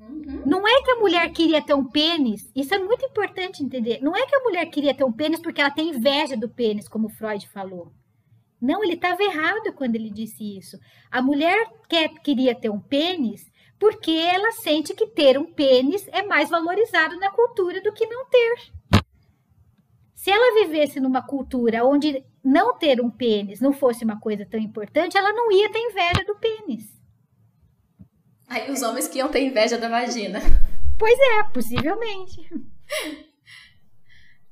Uhum. 0.00 0.44
Não 0.46 0.66
é 0.66 0.82
que 0.82 0.92
a 0.92 0.98
mulher 0.98 1.30
queria 1.30 1.60
ter 1.60 1.74
um 1.74 1.84
pênis, 1.84 2.50
isso 2.56 2.74
é 2.74 2.78
muito 2.78 3.04
importante 3.04 3.62
entender. 3.62 4.00
Não 4.00 4.16
é 4.16 4.24
que 4.24 4.34
a 4.34 4.42
mulher 4.42 4.64
queria 4.66 4.94
ter 4.94 5.04
um 5.04 5.12
pênis 5.12 5.40
porque 5.40 5.60
ela 5.60 5.70
tem 5.70 5.90
inveja 5.90 6.38
do 6.38 6.48
pênis, 6.48 6.88
como 6.88 7.10
Freud 7.10 7.46
falou. 7.48 7.92
Não, 8.60 8.82
ele 8.82 8.94
estava 8.94 9.22
errado 9.22 9.72
quando 9.74 9.94
ele 9.94 10.10
disse 10.10 10.56
isso. 10.56 10.78
A 11.10 11.20
mulher 11.20 11.70
quer, 11.86 12.08
queria 12.20 12.54
ter 12.54 12.70
um 12.70 12.80
pênis 12.80 13.47
porque 13.78 14.10
ela 14.10 14.50
sente 14.52 14.94
que 14.94 15.06
ter 15.06 15.38
um 15.38 15.44
pênis 15.44 16.06
é 16.08 16.22
mais 16.22 16.50
valorizado 16.50 17.16
na 17.18 17.30
cultura 17.30 17.80
do 17.80 17.92
que 17.92 18.06
não 18.06 18.26
ter. 18.26 18.72
Se 20.14 20.30
ela 20.30 20.64
vivesse 20.64 20.98
numa 20.98 21.22
cultura 21.22 21.84
onde 21.84 22.24
não 22.42 22.76
ter 22.76 23.00
um 23.00 23.08
pênis 23.08 23.60
não 23.60 23.72
fosse 23.72 24.04
uma 24.04 24.18
coisa 24.18 24.44
tão 24.44 24.58
importante, 24.58 25.16
ela 25.16 25.32
não 25.32 25.50
ia 25.52 25.70
ter 25.70 25.78
inveja 25.78 26.24
do 26.26 26.36
pênis. 26.36 26.98
Aí 28.48 28.70
os 28.70 28.82
homens 28.82 29.06
que 29.06 29.18
iam 29.18 29.28
ter 29.28 29.42
inveja 29.42 29.78
da 29.78 29.88
vagina. 29.88 30.40
Pois 30.98 31.18
é, 31.18 31.44
possivelmente. 31.52 32.50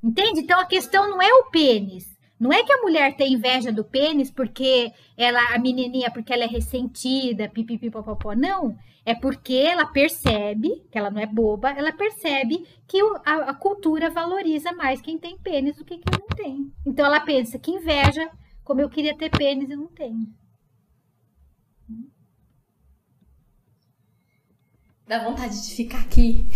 Entende? 0.02 0.40
Então 0.40 0.60
a 0.60 0.66
questão 0.66 1.10
não 1.10 1.20
é 1.20 1.32
o 1.32 1.50
pênis. 1.50 2.16
Não 2.38 2.52
é 2.52 2.62
que 2.62 2.72
a 2.72 2.82
mulher 2.82 3.16
tem 3.16 3.32
inveja 3.32 3.72
do 3.72 3.82
pênis 3.82 4.30
porque 4.30 4.92
ela, 5.16 5.40
a 5.54 5.58
menininha, 5.58 6.10
porque 6.10 6.32
ela 6.32 6.44
é 6.44 6.46
ressentida, 6.46 7.48
pipipipopopó. 7.48 8.34
Não. 8.34 8.76
É 9.06 9.14
porque 9.14 9.54
ela 9.54 9.86
percebe, 9.86 10.84
que 10.90 10.98
ela 10.98 11.10
não 11.10 11.22
é 11.22 11.26
boba, 11.26 11.70
ela 11.70 11.92
percebe 11.92 12.66
que 12.86 13.00
a, 13.24 13.50
a, 13.50 13.54
cultura 13.54 14.10
valoriza 14.10 14.72
mais 14.72 15.00
quem 15.00 15.16
tem 15.16 15.38
pênis 15.38 15.76
do 15.76 15.84
que 15.84 15.96
quem 15.96 16.18
não 16.20 16.26
tem. 16.36 16.72
Então 16.84 17.06
ela 17.06 17.20
pensa 17.20 17.58
que 17.58 17.70
inveja, 17.70 18.28
como 18.62 18.80
eu 18.80 18.90
queria 18.90 19.16
ter 19.16 19.30
pênis 19.30 19.70
e 19.70 19.76
não 19.76 19.86
tenho. 19.86 20.26
dá 25.06 25.22
vontade 25.22 25.62
de 25.68 25.74
ficar 25.74 26.00
aqui 26.00 26.48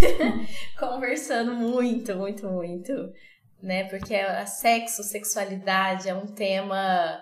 conversando 0.78 1.54
muito, 1.54 2.14
muito, 2.16 2.46
muito, 2.48 3.12
né? 3.62 3.84
Porque 3.84 4.14
a 4.14 4.44
sexo, 4.46 5.02
sexualidade 5.02 6.08
é 6.08 6.14
um 6.14 6.26
tema. 6.26 7.18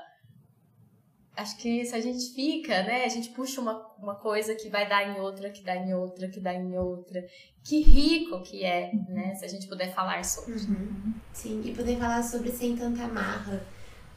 Acho 1.34 1.56
que 1.56 1.84
se 1.84 1.94
a 1.94 2.00
gente 2.00 2.34
fica, 2.34 2.82
né? 2.82 3.04
A 3.04 3.08
gente 3.08 3.30
puxa 3.30 3.60
uma, 3.60 3.86
uma 3.98 4.14
coisa 4.14 4.54
que 4.54 4.68
vai 4.68 4.86
dar 4.86 5.02
em 5.08 5.20
outra, 5.20 5.48
que 5.48 5.62
dá 5.62 5.74
em 5.74 5.94
outra, 5.94 6.28
que 6.28 6.38
dá 6.38 6.52
em 6.52 6.76
outra. 6.76 7.26
Que 7.64 7.80
rico 7.80 8.42
que 8.42 8.64
é, 8.64 8.92
né? 9.08 9.34
Se 9.34 9.44
a 9.44 9.48
gente 9.48 9.66
puder 9.66 9.94
falar 9.94 10.24
sobre. 10.24 10.52
Uhum. 10.52 11.14
Sim, 11.32 11.62
e 11.64 11.74
poder 11.74 11.98
falar 11.98 12.22
sobre 12.22 12.50
sem 12.50 12.76
tanta 12.76 13.06
marra. 13.06 13.64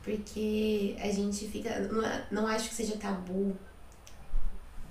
Porque 0.04 0.98
a 1.00 1.08
gente 1.08 1.48
fica. 1.48 1.80
Não, 1.80 2.04
não 2.32 2.48
acho 2.48 2.70
que 2.70 2.76
seja 2.76 2.98
tabu 2.98 3.56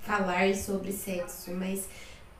falar 0.01 0.53
sobre 0.55 0.91
sexo, 0.91 1.51
mas 1.51 1.87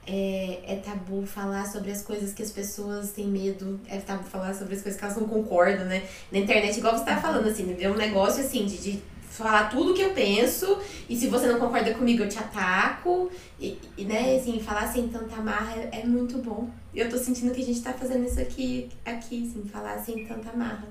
é, 0.08 0.62
é, 0.66 0.76
tabu 0.78 1.26
falar 1.26 1.66
sobre 1.66 1.92
as 1.92 2.02
coisas 2.04 2.34
que 2.34 2.44
as 2.44 2.52
pessoas 2.52 3.12
têm 3.12 3.28
medo, 3.28 3.80
é 3.88 3.98
tabu 3.98 4.24
falar 4.24 4.54
sobre 4.54 4.76
as 4.76 4.82
coisas 4.82 5.00
que 5.00 5.06
elas 5.06 5.18
não 5.18 5.28
concordam, 5.28 5.86
né? 5.86 6.08
Na 6.32 6.40
internet, 6.40 6.78
igual 6.78 6.98
você 6.98 7.06
tá 7.06 7.18
falando, 7.20 7.48
assim, 7.48 7.76
é 7.80 7.90
um 7.90 7.96
negócio 7.96 8.44
assim 8.44 8.66
de, 8.66 8.78
de 8.78 9.04
falar 9.36 9.70
tudo 9.70 9.94
que 9.94 10.02
eu 10.02 10.14
penso, 10.14 10.80
e 11.10 11.16
se 11.16 11.28
você 11.28 11.48
não 11.48 11.60
concorda 11.60 11.94
comigo, 11.94 12.24
eu 12.24 12.30
te 12.30 12.40
ataco, 12.40 13.30
e, 13.60 13.80
e 13.98 14.06
né, 14.06 14.36
assim, 14.36 14.60
falar 14.60 14.88
sem 14.88 15.08
tanta 15.08 15.38
marra 15.38 15.74
é, 15.76 16.02
é, 16.02 16.06
muito 16.06 16.38
bom. 16.40 16.70
Eu 16.94 17.10
tô 17.10 17.18
sentindo 17.18 17.54
que 17.54 17.62
a 17.62 17.66
gente 17.66 17.82
tá 17.82 17.94
fazendo 17.94 18.26
isso 18.26 18.40
aqui, 18.40 18.90
aqui, 19.06 19.48
assim, 19.50 19.68
falar 19.68 20.00
sem 20.00 20.26
tanta 20.26 20.56
marra. 20.56 20.88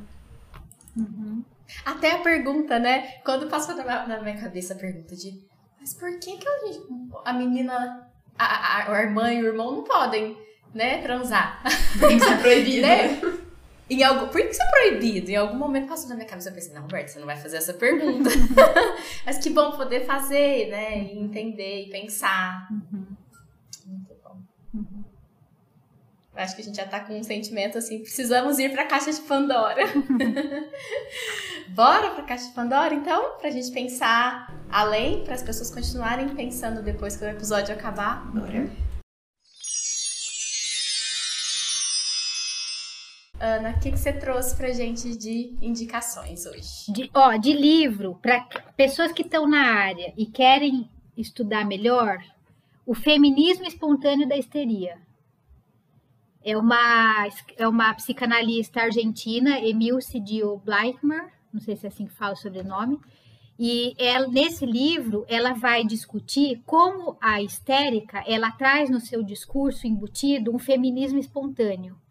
Uhum. 0.96 1.42
Até 1.84 2.12
a 2.12 2.18
pergunta, 2.18 2.78
né? 2.78 3.14
Quando 3.24 3.48
passou 3.48 3.74
na 3.74 4.20
minha 4.20 4.38
cabeça 4.38 4.74
a 4.74 4.76
pergunta 4.76 5.16
de 5.16 5.42
mas 5.84 5.92
por 5.92 6.18
que, 6.18 6.38
que 6.38 6.48
a, 6.48 7.30
a 7.30 7.32
menina, 7.34 8.08
a, 8.38 8.44
a, 8.44 8.96
a 8.96 9.02
irmã 9.02 9.30
e 9.30 9.42
o 9.42 9.46
irmão 9.48 9.70
não 9.70 9.84
podem, 9.84 10.34
né, 10.72 11.02
transar? 11.02 11.62
Por 12.00 12.08
que 12.08 12.14
isso 12.14 12.24
é 12.24 12.36
proibido? 12.38 12.80
né? 12.88 13.20
Em 13.88 14.02
algum, 14.02 14.28
por 14.28 14.40
que 14.40 14.48
isso 14.48 14.62
é 14.62 14.70
proibido? 14.70 15.30
Em 15.30 15.36
algum 15.36 15.58
momento 15.58 15.88
passou 15.88 16.08
na 16.08 16.14
minha 16.14 16.26
cabeça, 16.26 16.48
eu 16.48 16.54
pensei, 16.54 16.72
não, 16.72 16.82
Roberto, 16.82 17.08
você 17.08 17.18
não 17.18 17.26
vai 17.26 17.36
fazer 17.36 17.58
essa 17.58 17.74
pergunta. 17.74 18.30
Mas 19.26 19.38
que 19.38 19.50
bom 19.50 19.72
poder 19.72 20.06
fazer, 20.06 20.70
né? 20.70 20.98
E 20.98 21.18
entender 21.18 21.86
e 21.86 21.90
pensar. 21.90 22.68
Uhum. 22.70 23.14
Acho 26.36 26.56
que 26.56 26.62
a 26.62 26.64
gente 26.64 26.76
já 26.76 26.86
tá 26.86 26.98
com 26.98 27.16
um 27.16 27.22
sentimento 27.22 27.78
assim, 27.78 28.00
precisamos 28.00 28.58
ir 28.58 28.72
pra 28.72 28.86
caixa 28.86 29.12
de 29.12 29.20
Pandora. 29.20 29.82
Bora 31.70 32.10
pra 32.10 32.24
caixa 32.24 32.48
de 32.48 32.54
Pandora, 32.54 32.92
então? 32.92 33.36
Pra 33.38 33.50
gente 33.50 33.70
pensar 33.70 34.52
além, 34.68 35.22
para 35.22 35.34
as 35.34 35.44
pessoas 35.44 35.70
continuarem 35.70 36.28
pensando 36.30 36.82
depois 36.82 37.16
que 37.16 37.24
o 37.24 37.28
episódio 37.28 37.72
acabar. 37.72 38.26
Bora. 38.32 38.68
Ana, 43.44 43.72
o 43.72 43.78
que, 43.78 43.92
que 43.92 43.98
você 43.98 44.10
trouxe 44.10 44.56
pra 44.56 44.72
gente 44.72 45.14
de 45.18 45.54
indicações 45.60 46.46
hoje? 46.46 46.90
De, 46.90 47.10
ó, 47.12 47.36
de 47.36 47.52
livro, 47.52 48.18
para 48.22 48.40
pessoas 48.74 49.12
que 49.12 49.20
estão 49.20 49.46
na 49.46 49.66
área 49.66 50.14
e 50.16 50.24
querem 50.24 50.88
estudar 51.14 51.66
melhor, 51.66 52.24
o 52.86 52.94
feminismo 52.94 53.66
espontâneo 53.66 54.26
da 54.26 54.34
histeria 54.34 54.96
é 56.42 56.56
uma, 56.56 57.28
é 57.58 57.68
uma 57.68 57.92
psicanalista 57.92 58.80
argentina, 58.80 59.58
Emilce 59.58 60.18
Dio 60.18 60.56
Bleichmer, 60.64 61.30
não 61.52 61.60
sei 61.60 61.76
se 61.76 61.84
é 61.84 61.88
assim 61.88 62.06
que 62.06 62.14
fala 62.14 62.32
o 62.32 62.36
sobrenome, 62.36 62.98
e 63.58 63.94
ela, 63.98 64.26
nesse 64.26 64.64
livro 64.64 65.26
ela 65.28 65.52
vai 65.52 65.84
discutir 65.84 66.62
como 66.64 67.18
a 67.20 67.42
histérica 67.42 68.24
ela 68.26 68.50
traz 68.50 68.88
no 68.88 69.00
seu 69.00 69.22
discurso 69.22 69.86
embutido 69.86 70.50
um 70.50 70.58
feminismo 70.58 71.18
espontâneo, 71.18 72.02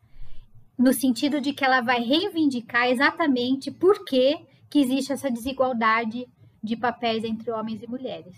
no 0.78 0.94
sentido 0.94 1.40
de 1.40 1.54
que 1.54 1.64
ela 1.64 1.82
vai 1.82 2.02
reivindicar 2.02 2.88
exatamente 2.88 3.72
por 3.72 4.04
que, 4.04 4.40
que 4.70 4.80
existe 4.80 5.14
essa 5.14 5.30
desigualdade 5.30 6.28
de 6.64 6.76
papéis 6.76 7.24
entre 7.24 7.52
homens 7.52 7.84
e 7.84 7.88
mulheres, 7.88 8.36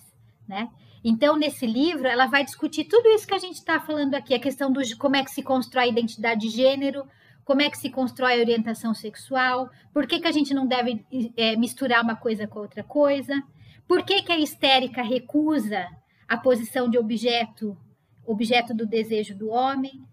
né? 0.47 0.69
Então, 1.03 1.37
nesse 1.37 1.67
livro, 1.67 2.07
ela 2.07 2.25
vai 2.25 2.43
discutir 2.43 2.85
tudo 2.85 3.07
isso 3.09 3.27
que 3.27 3.35
a 3.35 3.39
gente 3.39 3.57
está 3.57 3.79
falando 3.79 4.15
aqui, 4.15 4.33
a 4.33 4.39
questão 4.39 4.71
de 4.71 4.95
como 4.95 5.15
é 5.15 5.23
que 5.23 5.29
se 5.29 5.43
constrói 5.43 5.83
a 5.83 5.87
identidade 5.89 6.41
de 6.41 6.49
gênero, 6.49 7.05
como 7.45 7.61
é 7.61 7.69
que 7.69 7.77
se 7.77 7.91
constrói 7.91 8.33
a 8.33 8.41
orientação 8.41 8.91
sexual, 8.91 9.69
por 9.93 10.07
que, 10.07 10.19
que 10.19 10.27
a 10.27 10.31
gente 10.31 10.51
não 10.51 10.65
deve 10.65 11.05
é, 11.37 11.55
misturar 11.55 12.03
uma 12.03 12.15
coisa 12.15 12.47
com 12.47 12.59
outra 12.59 12.83
coisa, 12.83 13.39
por 13.87 14.03
que, 14.03 14.23
que 14.23 14.31
a 14.31 14.39
histérica 14.39 15.03
recusa 15.03 15.87
a 16.27 16.35
posição 16.37 16.89
de 16.89 16.97
objeto, 16.97 17.77
objeto 18.25 18.73
do 18.73 18.87
desejo 18.87 19.37
do 19.37 19.49
homem, 19.49 20.03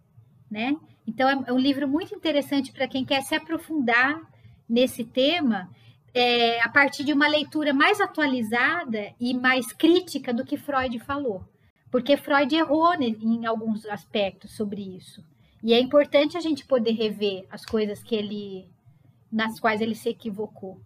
né? 0.51 0.77
Então, 1.07 1.29
é, 1.29 1.53
um 1.53 1.59
livro 1.59 1.89
muito 1.89 2.15
interessante 2.15 2.73
para 2.73 2.89
quem 2.89 3.05
quer 3.05 3.23
se 3.23 3.35
aprofundar 3.35 4.21
nesse 4.69 5.05
tema 5.05 5.69
é, 6.15 6.61
a 6.63 6.69
partir 6.69 7.05
de 7.05 7.13
uma 7.13 7.27
leitura 7.27 7.73
mais 7.73 8.01
atualizada 8.01 9.13
e 9.21 9.35
mais 9.35 9.73
crítica 9.73 10.33
do 10.33 10.45
que 10.45 10.57
Freud 10.57 10.99
falou. 11.01 11.45
Porque 11.91 12.17
Freud 12.17 12.55
errou 12.55 12.95
em 12.95 13.45
alguns 13.47 13.85
aspectos 13.87 14.53
sobre 14.57 14.81
isso. 14.81 15.25
E 15.63 15.73
é 15.73 15.81
importante 15.81 16.37
a 16.37 16.41
gente 16.41 16.67
poder 16.67 16.93
rever 16.93 17.47
as 17.51 17.65
coisas 17.65 18.03
que 18.03 18.15
ele 18.15 18.69
nas 19.31 19.59
quais 19.59 19.81
ele 19.81 19.95
se 19.95 20.11
equivocou. 20.11 20.79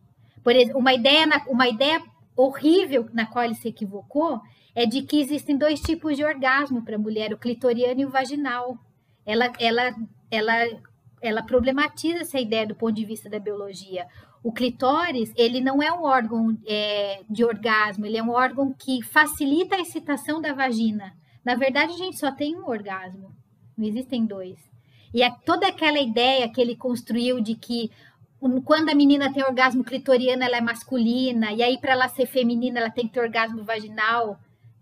Por 0.45 0.55
exemplo, 0.55 0.79
uma 0.79 0.93
ideia, 0.93 1.27
uma 1.49 1.69
ideia 1.69 2.01
horrível 2.37 3.09
na 3.13 3.27
qual 3.27 3.45
ele 3.45 3.57
se 3.57 3.69
equivocou 3.69 4.41
é 4.75 4.87
de 4.87 5.03
que 5.03 5.19
existem 5.19 5.57
dois 5.57 5.81
tipos 5.81 6.17
de 6.17 6.25
orgasmo 6.25 6.85
para 6.85 6.95
a 6.95 6.99
mulher, 6.99 7.33
o 7.33 7.39
clitoriano 7.39 8.01
e 8.01 8.05
o 8.05 8.11
vaginal. 8.11 8.79
Ela, 9.27 9.53
ela, 9.59 9.95
ela, 10.31 10.81
ela 11.21 11.43
problematiza 11.43 12.21
essa 12.21 12.39
ideia 12.39 12.67
do 12.67 12.75
ponto 12.75 12.95
de 12.95 13.05
vista 13.05 13.29
da 13.29 13.39
biologia. 13.39 14.07
O 14.43 14.53
clitóris, 14.53 15.33
ele 15.37 15.61
não 15.61 15.83
é 15.83 15.93
um 15.93 16.05
órgão 16.05 16.57
é, 16.67 17.25
de 17.29 17.45
orgasmo, 17.45 18.07
ele 18.07 18.17
é 18.17 18.23
um 18.23 18.31
órgão 18.31 18.73
que 18.73 19.03
facilita 19.03 19.75
a 19.75 19.81
excitação 19.81 20.41
da 20.41 20.53
vagina. 20.53 21.13
Na 21.45 21.57
verdade, 21.57 21.93
a 21.93 21.97
gente 21.97 22.17
só 22.19 22.31
tem 22.31 22.57
um 22.57 22.69
orgasmo, 22.69 23.35
não 23.77 23.85
existem 23.85 24.25
dois. 24.25 24.59
E 25.13 25.23
é 25.23 25.31
toda 25.45 25.67
aquela 25.67 25.99
ideia 25.99 26.49
que 26.49 26.61
ele 26.61 26.77
construiu 26.77 27.41
de 27.41 27.57
que 27.57 27.91
quando 28.65 28.91
a 28.91 28.95
menina 28.95 29.33
tem 29.33 29.43
orgasmo 29.43 29.83
clitoriano, 29.83 30.45
ela 30.45 30.59
é 30.59 30.61
masculina, 30.61 31.53
e 31.53 31.63
aí 31.63 31.79
para 31.79 31.93
ela 31.93 32.09
ser 32.09 32.27
feminina, 32.27 32.79
ela 32.79 32.91
tem 32.91 33.07
que 33.07 33.15
ter 33.15 33.21
orgasmo 33.21 33.65
vaginal, 33.65 34.39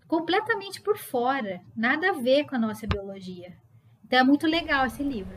completamente 0.07 0.81
por 0.81 0.97
fora, 0.97 1.61
nada 1.75 2.09
a 2.09 2.13
ver 2.13 2.45
com 2.45 2.55
a 2.55 2.59
nossa 2.59 2.85
biologia. 2.85 3.53
Então 4.05 4.19
é 4.19 4.23
muito 4.23 4.45
legal 4.45 4.85
esse 4.85 5.01
livro. 5.01 5.33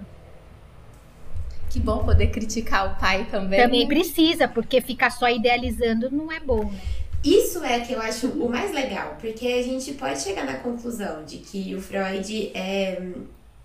Que 1.71 1.81
bom 1.81 2.05
poder 2.05 2.29
criticar 2.29 2.93
o 2.93 3.01
pai 3.01 3.27
também. 3.31 3.61
Também 3.61 3.89
precisa, 3.89 4.47
porque 4.47 4.81
ficar 4.81 5.11
só 5.11 5.29
idealizando 5.29 6.11
não 6.11 6.31
é 6.31 6.39
bom, 6.39 6.65
né? 6.65 6.81
Isso 7.25 7.65
é 7.65 7.81
que 7.81 7.93
eu 7.93 8.01
acho 8.01 8.29
o 8.29 8.49
mais 8.49 8.73
legal, 8.73 9.17
porque 9.21 9.47
a 9.47 9.63
gente 9.63 9.93
pode 9.95 10.21
chegar 10.21 10.45
na 10.45 10.55
conclusão 10.55 11.25
de 11.25 11.39
que 11.39 11.75
o 11.75 11.81
Freud 11.81 12.53
é 12.55 13.03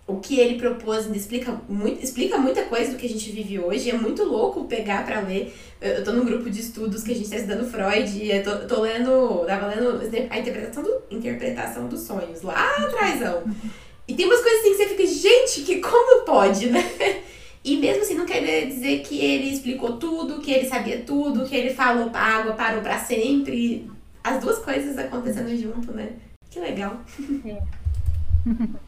o 0.06 0.18
que 0.18 0.38
ele 0.38 0.58
propôs 0.58 1.06
explica, 1.16 1.62
muito, 1.70 2.04
explica 2.04 2.38
muita 2.38 2.64
coisa 2.64 2.92
do 2.92 2.98
que 2.98 3.06
a 3.06 3.10
gente 3.10 3.32
vive 3.32 3.60
hoje. 3.60 3.90
É 3.90 3.94
muito 3.94 4.24
louco 4.24 4.66
pegar 4.66 5.06
para 5.06 5.22
ler. 5.22 5.54
Eu 5.80 6.04
tô 6.04 6.12
num 6.12 6.26
grupo 6.26 6.50
de 6.50 6.60
estudos 6.60 7.04
que 7.04 7.12
a 7.12 7.16
gente 7.16 7.30
tá 7.30 7.38
estudando 7.38 7.70
Freud 7.70 8.18
e 8.18 8.32
eu 8.32 8.44
tô, 8.44 8.68
tô 8.68 8.82
lendo, 8.82 9.46
tava 9.46 9.68
lendo 9.68 10.02
a 10.30 10.38
interpretação, 10.38 10.84
do, 10.84 11.04
interpretação 11.10 11.88
dos 11.88 12.02
sonhos 12.02 12.42
lá 12.42 12.70
atrás. 12.78 13.22
E 14.08 14.14
tem 14.14 14.26
umas 14.26 14.42
coisas 14.42 14.60
assim 14.60 14.72
que 14.72 14.78
você 14.78 14.90
fica, 14.90 15.08
gente, 15.08 15.62
que 15.62 15.80
como 15.80 16.26
pode, 16.26 16.70
né? 16.70 16.84
E 17.64 17.78
mesmo 17.78 18.04
assim, 18.04 18.16
não 18.16 18.26
quer 18.26 18.66
dizer 18.66 19.04
que 19.04 19.18
ele 19.18 19.50
explicou 19.50 19.98
tudo, 19.98 20.42
que 20.42 20.52
ele 20.52 20.68
sabia 20.68 21.02
tudo, 21.02 21.46
que 21.48 21.56
ele 21.56 21.74
falou 21.74 22.10
pra 22.10 22.20
água, 22.20 22.54
parou 22.54 22.82
para 22.82 23.00
sempre. 23.00 23.90
As 24.22 24.42
duas 24.42 24.60
coisas 24.60 24.98
acontecendo 24.98 25.56
junto, 25.56 25.94
né? 25.94 26.12
Que 26.50 26.60
legal. 26.60 27.02
É. 27.46 27.62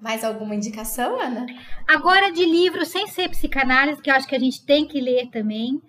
Mais 0.00 0.24
alguma 0.24 0.54
indicação, 0.54 1.20
Ana? 1.20 1.46
Agora 1.86 2.32
de 2.32 2.44
livros 2.44 2.88
sem 2.88 3.06
ser 3.06 3.28
psicanálise, 3.28 4.02
que 4.02 4.10
eu 4.10 4.14
acho 4.14 4.26
que 4.26 4.34
a 4.34 4.40
gente 4.40 4.64
tem 4.64 4.88
que 4.88 5.00
ler 5.00 5.28
também. 5.28 5.80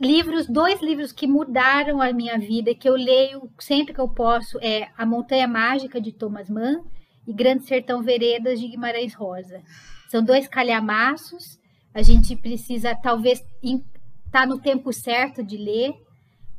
Livros, 0.00 0.46
dois 0.46 0.80
livros 0.80 1.12
que 1.12 1.26
mudaram 1.26 2.00
a 2.00 2.12
minha 2.12 2.38
vida, 2.38 2.74
que 2.74 2.88
eu 2.88 2.94
leio 2.94 3.50
sempre 3.58 3.94
que 3.94 4.00
eu 4.00 4.08
posso, 4.08 4.58
é 4.60 4.88
A 4.96 5.06
Montanha 5.06 5.46
Mágica, 5.46 6.00
de 6.00 6.12
Thomas 6.12 6.48
Mann, 6.50 6.84
e 7.26 7.32
Grande 7.32 7.64
Sertão 7.64 8.02
Veredas, 8.02 8.60
de 8.60 8.68
Guimarães 8.68 9.14
Rosa. 9.14 9.62
São 10.08 10.22
dois 10.22 10.46
calhamaços, 10.46 11.58
a 11.92 12.02
gente 12.02 12.36
precisa 12.36 12.94
talvez 12.94 13.44
estar 13.62 13.82
tá 14.30 14.46
no 14.46 14.58
tempo 14.60 14.92
certo 14.92 15.42
de 15.42 15.56
ler, 15.56 15.94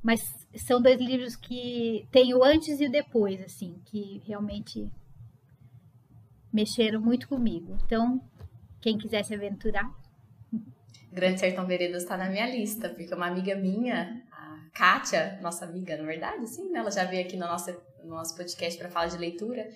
mas 0.02 0.22
são 0.56 0.82
dois 0.82 1.00
livros 1.00 1.36
que 1.36 2.08
tem 2.12 2.34
o 2.34 2.44
antes 2.44 2.80
e 2.80 2.86
o 2.86 2.92
depois, 2.92 3.42
assim, 3.42 3.80
que 3.86 4.22
realmente 4.26 4.90
mexeram 6.52 7.00
muito 7.00 7.28
comigo. 7.28 7.78
Então, 7.86 8.22
quem 8.82 8.98
quiser 8.98 9.24
se 9.24 9.36
aventurar. 9.36 9.90
Grande 11.18 11.40
Sertão 11.40 11.66
Veredas 11.66 12.04
está 12.04 12.16
na 12.16 12.30
minha 12.30 12.48
lista, 12.48 12.90
porque 12.90 13.14
uma 13.14 13.26
amiga 13.26 13.56
minha, 13.56 14.22
a 14.32 14.70
Kátia, 14.72 15.40
nossa 15.42 15.66
amiga, 15.66 15.98
na 15.98 16.04
verdade, 16.04 16.48
sim, 16.48 16.70
né? 16.70 16.80
Ela 16.80 16.92
já 16.92 17.06
veio 17.06 17.26
aqui 17.26 17.36
no 17.36 17.48
nosso, 17.48 17.72
no 18.04 18.12
nosso 18.12 18.36
podcast 18.38 18.78
para 18.78 18.90
falar 18.90 19.08
de 19.08 19.18
leitura. 19.18 19.68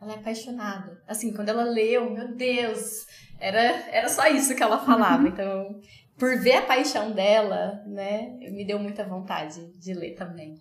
Ela 0.00 0.12
é 0.12 0.14
apaixonada. 0.16 0.98
Assim, 1.06 1.34
quando 1.34 1.50
ela 1.50 1.64
leu, 1.64 2.10
meu 2.10 2.34
Deus, 2.34 3.06
era, 3.38 3.60
era 3.90 4.08
só 4.08 4.26
isso 4.26 4.56
que 4.56 4.62
ela 4.62 4.78
falava. 4.78 5.28
Então, 5.28 5.80
por 6.18 6.38
ver 6.38 6.56
a 6.56 6.62
paixão 6.62 7.12
dela, 7.12 7.82
né, 7.86 8.30
me 8.50 8.66
deu 8.66 8.78
muita 8.78 9.04
vontade 9.04 9.70
de 9.78 9.92
ler 9.92 10.14
também. 10.14 10.54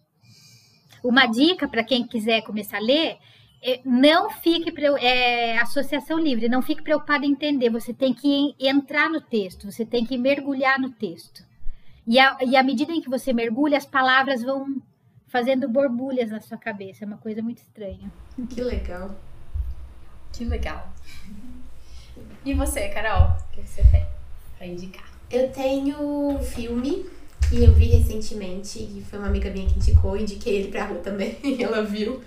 Uma 1.01 1.27
dica 1.27 1.65
para 1.67 1.83
quem 1.83 2.05
quiser 2.05 2.41
começar 2.41 2.77
a 2.77 2.81
ler 2.81 3.11
é, 3.11 3.17
não 3.83 4.29
fique 4.29 4.73
é, 4.99 5.57
associação 5.57 6.19
livre, 6.19 6.47
não 6.47 6.61
fique 6.61 6.83
preocupado 6.83 7.25
em 7.25 7.31
entender. 7.31 7.69
Você 7.69 7.93
tem 7.93 8.13
que 8.13 8.55
entrar 8.59 9.09
no 9.09 9.21
texto, 9.21 9.71
você 9.71 9.85
tem 9.85 10.05
que 10.05 10.17
mergulhar 10.17 10.79
no 10.79 10.89
texto. 10.89 11.43
E, 12.07 12.19
a, 12.19 12.37
e 12.45 12.55
à 12.55 12.63
medida 12.63 12.91
em 12.91 13.01
que 13.01 13.09
você 13.09 13.33
mergulha, 13.33 13.77
as 13.77 13.85
palavras 13.85 14.43
vão 14.43 14.81
fazendo 15.27 15.67
borbulhas 15.67 16.29
na 16.29 16.39
sua 16.39 16.57
cabeça. 16.57 17.03
É 17.03 17.07
uma 17.07 17.17
coisa 17.17 17.41
muito 17.41 17.57
estranha. 17.57 18.11
Que 18.49 18.61
legal. 18.61 19.15
Que 20.31 20.45
legal. 20.45 20.93
E 22.45 22.53
você, 22.53 22.89
Carol? 22.89 23.29
O 23.29 23.51
que 23.51 23.67
você 23.67 23.83
tem 23.83 24.05
para 24.57 24.67
indicar? 24.67 25.09
Eu 25.31 25.51
tenho 25.51 25.99
um 25.99 26.39
filme 26.39 27.05
que 27.49 27.63
eu 27.63 27.73
vi 27.73 27.85
recentemente 27.85 28.79
e 28.79 29.03
foi 29.09 29.19
uma 29.19 29.27
amiga 29.27 29.49
minha 29.49 29.67
que 29.67 29.75
indicou, 29.75 30.17
indiquei 30.17 30.57
ele 30.57 30.71
pra 30.71 30.85
Ru 30.85 30.99
também, 30.99 31.37
ela 31.61 31.83
viu. 31.83 32.21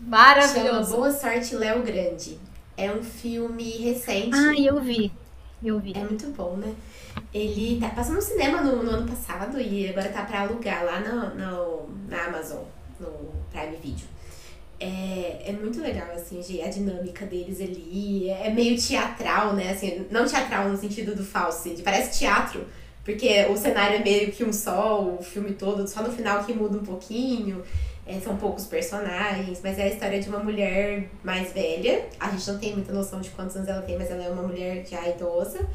Maravilhoso. 0.00 0.90
Chama 0.90 0.96
Boa 0.96 1.12
Sorte, 1.12 1.56
Léo 1.56 1.82
Grande. 1.82 2.38
É 2.76 2.90
um 2.90 3.02
filme 3.02 3.70
recente. 3.78 4.34
Ah, 4.34 4.54
eu 4.58 4.80
vi. 4.80 5.10
Eu 5.62 5.78
vi. 5.80 5.92
É 5.96 6.04
muito 6.04 6.26
bom, 6.28 6.56
né? 6.56 6.74
Ele 7.32 7.80
tá 7.80 7.88
passando 7.88 8.16
no 8.16 8.22
cinema 8.22 8.60
no, 8.60 8.82
no 8.82 8.90
ano 8.90 9.08
passado 9.08 9.58
e 9.58 9.88
agora 9.88 10.08
tá 10.10 10.22
pra 10.22 10.42
alugar 10.42 10.84
lá 10.84 11.00
no, 11.00 11.34
no, 11.34 11.88
na 12.08 12.26
Amazon, 12.26 12.62
no 13.00 13.10
Prime 13.50 13.76
Video. 13.82 14.06
É, 14.78 15.44
é 15.46 15.52
muito 15.52 15.80
legal, 15.80 16.08
assim, 16.14 16.62
a 16.62 16.68
dinâmica 16.68 17.24
deles 17.24 17.60
ali. 17.62 18.28
É 18.28 18.50
meio 18.50 18.78
teatral, 18.78 19.54
né? 19.54 19.70
Assim, 19.70 20.06
não 20.10 20.26
teatral 20.26 20.68
no 20.68 20.76
sentido 20.76 21.14
do 21.14 21.24
falso, 21.24 21.70
parece 21.82 22.18
teatro, 22.18 22.66
porque 23.02 23.46
o 23.46 23.56
cenário 23.56 23.96
é 23.96 24.04
meio 24.04 24.30
que 24.30 24.44
um 24.44 24.52
só, 24.52 25.02
o 25.02 25.22
filme 25.22 25.54
todo, 25.54 25.88
só 25.88 26.02
no 26.02 26.12
final 26.12 26.44
que 26.44 26.52
muda 26.52 26.76
um 26.76 26.84
pouquinho. 26.84 27.64
É, 28.06 28.20
são 28.20 28.36
poucos 28.36 28.66
personagens, 28.66 29.60
mas 29.64 29.78
é 29.78 29.82
a 29.82 29.88
história 29.88 30.20
de 30.20 30.28
uma 30.28 30.38
mulher 30.38 31.08
mais 31.24 31.52
velha. 31.52 32.06
A 32.20 32.30
gente 32.30 32.48
não 32.48 32.58
tem 32.58 32.72
muita 32.72 32.92
noção 32.92 33.20
de 33.20 33.30
quantos 33.30 33.56
anos 33.56 33.68
ela 33.68 33.82
tem, 33.82 33.98
mas 33.98 34.10
ela 34.10 34.22
é 34.22 34.28
uma 34.28 34.44
mulher 34.44 34.86
já 34.86 35.08
idosa 35.08 35.66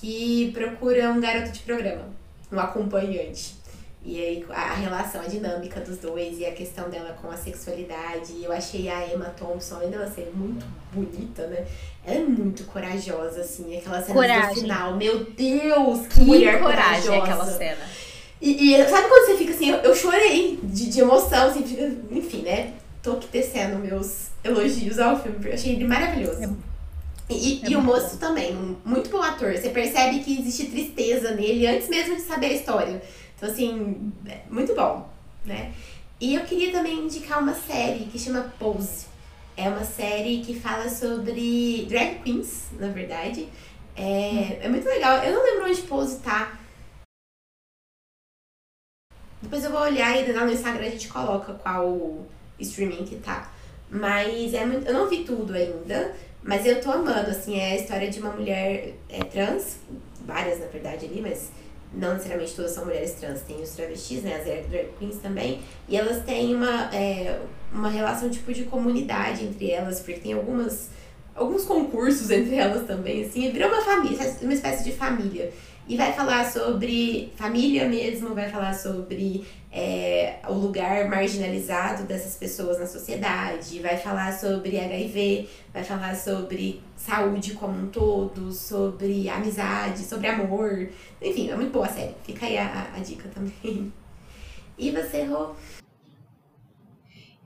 que 0.00 0.50
procura 0.52 1.10
um 1.10 1.20
garoto 1.20 1.52
de 1.52 1.60
programa, 1.60 2.04
um 2.50 2.58
acompanhante. 2.58 3.60
E 4.02 4.18
aí 4.18 4.46
a 4.48 4.74
relação, 4.74 5.20
a 5.20 5.26
dinâmica 5.26 5.78
dos 5.80 5.98
dois 5.98 6.38
e 6.38 6.46
a 6.46 6.52
questão 6.52 6.88
dela 6.88 7.16
com 7.20 7.30
a 7.30 7.36
sexualidade. 7.36 8.42
Eu 8.42 8.50
achei 8.50 8.88
a 8.88 9.12
Emma 9.12 9.26
Thompson, 9.26 9.76
além 9.76 9.90
dela 9.90 10.10
ser 10.10 10.32
muito 10.34 10.64
bonita, 10.90 11.46
né? 11.46 11.66
Ela 12.04 12.16
é 12.16 12.24
muito 12.24 12.64
corajosa, 12.64 13.42
assim, 13.42 13.76
aquela 13.76 14.00
cena 14.00 14.14
coragem. 14.14 14.54
do 14.54 14.60
final. 14.62 14.96
Meu 14.96 15.24
Deus, 15.24 16.06
que, 16.06 16.14
que 16.14 16.20
mulher 16.22 16.60
coragem 16.60 17.02
corajosa. 17.02 17.22
aquela 17.22 17.44
cena. 17.44 18.00
E, 18.40 18.72
e, 18.72 18.88
sabe 18.88 19.08
quando 19.08 19.26
você 19.26 19.36
fica 19.36 19.52
assim, 19.52 19.70
eu, 19.70 19.78
eu 19.78 19.94
chorei 19.94 20.58
de, 20.62 20.90
de 20.90 21.00
emoção, 21.00 21.48
assim, 21.48 21.62
fica, 21.62 21.92
enfim, 22.10 22.42
né? 22.42 22.72
Tô 23.02 23.12
aqui 23.12 23.28
tecendo 23.28 23.78
meus 23.78 24.28
elogios 24.42 24.98
ao 24.98 25.20
filme, 25.20 25.36
porque 25.36 25.50
eu 25.50 25.54
achei 25.54 25.72
ele 25.72 25.86
maravilhoso. 25.86 26.42
É, 26.42 27.34
e, 27.34 27.60
é 27.62 27.70
e 27.70 27.76
o 27.76 27.82
moço 27.82 28.16
bom. 28.16 28.26
também, 28.26 28.76
muito 28.84 29.10
bom 29.10 29.22
ator. 29.22 29.52
Você 29.52 29.68
percebe 29.68 30.20
que 30.20 30.40
existe 30.40 30.66
tristeza 30.66 31.32
nele 31.32 31.66
antes 31.66 31.88
mesmo 31.88 32.16
de 32.16 32.22
saber 32.22 32.46
a 32.46 32.52
história. 32.52 33.02
Então, 33.36 33.48
assim, 33.48 34.12
é 34.26 34.40
muito 34.50 34.74
bom, 34.74 35.08
né? 35.44 35.72
E 36.20 36.34
eu 36.34 36.42
queria 36.42 36.72
também 36.72 37.04
indicar 37.04 37.42
uma 37.42 37.54
série 37.54 38.04
que 38.06 38.18
chama 38.18 38.52
Pose. 38.58 39.06
É 39.56 39.68
uma 39.68 39.84
série 39.84 40.42
que 40.42 40.58
fala 40.58 40.88
sobre 40.88 41.86
drag 41.88 42.20
queens, 42.22 42.68
na 42.78 42.88
verdade. 42.88 43.48
É, 43.96 44.60
é 44.62 44.68
muito 44.68 44.86
legal. 44.86 45.22
Eu 45.22 45.34
não 45.34 45.44
lembro 45.44 45.70
onde 45.70 45.82
Pose 45.82 46.18
tá 46.20 46.59
depois 49.42 49.64
eu 49.64 49.70
vou 49.70 49.80
olhar 49.80 50.16
e 50.16 50.32
lá 50.32 50.44
no 50.44 50.52
Instagram 50.52 50.86
a 50.86 50.90
gente 50.90 51.08
coloca 51.08 51.54
qual 51.54 52.26
streaming 52.58 53.04
que 53.04 53.16
tá. 53.16 53.50
Mas 53.90 54.54
é 54.54 54.64
muito, 54.64 54.86
eu 54.86 54.94
não 54.94 55.08
vi 55.08 55.24
tudo 55.24 55.52
ainda, 55.52 56.14
mas 56.42 56.64
eu 56.64 56.80
tô 56.80 56.90
amando, 56.92 57.30
assim, 57.30 57.58
é 57.58 57.72
a 57.72 57.76
história 57.76 58.10
de 58.10 58.20
uma 58.20 58.30
mulher 58.30 58.94
é, 59.08 59.24
trans, 59.24 59.78
várias 60.24 60.60
na 60.60 60.66
verdade 60.66 61.06
ali, 61.06 61.20
mas 61.20 61.50
não 61.92 62.12
necessariamente 62.12 62.54
todas 62.54 62.70
são 62.70 62.84
mulheres 62.84 63.12
trans, 63.14 63.42
tem 63.42 63.60
os 63.60 63.70
travestis, 63.70 64.22
né, 64.22 64.36
as 64.36 64.44
drag 64.44 64.88
queens 64.98 65.16
também, 65.16 65.60
e 65.88 65.96
elas 65.96 66.24
têm 66.24 66.54
uma, 66.54 66.94
é, 66.94 67.40
uma 67.72 67.88
relação 67.88 68.30
tipo 68.30 68.52
de 68.52 68.64
comunidade 68.64 69.44
entre 69.44 69.70
elas, 69.70 70.00
porque 70.00 70.20
tem 70.20 70.32
algumas 70.32 70.90
alguns 71.34 71.64
concursos 71.64 72.28
entre 72.30 72.56
elas 72.56 72.86
também, 72.86 73.24
assim, 73.24 73.50
virou 73.50 73.68
uma 73.68 73.82
família, 73.82 74.36
uma 74.42 74.54
espécie 74.54 74.84
de 74.84 74.92
família. 74.92 75.52
E 75.90 75.96
vai 75.96 76.12
falar 76.12 76.48
sobre 76.48 77.32
família 77.34 77.88
mesmo, 77.88 78.32
vai 78.32 78.48
falar 78.48 78.74
sobre 78.74 79.44
é, 79.72 80.38
o 80.48 80.52
lugar 80.52 81.08
marginalizado 81.08 82.04
dessas 82.04 82.36
pessoas 82.36 82.78
na 82.78 82.86
sociedade, 82.86 83.80
vai 83.80 83.96
falar 83.96 84.32
sobre 84.32 84.78
HIV, 84.78 85.48
vai 85.72 85.82
falar 85.82 86.14
sobre 86.14 86.80
saúde 86.96 87.54
como 87.54 87.76
um 87.76 87.88
todo, 87.88 88.52
sobre 88.52 89.28
amizade, 89.28 90.04
sobre 90.04 90.28
amor. 90.28 90.88
Enfim, 91.20 91.50
é 91.50 91.56
muito 91.56 91.72
boa 91.72 91.86
a 91.86 91.88
série. 91.88 92.14
Fica 92.22 92.46
aí 92.46 92.56
a, 92.56 92.92
a 92.94 93.00
dica 93.00 93.28
também. 93.28 93.92
E 94.78 94.92
você, 94.92 95.24
Rô? 95.24 95.56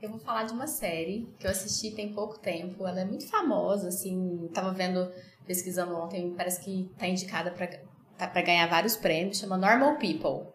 Eu 0.02 0.10
vou 0.10 0.18
falar 0.18 0.44
de 0.44 0.52
uma 0.52 0.66
série 0.66 1.26
que 1.38 1.46
eu 1.46 1.50
assisti 1.50 1.92
tem 1.92 2.12
pouco 2.12 2.38
tempo. 2.38 2.86
Ela 2.86 3.00
é 3.00 3.04
muito 3.06 3.26
famosa, 3.26 3.88
assim. 3.88 4.50
Tava 4.52 4.70
vendo, 4.74 5.10
pesquisando 5.46 5.96
ontem, 5.96 6.34
parece 6.36 6.60
que 6.60 6.90
tá 6.98 7.08
indicada 7.08 7.50
para 7.50 7.93
tá 8.16 8.26
para 8.26 8.42
ganhar 8.42 8.66
vários 8.68 8.96
prêmios. 8.96 9.38
Chama 9.38 9.56
Normal 9.56 9.96
People. 9.96 10.52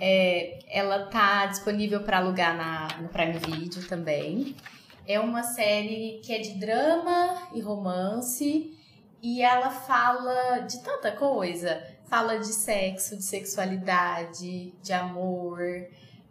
É, 0.00 0.58
ela 0.68 1.06
tá 1.06 1.46
disponível 1.46 2.02
para 2.02 2.18
alugar 2.18 2.56
na, 2.56 2.88
no 3.00 3.08
Prime 3.08 3.38
Video 3.38 3.86
também. 3.88 4.54
É 5.06 5.18
uma 5.18 5.42
série 5.42 6.20
que 6.22 6.32
é 6.32 6.38
de 6.38 6.54
drama 6.58 7.48
e 7.54 7.60
romance 7.60 8.76
e 9.22 9.42
ela 9.42 9.70
fala 9.70 10.60
de 10.60 10.82
tanta 10.82 11.10
coisa. 11.12 11.82
Fala 12.08 12.38
de 12.38 12.46
sexo, 12.46 13.16
de 13.16 13.24
sexualidade, 13.24 14.72
de 14.82 14.92
amor, 14.92 15.60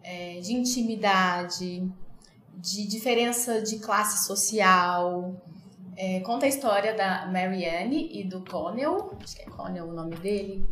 é, 0.02 0.40
de 0.40 0.54
intimidade, 0.54 1.88
de 2.56 2.88
diferença 2.88 3.62
de 3.62 3.80
classe 3.80 4.26
social. 4.26 5.36
É, 6.00 6.20
conta 6.20 6.46
a 6.46 6.50
história 6.50 6.94
da 6.94 7.26
Marianne 7.26 8.12
e 8.14 8.24
do 8.24 8.46
Connell, 8.46 9.18
acho 9.20 9.36
que 9.36 9.42
é 9.42 9.46
Connell 9.46 9.86
o 9.86 9.94
nome 9.94 10.16
dele. 10.18 10.64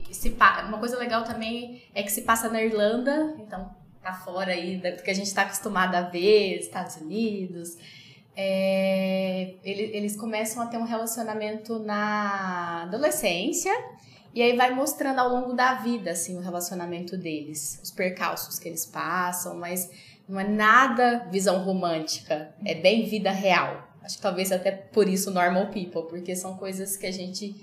Uma 0.67 0.77
coisa 0.77 0.99
legal 0.99 1.23
também 1.23 1.81
é 1.95 2.03
que 2.03 2.11
se 2.11 2.21
passa 2.21 2.47
na 2.47 2.61
Irlanda, 2.61 3.35
então 3.39 3.75
tá 4.03 4.13
fora 4.13 4.51
aí 4.51 4.77
do 4.77 5.01
que 5.01 5.09
a 5.09 5.13
gente 5.15 5.25
está 5.25 5.41
acostumado 5.41 5.95
a 5.95 6.01
ver, 6.01 6.59
Estados 6.59 6.97
Unidos. 6.97 7.75
É, 8.37 9.55
eles 9.63 10.15
começam 10.15 10.61
a 10.61 10.67
ter 10.67 10.77
um 10.77 10.83
relacionamento 10.83 11.79
na 11.79 12.83
adolescência 12.83 13.73
e 14.31 14.43
aí 14.43 14.55
vai 14.55 14.75
mostrando 14.75 15.17
ao 15.17 15.29
longo 15.29 15.53
da 15.53 15.73
vida 15.73 16.11
assim 16.11 16.37
o 16.37 16.41
relacionamento 16.41 17.17
deles, 17.17 17.79
os 17.81 17.89
percalços 17.89 18.59
que 18.59 18.67
eles 18.67 18.85
passam, 18.85 19.57
mas 19.57 19.89
não 20.29 20.39
é 20.39 20.47
nada 20.47 21.27
visão 21.31 21.63
romântica, 21.63 22.53
é 22.63 22.75
bem 22.75 23.05
vida 23.05 23.31
real. 23.31 23.94
Acho 24.05 24.17
que 24.17 24.21
talvez 24.21 24.51
até 24.51 24.71
por 24.71 25.09
isso 25.09 25.31
normal 25.31 25.71
people, 25.71 26.03
porque 26.07 26.35
são 26.35 26.55
coisas 26.57 26.95
que 26.95 27.07
a 27.07 27.11
gente 27.11 27.55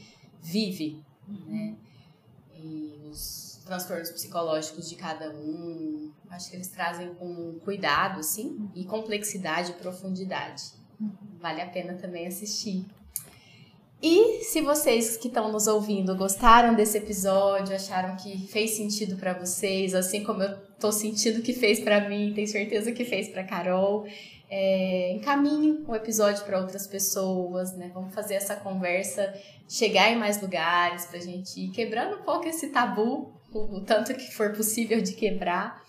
vive, 0.43 1.01
né? 1.47 1.77
E 2.61 2.99
os 3.09 3.61
transtornos 3.65 4.11
psicológicos 4.11 4.89
de 4.89 4.97
cada 4.97 5.31
um, 5.31 6.11
acho 6.29 6.51
que 6.51 6.57
eles 6.57 6.67
trazem 6.67 7.15
com 7.15 7.61
cuidado, 7.65 8.19
assim, 8.19 8.69
e 8.75 8.85
complexidade 8.85 9.71
e 9.71 9.75
profundidade. 9.75 10.65
Vale 11.41 11.61
a 11.61 11.67
pena 11.69 11.95
também 11.95 12.27
assistir. 12.27 12.87
E 14.03 14.43
se 14.43 14.61
vocês 14.63 15.17
que 15.17 15.29
estão 15.29 15.53
nos 15.53 15.69
ouvindo 15.69 16.17
gostaram 16.17 16.75
desse 16.75 16.99
episódio, 16.99 17.73
acharam 17.73 18.17
que 18.17 18.49
fez 18.49 18.73
sentido 18.73 19.15
para 19.15 19.33
vocês, 19.33 19.95
assim 19.95 20.25
como 20.25 20.43
eu 20.43 20.59
tô 20.81 20.91
sentindo 20.91 21.41
que 21.41 21.53
fez 21.53 21.79
para 21.79 22.09
mim, 22.09 22.33
tenho 22.35 22.49
certeza 22.49 22.91
que 22.91 23.05
fez 23.05 23.29
para 23.29 23.45
Carol, 23.45 24.05
é, 24.55 25.13
encaminhe 25.13 25.83
o 25.89 25.95
episódio 25.95 26.45
para 26.45 26.61
outras 26.61 26.87
pessoas, 26.87 27.75
né? 27.75 27.91
Vamos 27.95 28.15
fazer 28.15 28.35
essa 28.35 28.55
conversa 28.55 29.33
chegar 29.67 30.11
em 30.11 30.17
mais 30.17 30.43
lugares 30.43 31.07
pra 31.07 31.19
gente 31.19 31.59
ir 31.59 31.71
quebrando 31.71 32.17
um 32.17 32.23
pouco 32.23 32.47
esse 32.47 32.69
tabu, 32.69 33.33
o 33.51 33.81
tanto 33.81 34.13
que 34.13 34.31
for 34.31 34.53
possível 34.53 35.01
de 35.01 35.15
quebrar. 35.15 35.82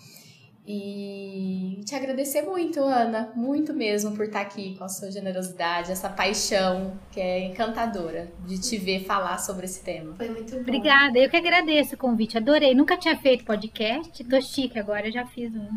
E 0.65 1.81
te 1.85 1.93
agradecer 1.93 2.43
muito, 2.43 2.79
Ana, 2.79 3.33
muito 3.35 3.73
mesmo 3.73 4.15
por 4.15 4.25
estar 4.25 4.39
aqui 4.39 4.75
com 4.77 4.85
a 4.85 4.87
sua 4.87 5.11
generosidade, 5.11 5.91
essa 5.91 6.09
paixão 6.09 6.97
que 7.11 7.19
é 7.19 7.45
encantadora 7.47 8.31
de 8.47 8.57
te 8.57 8.77
ver 8.77 9.03
falar 9.03 9.37
sobre 9.39 9.65
esse 9.65 9.83
tema. 9.83 10.15
Foi 10.15 10.29
muito 10.29 10.55
bom. 10.55 10.61
Obrigada, 10.61 11.19
eu 11.19 11.29
que 11.29 11.35
agradeço 11.35 11.95
o 11.95 11.97
convite, 11.97 12.37
adorei. 12.37 12.73
Nunca 12.73 12.95
tinha 12.95 13.17
feito 13.17 13.43
podcast, 13.43 14.23
tô 14.23 14.39
chique 14.39 14.79
agora, 14.79 15.11
já 15.11 15.25
fiz 15.25 15.53
um. 15.53 15.67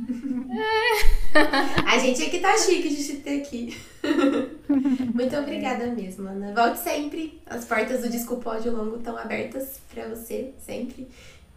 É. 0.52 1.36
a 1.92 1.98
gente 1.98 2.22
aqui 2.22 2.38
tá 2.38 2.56
chique 2.56 2.88
de 2.88 3.04
te 3.04 3.16
ter 3.16 3.40
aqui. 3.40 3.76
muito 5.12 5.36
obrigada 5.36 5.86
mesmo, 5.88 6.28
Ana. 6.28 6.54
Volte 6.54 6.78
sempre. 6.78 7.42
As 7.44 7.64
portas 7.64 8.02
do 8.02 8.08
Desculpa 8.08 8.50
Ódio 8.50 8.70
Longo 8.70 8.98
estão 8.98 9.18
abertas 9.18 9.80
para 9.92 10.06
você, 10.06 10.54
sempre. 10.58 11.08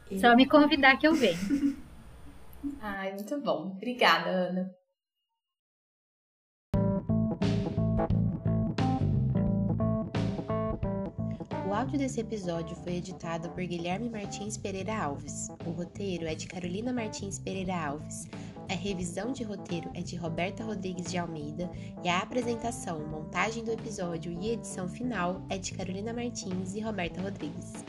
E... 0.09 0.19
Só 0.19 0.35
me 0.35 0.47
convidar 0.47 0.97
que 0.97 1.07
eu 1.07 1.13
venho. 1.13 1.77
Ai, 2.81 3.13
muito 3.13 3.39
bom. 3.41 3.71
Obrigada, 3.75 4.29
Ana. 4.29 4.79
O 11.67 11.73
áudio 11.73 11.99
desse 11.99 12.19
episódio 12.19 12.75
foi 12.77 12.95
editado 12.95 13.49
por 13.51 13.63
Guilherme 13.63 14.09
Martins 14.09 14.57
Pereira 14.57 15.03
Alves. 15.03 15.49
O 15.65 15.69
roteiro 15.69 16.25
é 16.25 16.33
de 16.33 16.47
Carolina 16.47 16.91
Martins 16.91 17.37
Pereira 17.37 17.75
Alves. 17.75 18.27
A 18.69 18.73
revisão 18.73 19.31
de 19.31 19.43
roteiro 19.43 19.89
é 19.93 20.01
de 20.01 20.15
Roberta 20.15 20.63
Rodrigues 20.63 21.11
de 21.11 21.17
Almeida 21.17 21.69
e 22.03 22.09
a 22.09 22.19
apresentação, 22.19 23.07
montagem 23.07 23.63
do 23.63 23.71
episódio 23.71 24.31
e 24.31 24.49
edição 24.49 24.87
final 24.87 25.43
é 25.49 25.57
de 25.57 25.73
Carolina 25.73 26.11
Martins 26.11 26.73
e 26.73 26.79
Roberta 26.79 27.21
Rodrigues. 27.21 27.83